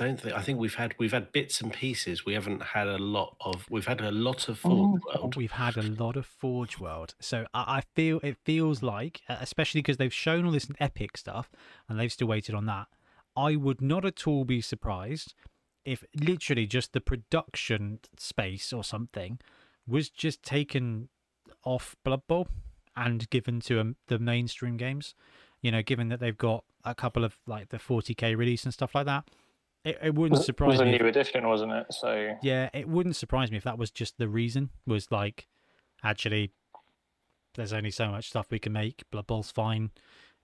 [0.00, 0.22] Wastes?
[0.22, 0.36] don't think.
[0.36, 2.24] I think we've had we've had bits and pieces.
[2.24, 3.66] We haven't had a lot of.
[3.70, 4.68] We've had a lot of Oh.
[4.68, 5.36] Forge World.
[5.36, 9.80] We've had a lot of Forge World, so I, I feel it feels like, especially
[9.80, 11.50] because they've shown all this epic stuff
[11.88, 12.86] and they've still waited on that.
[13.36, 15.34] I would not at all be surprised
[15.84, 19.38] if literally just the production space or something
[19.86, 21.08] was just taken
[21.64, 22.48] off Blood Bowl
[22.96, 25.14] and given to um, the mainstream games.
[25.62, 28.94] You know, given that they've got a couple of like the 40k release and stuff
[28.94, 29.28] like that,
[29.84, 30.94] it, it wouldn't Was, surprise was a me.
[30.94, 31.86] if- new edition, wasn't it?
[31.90, 34.70] So yeah, it wouldn't surprise me if that was just the reason.
[34.86, 35.46] Was like,
[36.04, 36.52] actually,
[37.54, 39.02] there's only so much stuff we can make.
[39.10, 39.90] Blood Bowl's fine,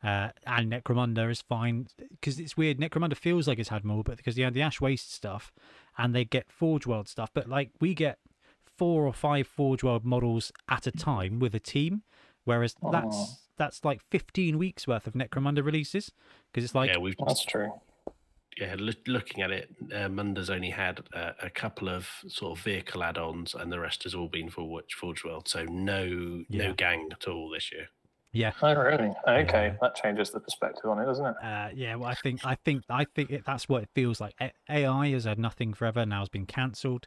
[0.02, 2.78] uh, and Necromunda is fine because it's weird.
[2.78, 5.52] Necromunda feels like it's had more, but because you had the Ash Waste stuff,
[5.98, 8.18] and they get Forge World stuff, but like we get
[8.78, 12.02] four or five Forge World models at a time with a team,
[12.44, 12.90] whereas Oh.
[12.90, 16.12] that's that's like 15 weeks worth of Necromunda releases
[16.52, 17.72] because it's like yeah, we've that's true.
[18.58, 22.64] Yeah, loo- looking at it, uh, Munda's only had uh, a couple of sort of
[22.64, 25.48] vehicle add-ons, and the rest has all been for Watch Forge World.
[25.48, 26.04] So no,
[26.48, 26.68] Yeah.
[26.68, 27.88] no gang at all this year.
[28.32, 29.12] yeah, Oh, really?
[29.26, 29.76] Okay, Yeah.
[29.80, 31.36] that changes the perspective on it, doesn't it?
[31.42, 34.34] Uh, yeah, well, I think I think I think it, that's what it feels like.
[34.40, 36.04] A- AI has had nothing forever.
[36.06, 37.06] Now has been cancelled.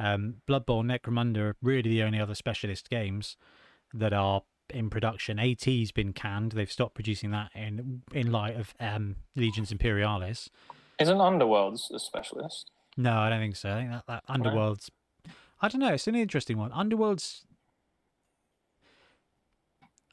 [0.00, 3.36] Um, Blood Bowl, Necromunda are really the only other specialist games
[3.92, 5.38] that are in production.
[5.40, 6.52] AT's been canned.
[6.52, 10.48] They've stopped producing that in in light of um, Legions Imperialis.
[11.00, 12.70] Isn't Underworlds a specialist?
[12.96, 13.70] No, I don't think so.
[13.70, 14.90] I think that, that Underworld's.
[15.60, 15.92] I don't know.
[15.94, 16.72] It's an interesting one.
[16.72, 17.44] Underworld's.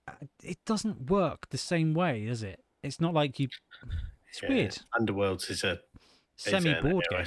[0.08, 0.12] uh,
[0.44, 2.64] It doesn't work the same way, does it?
[2.84, 3.48] It's not like you.
[4.30, 4.78] It's Yeah, weird.
[5.00, 5.80] Underworlds is a
[6.36, 7.26] Semi an board game.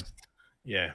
[0.65, 0.93] Yeah,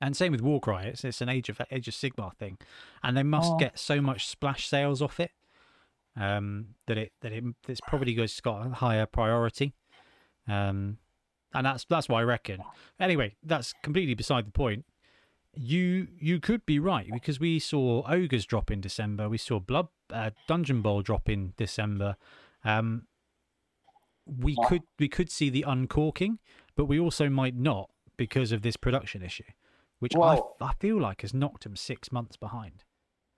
[0.00, 2.56] And same with Warcry, it's, it's an Age of Age of Sigmar thing,
[3.02, 3.56] and they must Oh.
[3.58, 5.32] get so much splash sales off it
[6.16, 9.74] um, that it that it it's probably goes got a higher priority,
[10.48, 10.96] um,
[11.54, 12.62] and that's that's what I reckon.
[13.00, 14.84] Anyway, that's completely beside the point.
[15.54, 19.88] You you could be right because we saw ogres drop in December, we saw blood
[20.12, 22.16] uh, dungeon bowl drop in December.
[22.64, 23.06] Um,
[24.26, 24.68] we Wow.
[24.68, 26.38] could we could see the uncorking,
[26.76, 29.44] but we also might not because of this production issue
[30.00, 32.84] which Well- I, I feel like has knocked him six months behind.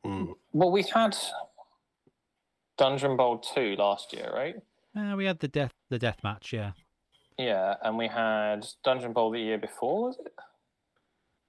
[0.04, 0.34] Mm.
[0.52, 1.16] Well, we had
[2.76, 4.56] Dungeon Bowl 2 last year, right?
[4.96, 6.72] Uh, we had the death the death match, yeah,
[7.40, 10.32] Yeah, and we had Dungeon Bowl the year before, was it?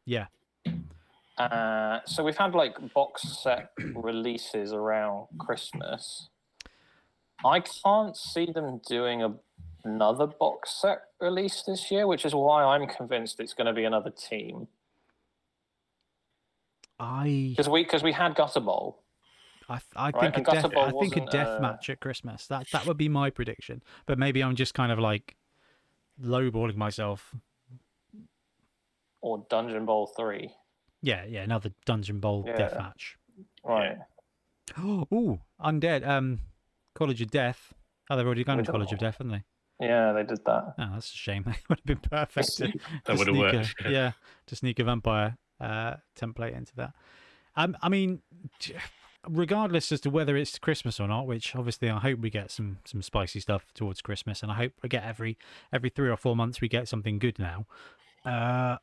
[0.06, 0.28] yeah,
[1.38, 6.30] Uh, so we've had like box set releases around Christmas.
[7.44, 9.34] I can't see them doing a
[9.84, 13.84] another box set release this year, which is why I'm convinced it's going to be
[13.84, 14.68] another team.
[17.00, 19.04] I Because we because we had Gutter Bowl.
[19.68, 22.00] I, th- I Right, think a and death, I think a death uh, match at
[22.00, 22.48] Christmas.
[22.48, 23.82] That that would be my prediction.
[24.06, 25.36] But maybe I'm just kind of like
[26.20, 27.36] lowballing myself.
[29.22, 30.50] or Dungeon Bowl three.
[31.04, 32.82] Yeah, yeah, another Dungeon Bowl death Yeah.
[32.82, 33.18] match.
[33.64, 33.98] Right.
[34.78, 36.08] Oh, Ooh, undead.
[36.08, 36.40] Um,
[36.96, 37.74] College of Death.
[38.10, 39.44] Oh, they've already gone to College of Death, haven't they?
[39.88, 40.74] Yeah, they did that.
[40.78, 41.44] Oh, that's a shame.
[41.48, 42.58] That would have been perfect.
[42.58, 42.68] to-
[43.06, 43.76] That would have sneak a- worked.
[43.90, 44.12] yeah,
[44.48, 46.94] to sneak a vampire uh, template into that.
[47.56, 48.22] Um, I mean,
[48.60, 48.76] t-
[49.28, 52.80] regardless as to whether it's Christmas or not, which obviously I hope we get some
[52.86, 55.38] some spicy stuff towards Christmas, and I hope we get every
[55.72, 57.66] every three or four months we get something good now.
[58.26, 58.78] Uh,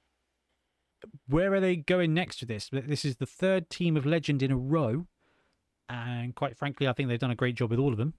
[1.28, 2.70] where are they going next to this?
[2.73, 5.06] This is the third team of legend in a row,
[5.89, 8.15] and quite frankly, I think they've done a great job with all of them.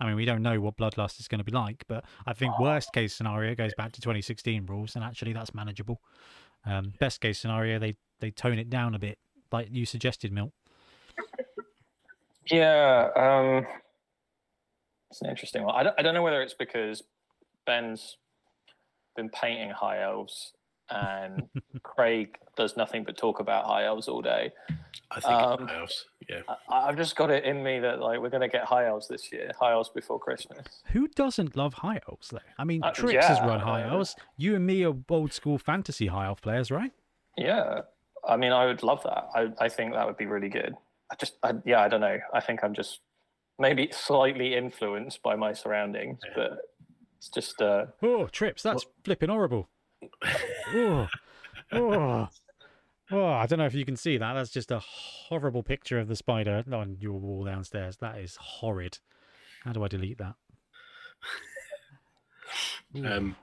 [0.00, 2.58] I mean, we don't know what Bloodlust is going to be like, but I think
[2.58, 6.00] worst case scenario goes back to 2016 rules, and actually that's manageable.
[6.64, 9.18] Um, best case scenario, they they tone it down a bit,
[9.50, 10.52] like you suggested, Milt.
[12.50, 13.66] Yeah, um,
[15.10, 15.74] it's an interesting one.
[15.74, 17.02] I don't, I don't know whether it's because
[17.66, 18.16] Ben's
[19.16, 20.52] been painting high elves
[20.90, 21.48] and
[21.82, 24.50] Craig does nothing but talk about high elves all day.
[25.10, 26.04] I think Um, it's house.
[26.28, 26.40] Yeah.
[26.68, 29.06] I, I've just got it in me that like we're going to get high elves
[29.08, 30.82] this year, high elves before Christmas.
[30.92, 32.38] Who doesn't love high elves though?
[32.58, 34.16] I mean, Uh, Trix has run high elves.
[34.36, 36.92] You and me are old school fantasy high elf players, right?
[37.36, 37.82] Yeah,
[38.26, 39.28] I mean, I would love that.
[39.34, 40.74] I, I think that would be really good.
[41.12, 42.18] I just, I, yeah, I don't know.
[42.32, 43.00] I think I'm just
[43.58, 46.32] maybe slightly influenced by my surroundings, Yeah.
[46.34, 46.58] but
[47.18, 48.62] it's just, uh, Oh, trips!
[48.62, 49.68] That's flipping horrible.
[50.74, 51.06] oh,
[51.70, 52.28] oh,
[53.10, 53.24] oh!
[53.26, 54.32] I don't know if you can see that.
[54.32, 57.98] That's just a horrible picture of the spider on your wall downstairs.
[57.98, 58.98] That is horrid.
[59.64, 60.34] How do I delete that?
[62.94, 63.36] Um,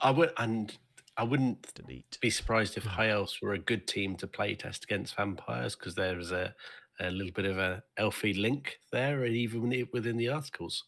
[0.00, 0.74] I would, and
[1.16, 2.18] I wouldn't delete.
[2.20, 5.94] be surprised if High Elves were a good team to play test against vampires because
[5.94, 6.54] there is a,
[7.00, 10.84] a little bit of a elfie link there, and even within the articles.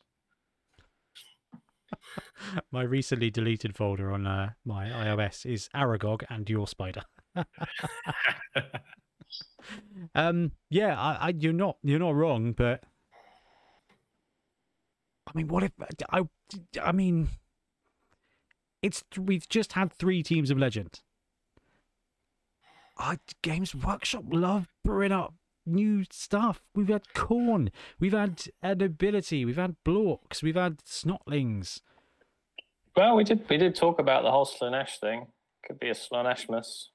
[2.72, 7.02] My recently deleted folder on uh, my iOS is Aragog and your spider.
[10.14, 12.84] Um, yeah, I, I, you're not, you're not wrong, but
[15.26, 15.72] I mean, what if
[16.10, 16.22] I,
[16.80, 17.28] I mean,
[18.86, 21.00] it's we've just had three teams of legend.
[22.96, 25.34] I Games Workshop love brewing up
[25.66, 26.62] new stuff.
[26.74, 31.80] We've had Khorne, we've had Nobility, we've had Blorks, we've had Snotlings.
[32.96, 35.26] well, we did, we did talk about the whole Slaanesh thing.
[35.66, 36.86] Could be a Slaaneshmas.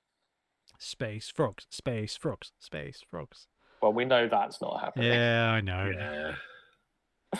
[0.80, 3.48] Space frogs, space frogs, space frogs.
[3.82, 5.12] Well, we know that's not happening.
[5.12, 5.92] Yeah, I know.
[5.94, 7.40] yeah.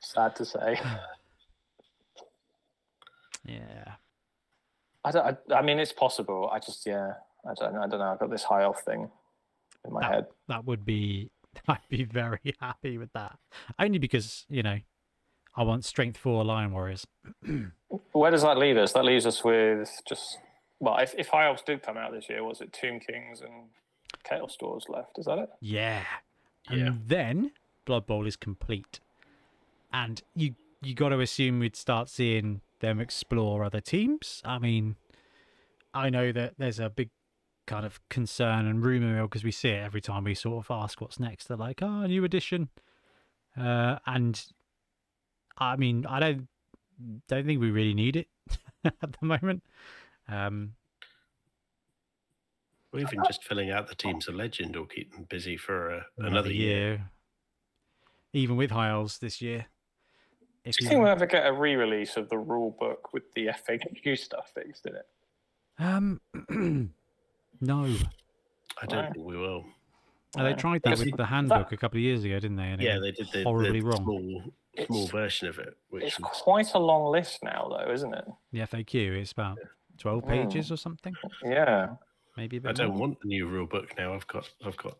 [0.00, 0.80] Sad to say.
[3.44, 3.92] Yeah.
[5.04, 5.38] I don't.
[5.50, 6.48] I, I mean, it's possible.
[6.52, 7.14] I just, yeah.
[7.48, 7.76] I don't.
[7.76, 8.12] I don't know.
[8.12, 9.10] I've got this high elf thing
[9.84, 10.26] in my That- head.
[10.48, 11.30] that would be
[11.68, 13.36] I'd be very happy with that.
[13.78, 14.78] Only because, you know,
[15.56, 17.06] I want strength four lion warriors.
[18.12, 18.92] Where does that leave us?
[18.92, 20.38] That leaves us with just.
[20.80, 23.68] Well, if, if high elves did come out this year, was it Tomb Kings and
[24.24, 25.16] Chaos Stores left?
[25.18, 25.48] Is that it?
[25.60, 26.02] Yeah.
[26.68, 26.92] And Yeah.
[27.06, 27.52] then
[27.84, 28.98] Blood Bowl is complete.
[29.92, 34.42] And you you gotta assume we'd start seeing them explore other teams.
[34.44, 34.96] I mean
[35.94, 37.10] I know that there's a big
[37.66, 40.70] kind of concern and rumor mill because we see it every time we sort of
[40.70, 41.46] ask what's next.
[41.46, 42.70] They're like, oh, new edition.
[43.56, 44.42] Uh, and
[45.58, 46.48] I mean, I don't
[47.28, 48.28] don't think we really need it
[48.84, 49.62] at the moment.
[50.28, 50.74] Um,
[52.92, 56.00] Or even just filling out the teams of legend will keep them busy for uh,
[56.18, 57.10] another, year.
[58.32, 59.66] even with high elves this year.
[60.64, 63.32] If Do you you- think we'll ever get a re-release of the rule book with
[63.34, 65.06] the FAQ stuff fixed in it?
[65.78, 66.20] um,
[67.60, 67.84] no,
[68.80, 69.64] I don't think we will.
[70.36, 72.70] Uh, they tried that with the handbook a couple of years ago, didn't they?
[72.70, 73.96] And Yeah, they did the, horribly the wrong.
[74.04, 74.42] small
[74.86, 78.24] small version of it, which It's was, quite a long list now, though, isn't it?
[78.52, 79.58] The FAQ is about
[79.98, 80.28] twelve Mm.
[80.28, 81.14] pages or something,
[81.44, 81.96] Yeah.
[82.36, 83.00] maybe a I bit I don't more.
[83.08, 84.14] want the new rule book now.
[84.14, 84.96] I've got I've got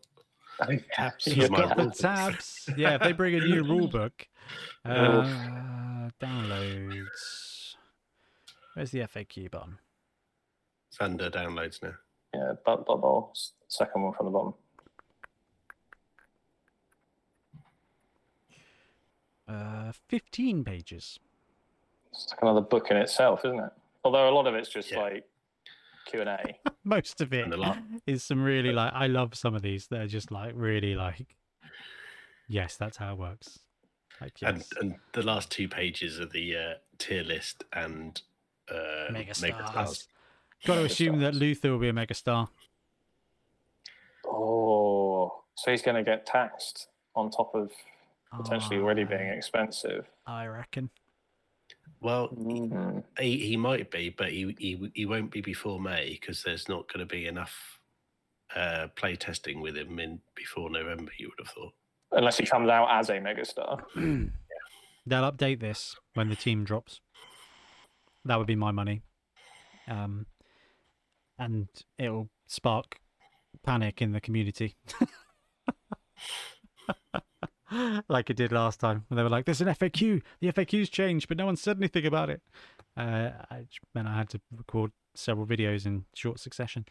[0.91, 1.27] tabs.
[1.27, 2.69] You've for my got the tabs.
[2.77, 4.27] Yeah, if they bring a new rule book,
[4.85, 7.75] uh, downloads.
[8.73, 9.77] Where's the FAQ button?
[10.89, 11.93] It's under downloads now.
[12.33, 13.29] Yeah, but bubble.
[13.33, 14.53] s- Second one from the bottom.
[19.47, 21.19] Uh, fifteen pages.
[22.11, 23.71] It's like another book in itself, isn't it?
[24.03, 24.99] Although a lot of it's just Yeah.
[24.99, 25.27] like
[26.05, 26.43] Q and A.
[26.83, 27.77] Most of it And a lot.
[28.05, 29.87] is some really like I love some of these.
[29.87, 31.35] They're just like really like
[32.47, 33.59] yes, that's how it works.
[34.21, 34.69] Like, And yes.
[34.79, 38.21] and the last two pages of the uh, tier list and
[38.69, 39.69] uh, Mega mega stars.
[39.69, 40.07] stars.
[40.65, 41.33] Got to assume that.
[41.33, 42.47] Luthor will be a mega star.
[44.25, 47.71] Oh, so he's going to get taxed on top of
[48.35, 50.05] potentially already being expensive.
[50.25, 50.89] I reckon.
[52.01, 53.03] Well, Mm.
[53.19, 56.87] he, he might be, but he he, he won't be before May because there's not
[56.91, 57.79] going to be enough
[58.55, 61.11] uh, play testing with him in before November.
[61.17, 61.73] You would have thought.
[62.11, 63.81] Unless he comes out as a megastar.
[65.05, 67.01] They'll update this when the team drops.
[68.25, 69.01] That would be my money.
[69.87, 70.27] Um,
[71.37, 71.67] and
[71.97, 72.99] it'll spark
[73.63, 74.75] panic in the community.
[78.09, 80.21] like it did last time when they were like, "There's an FAQ.
[80.39, 82.41] The FAQ's changed, but no one said anything about it."
[82.95, 86.85] Uh, I meant I had to record several videos in short succession.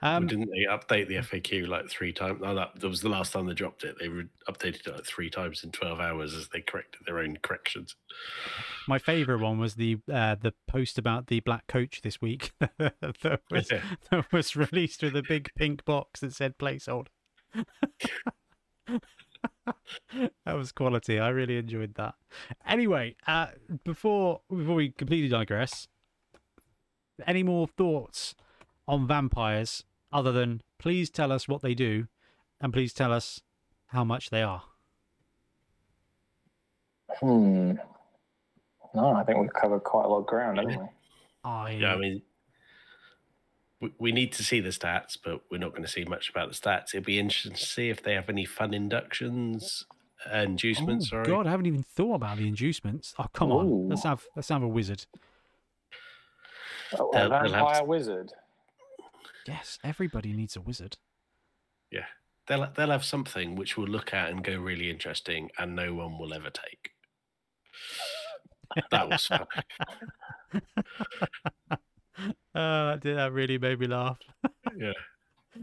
[0.00, 2.40] Um, Didn't they update the FAQ like three times?
[2.40, 3.96] No, that, that was the last time they dropped it.
[3.98, 7.36] They re- updated it like three times in 12 hours as they corrected their own
[7.42, 7.96] corrections.
[8.86, 13.40] my favourite one was the uh, the post about the black coach this week that
[13.50, 13.82] was Yeah.
[14.10, 17.08] that was released with a big pink box that said placeholder.
[20.44, 21.18] that was quality.
[21.18, 22.14] I really enjoyed that.
[22.66, 23.48] Anyway, uh,
[23.84, 25.88] before before we completely digress,
[27.26, 28.34] any more thoughts
[28.86, 32.06] on vampires other than please tell us what they do
[32.60, 33.40] and please tell us
[33.86, 34.62] how much they are?
[37.20, 37.72] Hmm.
[38.94, 40.88] No, I think we've covered quite a lot of ground, haven't we?
[41.44, 42.22] I Yeah, I mean,
[43.84, 46.48] we, we need to see the stats, but we're not going to see much about
[46.48, 46.94] the stats.
[46.94, 49.84] It'll be interesting to see if they have any fun inductions,
[50.32, 51.06] uh, inducements.
[51.06, 51.24] Oh, sorry.
[51.26, 53.14] God, I haven't even thought about the inducements.
[53.18, 53.88] Oh, come on.
[53.88, 55.04] Let's have let's have a wizard.
[56.98, 58.32] Oh, They'll- a they'll have vampire to- wizard.
[59.46, 60.96] Yes, everybody needs a wizard.
[61.90, 62.06] Yeah,
[62.46, 66.18] they'll they'll have something which we'll look at and go really interesting, and no one
[66.18, 66.90] will ever take.
[68.90, 69.46] That was fun.
[72.54, 74.16] Uh, that really made me laugh.
[74.76, 74.92] yeah.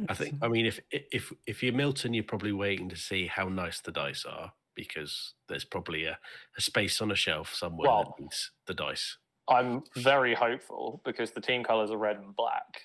[0.10, 0.36] I think.
[0.42, 3.94] I mean, if if if you're Milton, you're probably waiting to see how nice the
[3.94, 6.18] dice are because there's probably a,
[6.58, 9.18] a space on a shelf somewhere Well- that needs the dice.
[9.50, 12.82] I'm very hopeful because the team colours are red and black,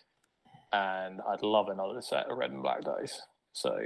[0.72, 3.20] and I'd love another set of red and black dice.
[3.52, 3.76] So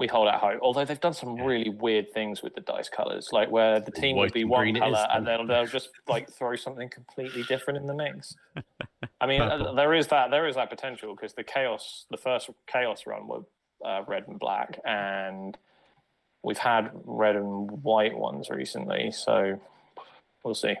[0.00, 0.58] we hold out hope.
[0.62, 1.44] Although they've done some Yeah.
[1.44, 4.74] really weird things with the dice colours, like where the team White would be one
[4.74, 5.46] colour is, and then.
[5.46, 8.34] they'll just like throw something completely different in the mix.
[9.20, 9.74] I mean, uh, Purple.
[9.76, 13.42] there is that there is that potential because the chaos, the first chaos run were
[13.84, 15.56] uh, red and black, and
[16.42, 19.12] we've had red and white ones recently.
[19.12, 19.60] So
[20.42, 20.74] we'll see.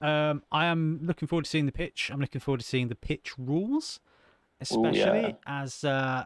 [0.00, 2.10] Um, I am looking forward to seeing the pitch.
[2.12, 5.32] I'm looking forward to seeing the pitch rules, Ooh, especially yeah.
[5.46, 6.24] as uh,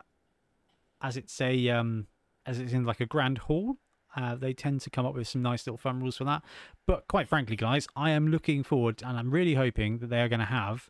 [1.02, 2.06] as it's a um,
[2.44, 3.77] as it's in like a grand hall.
[4.16, 6.43] Uh, they tend to come up with some nice little fun rules for that.
[6.86, 10.28] But quite frankly, guys, I am looking forward and I'm really hoping that they are
[10.28, 10.89] going to have.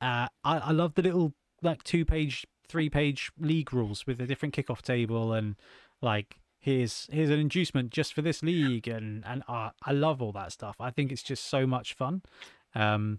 [0.00, 4.26] Uh, I, I love the little like two page, three page league rules with a
[4.26, 5.56] different kickoff table and
[6.00, 10.32] like here's here's an inducement just for this league and and uh, I love all
[10.32, 10.76] that stuff.
[10.78, 12.22] I think it's just so much fun.
[12.74, 13.18] Um,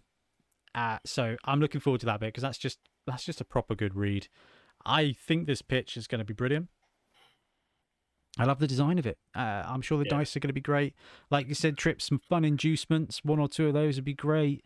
[0.73, 3.75] uh, so I'm looking forward to that bit because that's just that's just a proper
[3.75, 4.27] good read.
[4.85, 6.69] I think this pitch is going to be brilliant.
[8.39, 9.17] I love the design of it.
[9.35, 10.17] Uh, I'm sure the Yeah.
[10.19, 10.95] dice are going to be great.
[11.29, 13.23] Like you said, Trip, some fun inducements.
[13.23, 14.63] One or two of those would be great.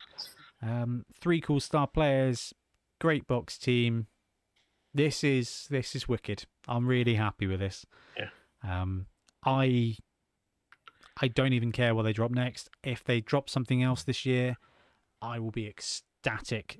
[0.61, 2.53] Um, three cool star players,
[2.99, 4.07] great box team.
[4.93, 6.45] This is this is wicked.
[6.67, 7.85] I'm really happy with this.
[8.17, 8.29] Yeah.
[8.63, 9.07] Um,
[9.45, 9.97] I
[11.21, 12.69] I don't even care what they drop next.
[12.83, 14.57] If they drop something else this year,
[15.21, 16.79] I will be ecstatic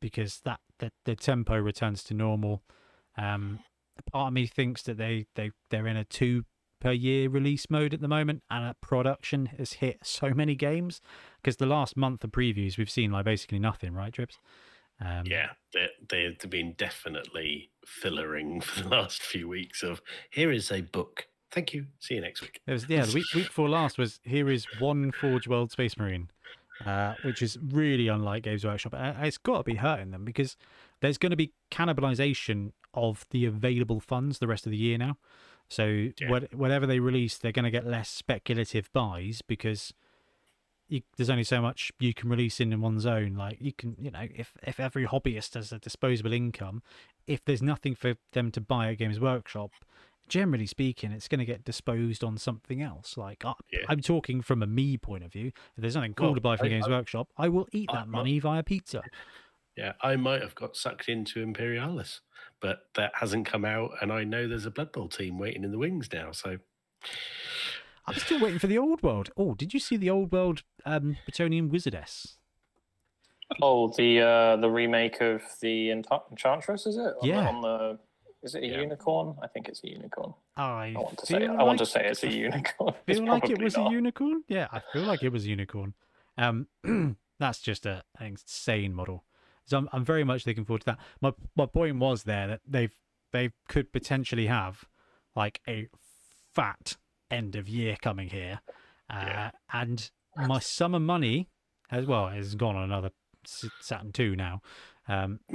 [0.00, 2.62] because that the, the tempo returns to normal.
[3.16, 3.60] Um,
[4.12, 6.44] part of me thinks that they they they're in a two
[6.80, 11.00] per year release mode at the moment, and production has hit so many games
[11.42, 14.38] because the last month of previews we've seen like basically nothing, right, Trips?
[15.00, 19.82] Um, Yeah, they, they've been definitely fillering for the last few weeks.
[19.82, 20.00] Of
[20.30, 21.26] here is a book.
[21.52, 21.86] Thank you.
[22.00, 22.60] See you next week.
[22.66, 25.96] There was yeah, the week week before last was here is one Forge World Space
[25.96, 26.28] Marine,
[26.84, 28.94] uh, which is really unlike Games Workshop.
[28.96, 30.56] It's got to be hurting them because
[31.00, 35.16] there's going to be cannibalization of the available funds the rest of the year now.
[35.68, 36.30] So Yeah.
[36.30, 39.92] what, whatever they release, they're going to get less speculative buys because
[40.88, 43.34] you, there's only so much you can release in one zone.
[43.34, 46.82] Like you can, you know, if if every hobbyist has a disposable income,
[47.26, 49.72] if there's nothing for them to buy at Games Workshop,
[50.28, 53.16] generally speaking, it's going to get disposed on something else.
[53.16, 53.80] Like I, Yeah.
[53.88, 55.48] I'm talking from a me point of view.
[55.48, 57.88] If there's nothing cool Well, to buy from I- Games I- Workshop, I will eat
[57.90, 59.02] I- that I- money via pizza.
[59.78, 62.22] Yeah, I might have got sucked into Imperialis,
[62.60, 65.70] but that hasn't come out, and I know there's a Blood Bowl team waiting in
[65.70, 66.32] the wings now.
[66.32, 66.56] So
[68.06, 69.28] I'm still waiting for the old world.
[69.36, 72.36] Oh, did you see the old world um, Bretonnian Wizardess?
[73.60, 77.00] Oh, the uh, the remake of the Enchant- Enchantress, is it?
[77.02, 77.48] On the- Yeah.
[77.48, 77.98] On the,
[78.46, 78.80] is it a Yeah.
[78.80, 79.36] unicorn?
[79.42, 80.32] I think it's a unicorn.
[80.56, 81.38] I, I want to say.
[81.40, 82.94] feel I want to say it's a unicorn.
[83.06, 83.90] It's feel like it was not.
[83.90, 84.42] a unicorn.
[84.48, 85.92] Yeah, I feel like it was a unicorn.
[86.38, 86.68] Um,
[87.38, 89.24] that's just a, an insane model.
[89.64, 90.98] So I'm, I'm very much looking forward to that.
[91.20, 92.94] My my point was there that they've
[93.32, 94.84] they could potentially have
[95.34, 95.88] like a
[96.54, 96.96] fat
[97.30, 98.60] end of year coming here,
[99.10, 99.50] uh, Yeah.
[99.72, 101.48] and my summer money
[101.90, 103.10] as well has gone on another
[103.44, 104.60] S- Saturn two now.
[105.08, 105.40] Um,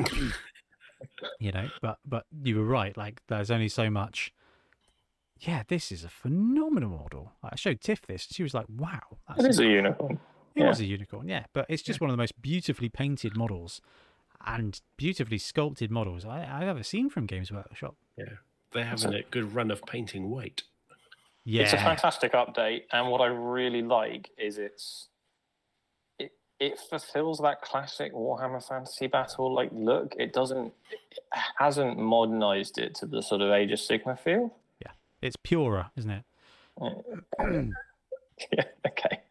[1.39, 2.95] you know, but but you were right.
[2.95, 4.33] Like there's only so much
[5.41, 7.31] yeah, this is a phenomenal model.
[7.43, 8.27] I showed Tiff this.
[8.29, 8.99] She was like, wow.
[9.11, 10.19] It That's is a unicorn.
[10.55, 10.69] it yeah.
[10.69, 11.45] was a unicorn, yeah.
[11.51, 13.81] But it's just one of the most beautifully painted models
[14.45, 17.95] and beautifully sculpted models I, I've ever seen from Games Workshop.
[18.17, 18.25] Yeah,
[18.71, 20.63] they're having a good run of painting weight.
[21.43, 21.63] Yeah.
[21.63, 25.07] It's a fantastic update, and what I really like is it's
[26.61, 30.13] it fulfills that classic Warhammer Fantasy Battle like look.
[30.19, 31.19] It doesn't it
[31.57, 34.53] hasn't modernized it to the sort of Age of Sigmar feel.
[34.79, 34.91] Yeah,
[35.23, 36.23] it's purer, isn't it?
[38.53, 39.21] yeah, okay.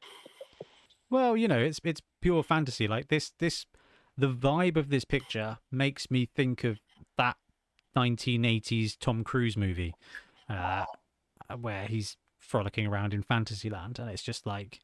[1.08, 2.88] Well, you know, it's it's pure fantasy.
[2.88, 3.64] Like this this
[4.18, 6.80] the vibe of this picture makes me think of
[7.16, 7.36] that
[7.96, 9.94] 1980s Tom Cruise movie
[10.48, 10.84] uh,
[11.60, 14.80] where he's frolicking around in Fantasyland and it's just like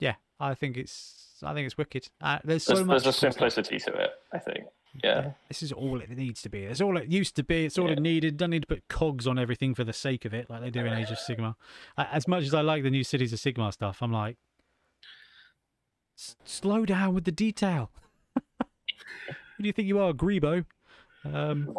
[0.00, 2.08] yeah, I think it's I think it's wicked.
[2.20, 4.64] Uh, there's so There's, much there's a simplicity to it, I think.
[5.02, 5.32] Yeah.
[5.48, 6.64] This is all it needs to be.
[6.64, 7.64] It's all it used to be.
[7.64, 7.92] It's all Yeah.
[7.94, 8.36] it needed.
[8.36, 10.80] Don't need to put cogs on everything for the sake of it, like they do
[10.84, 11.54] in Age of Sigmar.
[11.96, 14.36] As much as I like the new Cities of Sigmar stuff, I'm like,
[16.18, 17.90] "S- slow down with the detail.
[19.56, 20.64] Who do you think you are, Greebo?
[21.24, 21.74] Um,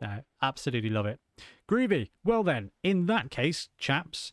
[0.00, 1.20] no, absolutely love it.
[1.68, 2.10] Groovy.
[2.24, 4.32] Well then, in that case, chaps,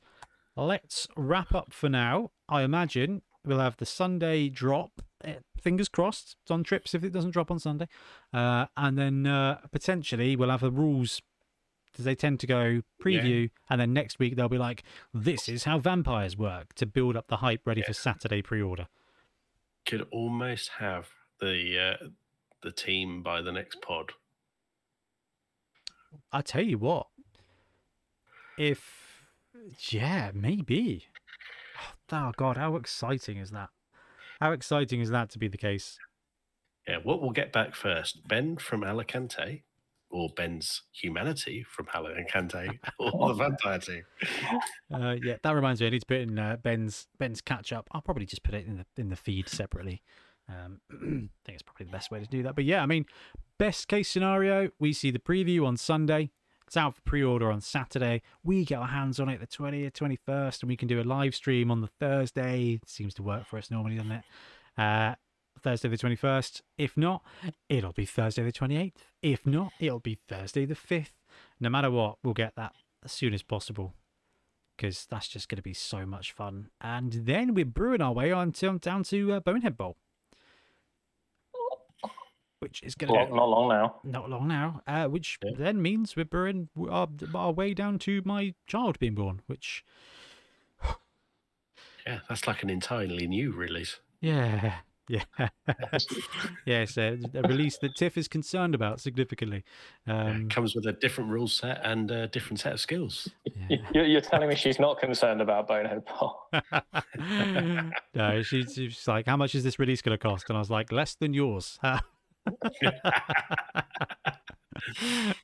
[0.56, 2.32] let's wrap up for now.
[2.48, 5.01] I imagine we'll have the Sunday drop.
[5.23, 6.35] eh, Fingers crossed.
[6.41, 7.88] It's on trips if it doesn't drop on Sunday,
[8.34, 11.22] uh, and then uh, potentially we'll have the rules.
[11.91, 14.81] Because they tend to go preview, and then next week they'll be like,
[15.13, 18.88] "This is how vampires work" to build up the hype ready for Saturday pre-order.
[19.85, 21.09] Could almost have
[21.41, 22.07] the uh,
[22.63, 24.13] the team by the next pod.
[26.31, 27.07] I tell you what,
[28.57, 29.26] if
[29.89, 31.07] yeah, maybe.
[32.11, 33.69] Oh God, how exciting is that?
[34.39, 35.99] How exciting is that to be the case?
[36.88, 38.27] Yeah, what we'll get back first?
[38.27, 39.63] Ben from Alicante,
[40.09, 44.03] or Ben's humanity from Alicante, or the vampire team.
[44.93, 45.88] Uh, yeah, that reminds me.
[45.88, 47.88] I need to put in uh, Ben's Ben's catch up.
[47.91, 50.01] I'll probably just put it in the in the feed separately.
[50.49, 52.55] Um, I think it's probably the best way to do that.
[52.55, 53.05] But yeah, I mean,
[53.57, 56.31] best case scenario, we see the preview on Sunday.
[56.72, 58.22] It's out for pre-order on Saturday.
[58.45, 61.35] We get our hands on it the twentieth, twenty-first, and we can do a live
[61.35, 62.80] stream on the Thursday.
[62.85, 64.23] seems to work for us normally, doesn't it?
[64.77, 65.15] Uh,
[65.60, 66.61] Thursday the 21st.
[66.77, 67.26] If not,
[67.68, 68.93] it'll be Thursday the 28th.
[69.22, 71.11] If not, it'll be Thursday the 5th.
[71.60, 72.72] No matter what, we'll get that
[73.03, 73.93] as soon as possible
[74.77, 76.69] because that's just going to be so much fun.
[76.80, 79.98] And then we're brewing our way on to, down to uh, Bonehead Bowl,
[82.61, 83.95] which is going Not, to not long now.
[84.03, 84.81] not long now.
[84.88, 85.51] Uh, which Yeah.
[85.57, 89.41] then means we're brewing our, our way down to my child being born.
[89.47, 89.83] Which
[92.07, 93.99] Yeah, that's like an entirely new release.
[94.21, 94.75] yeah.
[95.09, 95.23] Yeah,
[96.65, 99.65] yes, uh, a release that Tiff is concerned about significantly.
[100.07, 103.27] Yeah, Um, comes with a different rule set and a different set of skills.
[103.67, 103.77] yeah.
[103.93, 106.38] You're, you're telling me she's not concerned about Bonehead Bowl.
[108.13, 110.69] no, she's, she's like, "How much is this release going to cost?" And I was
[110.69, 111.77] like, "Less than yours."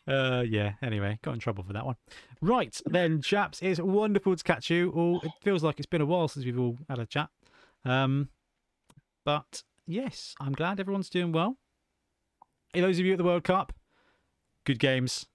[0.08, 0.74] uh, yeah.
[0.82, 1.96] Anyway, got in trouble for that one.
[2.42, 4.92] Right then, chaps, it's wonderful to catch you.
[4.92, 7.30] All it feels like it's been a while since we've all had a chat.
[7.86, 8.30] Um,
[9.26, 11.58] but yes, I'm glad everyone's doing well.
[12.74, 13.74] Hey, those of you at the World Cup,
[14.66, 15.26] good games,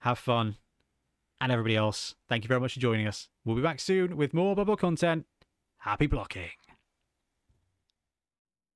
[0.00, 0.56] have fun,
[1.40, 3.28] and everybody else, thank you very much for joining us.
[3.44, 5.26] We'll be back soon with more bubble content.
[5.78, 6.50] Happy blocking.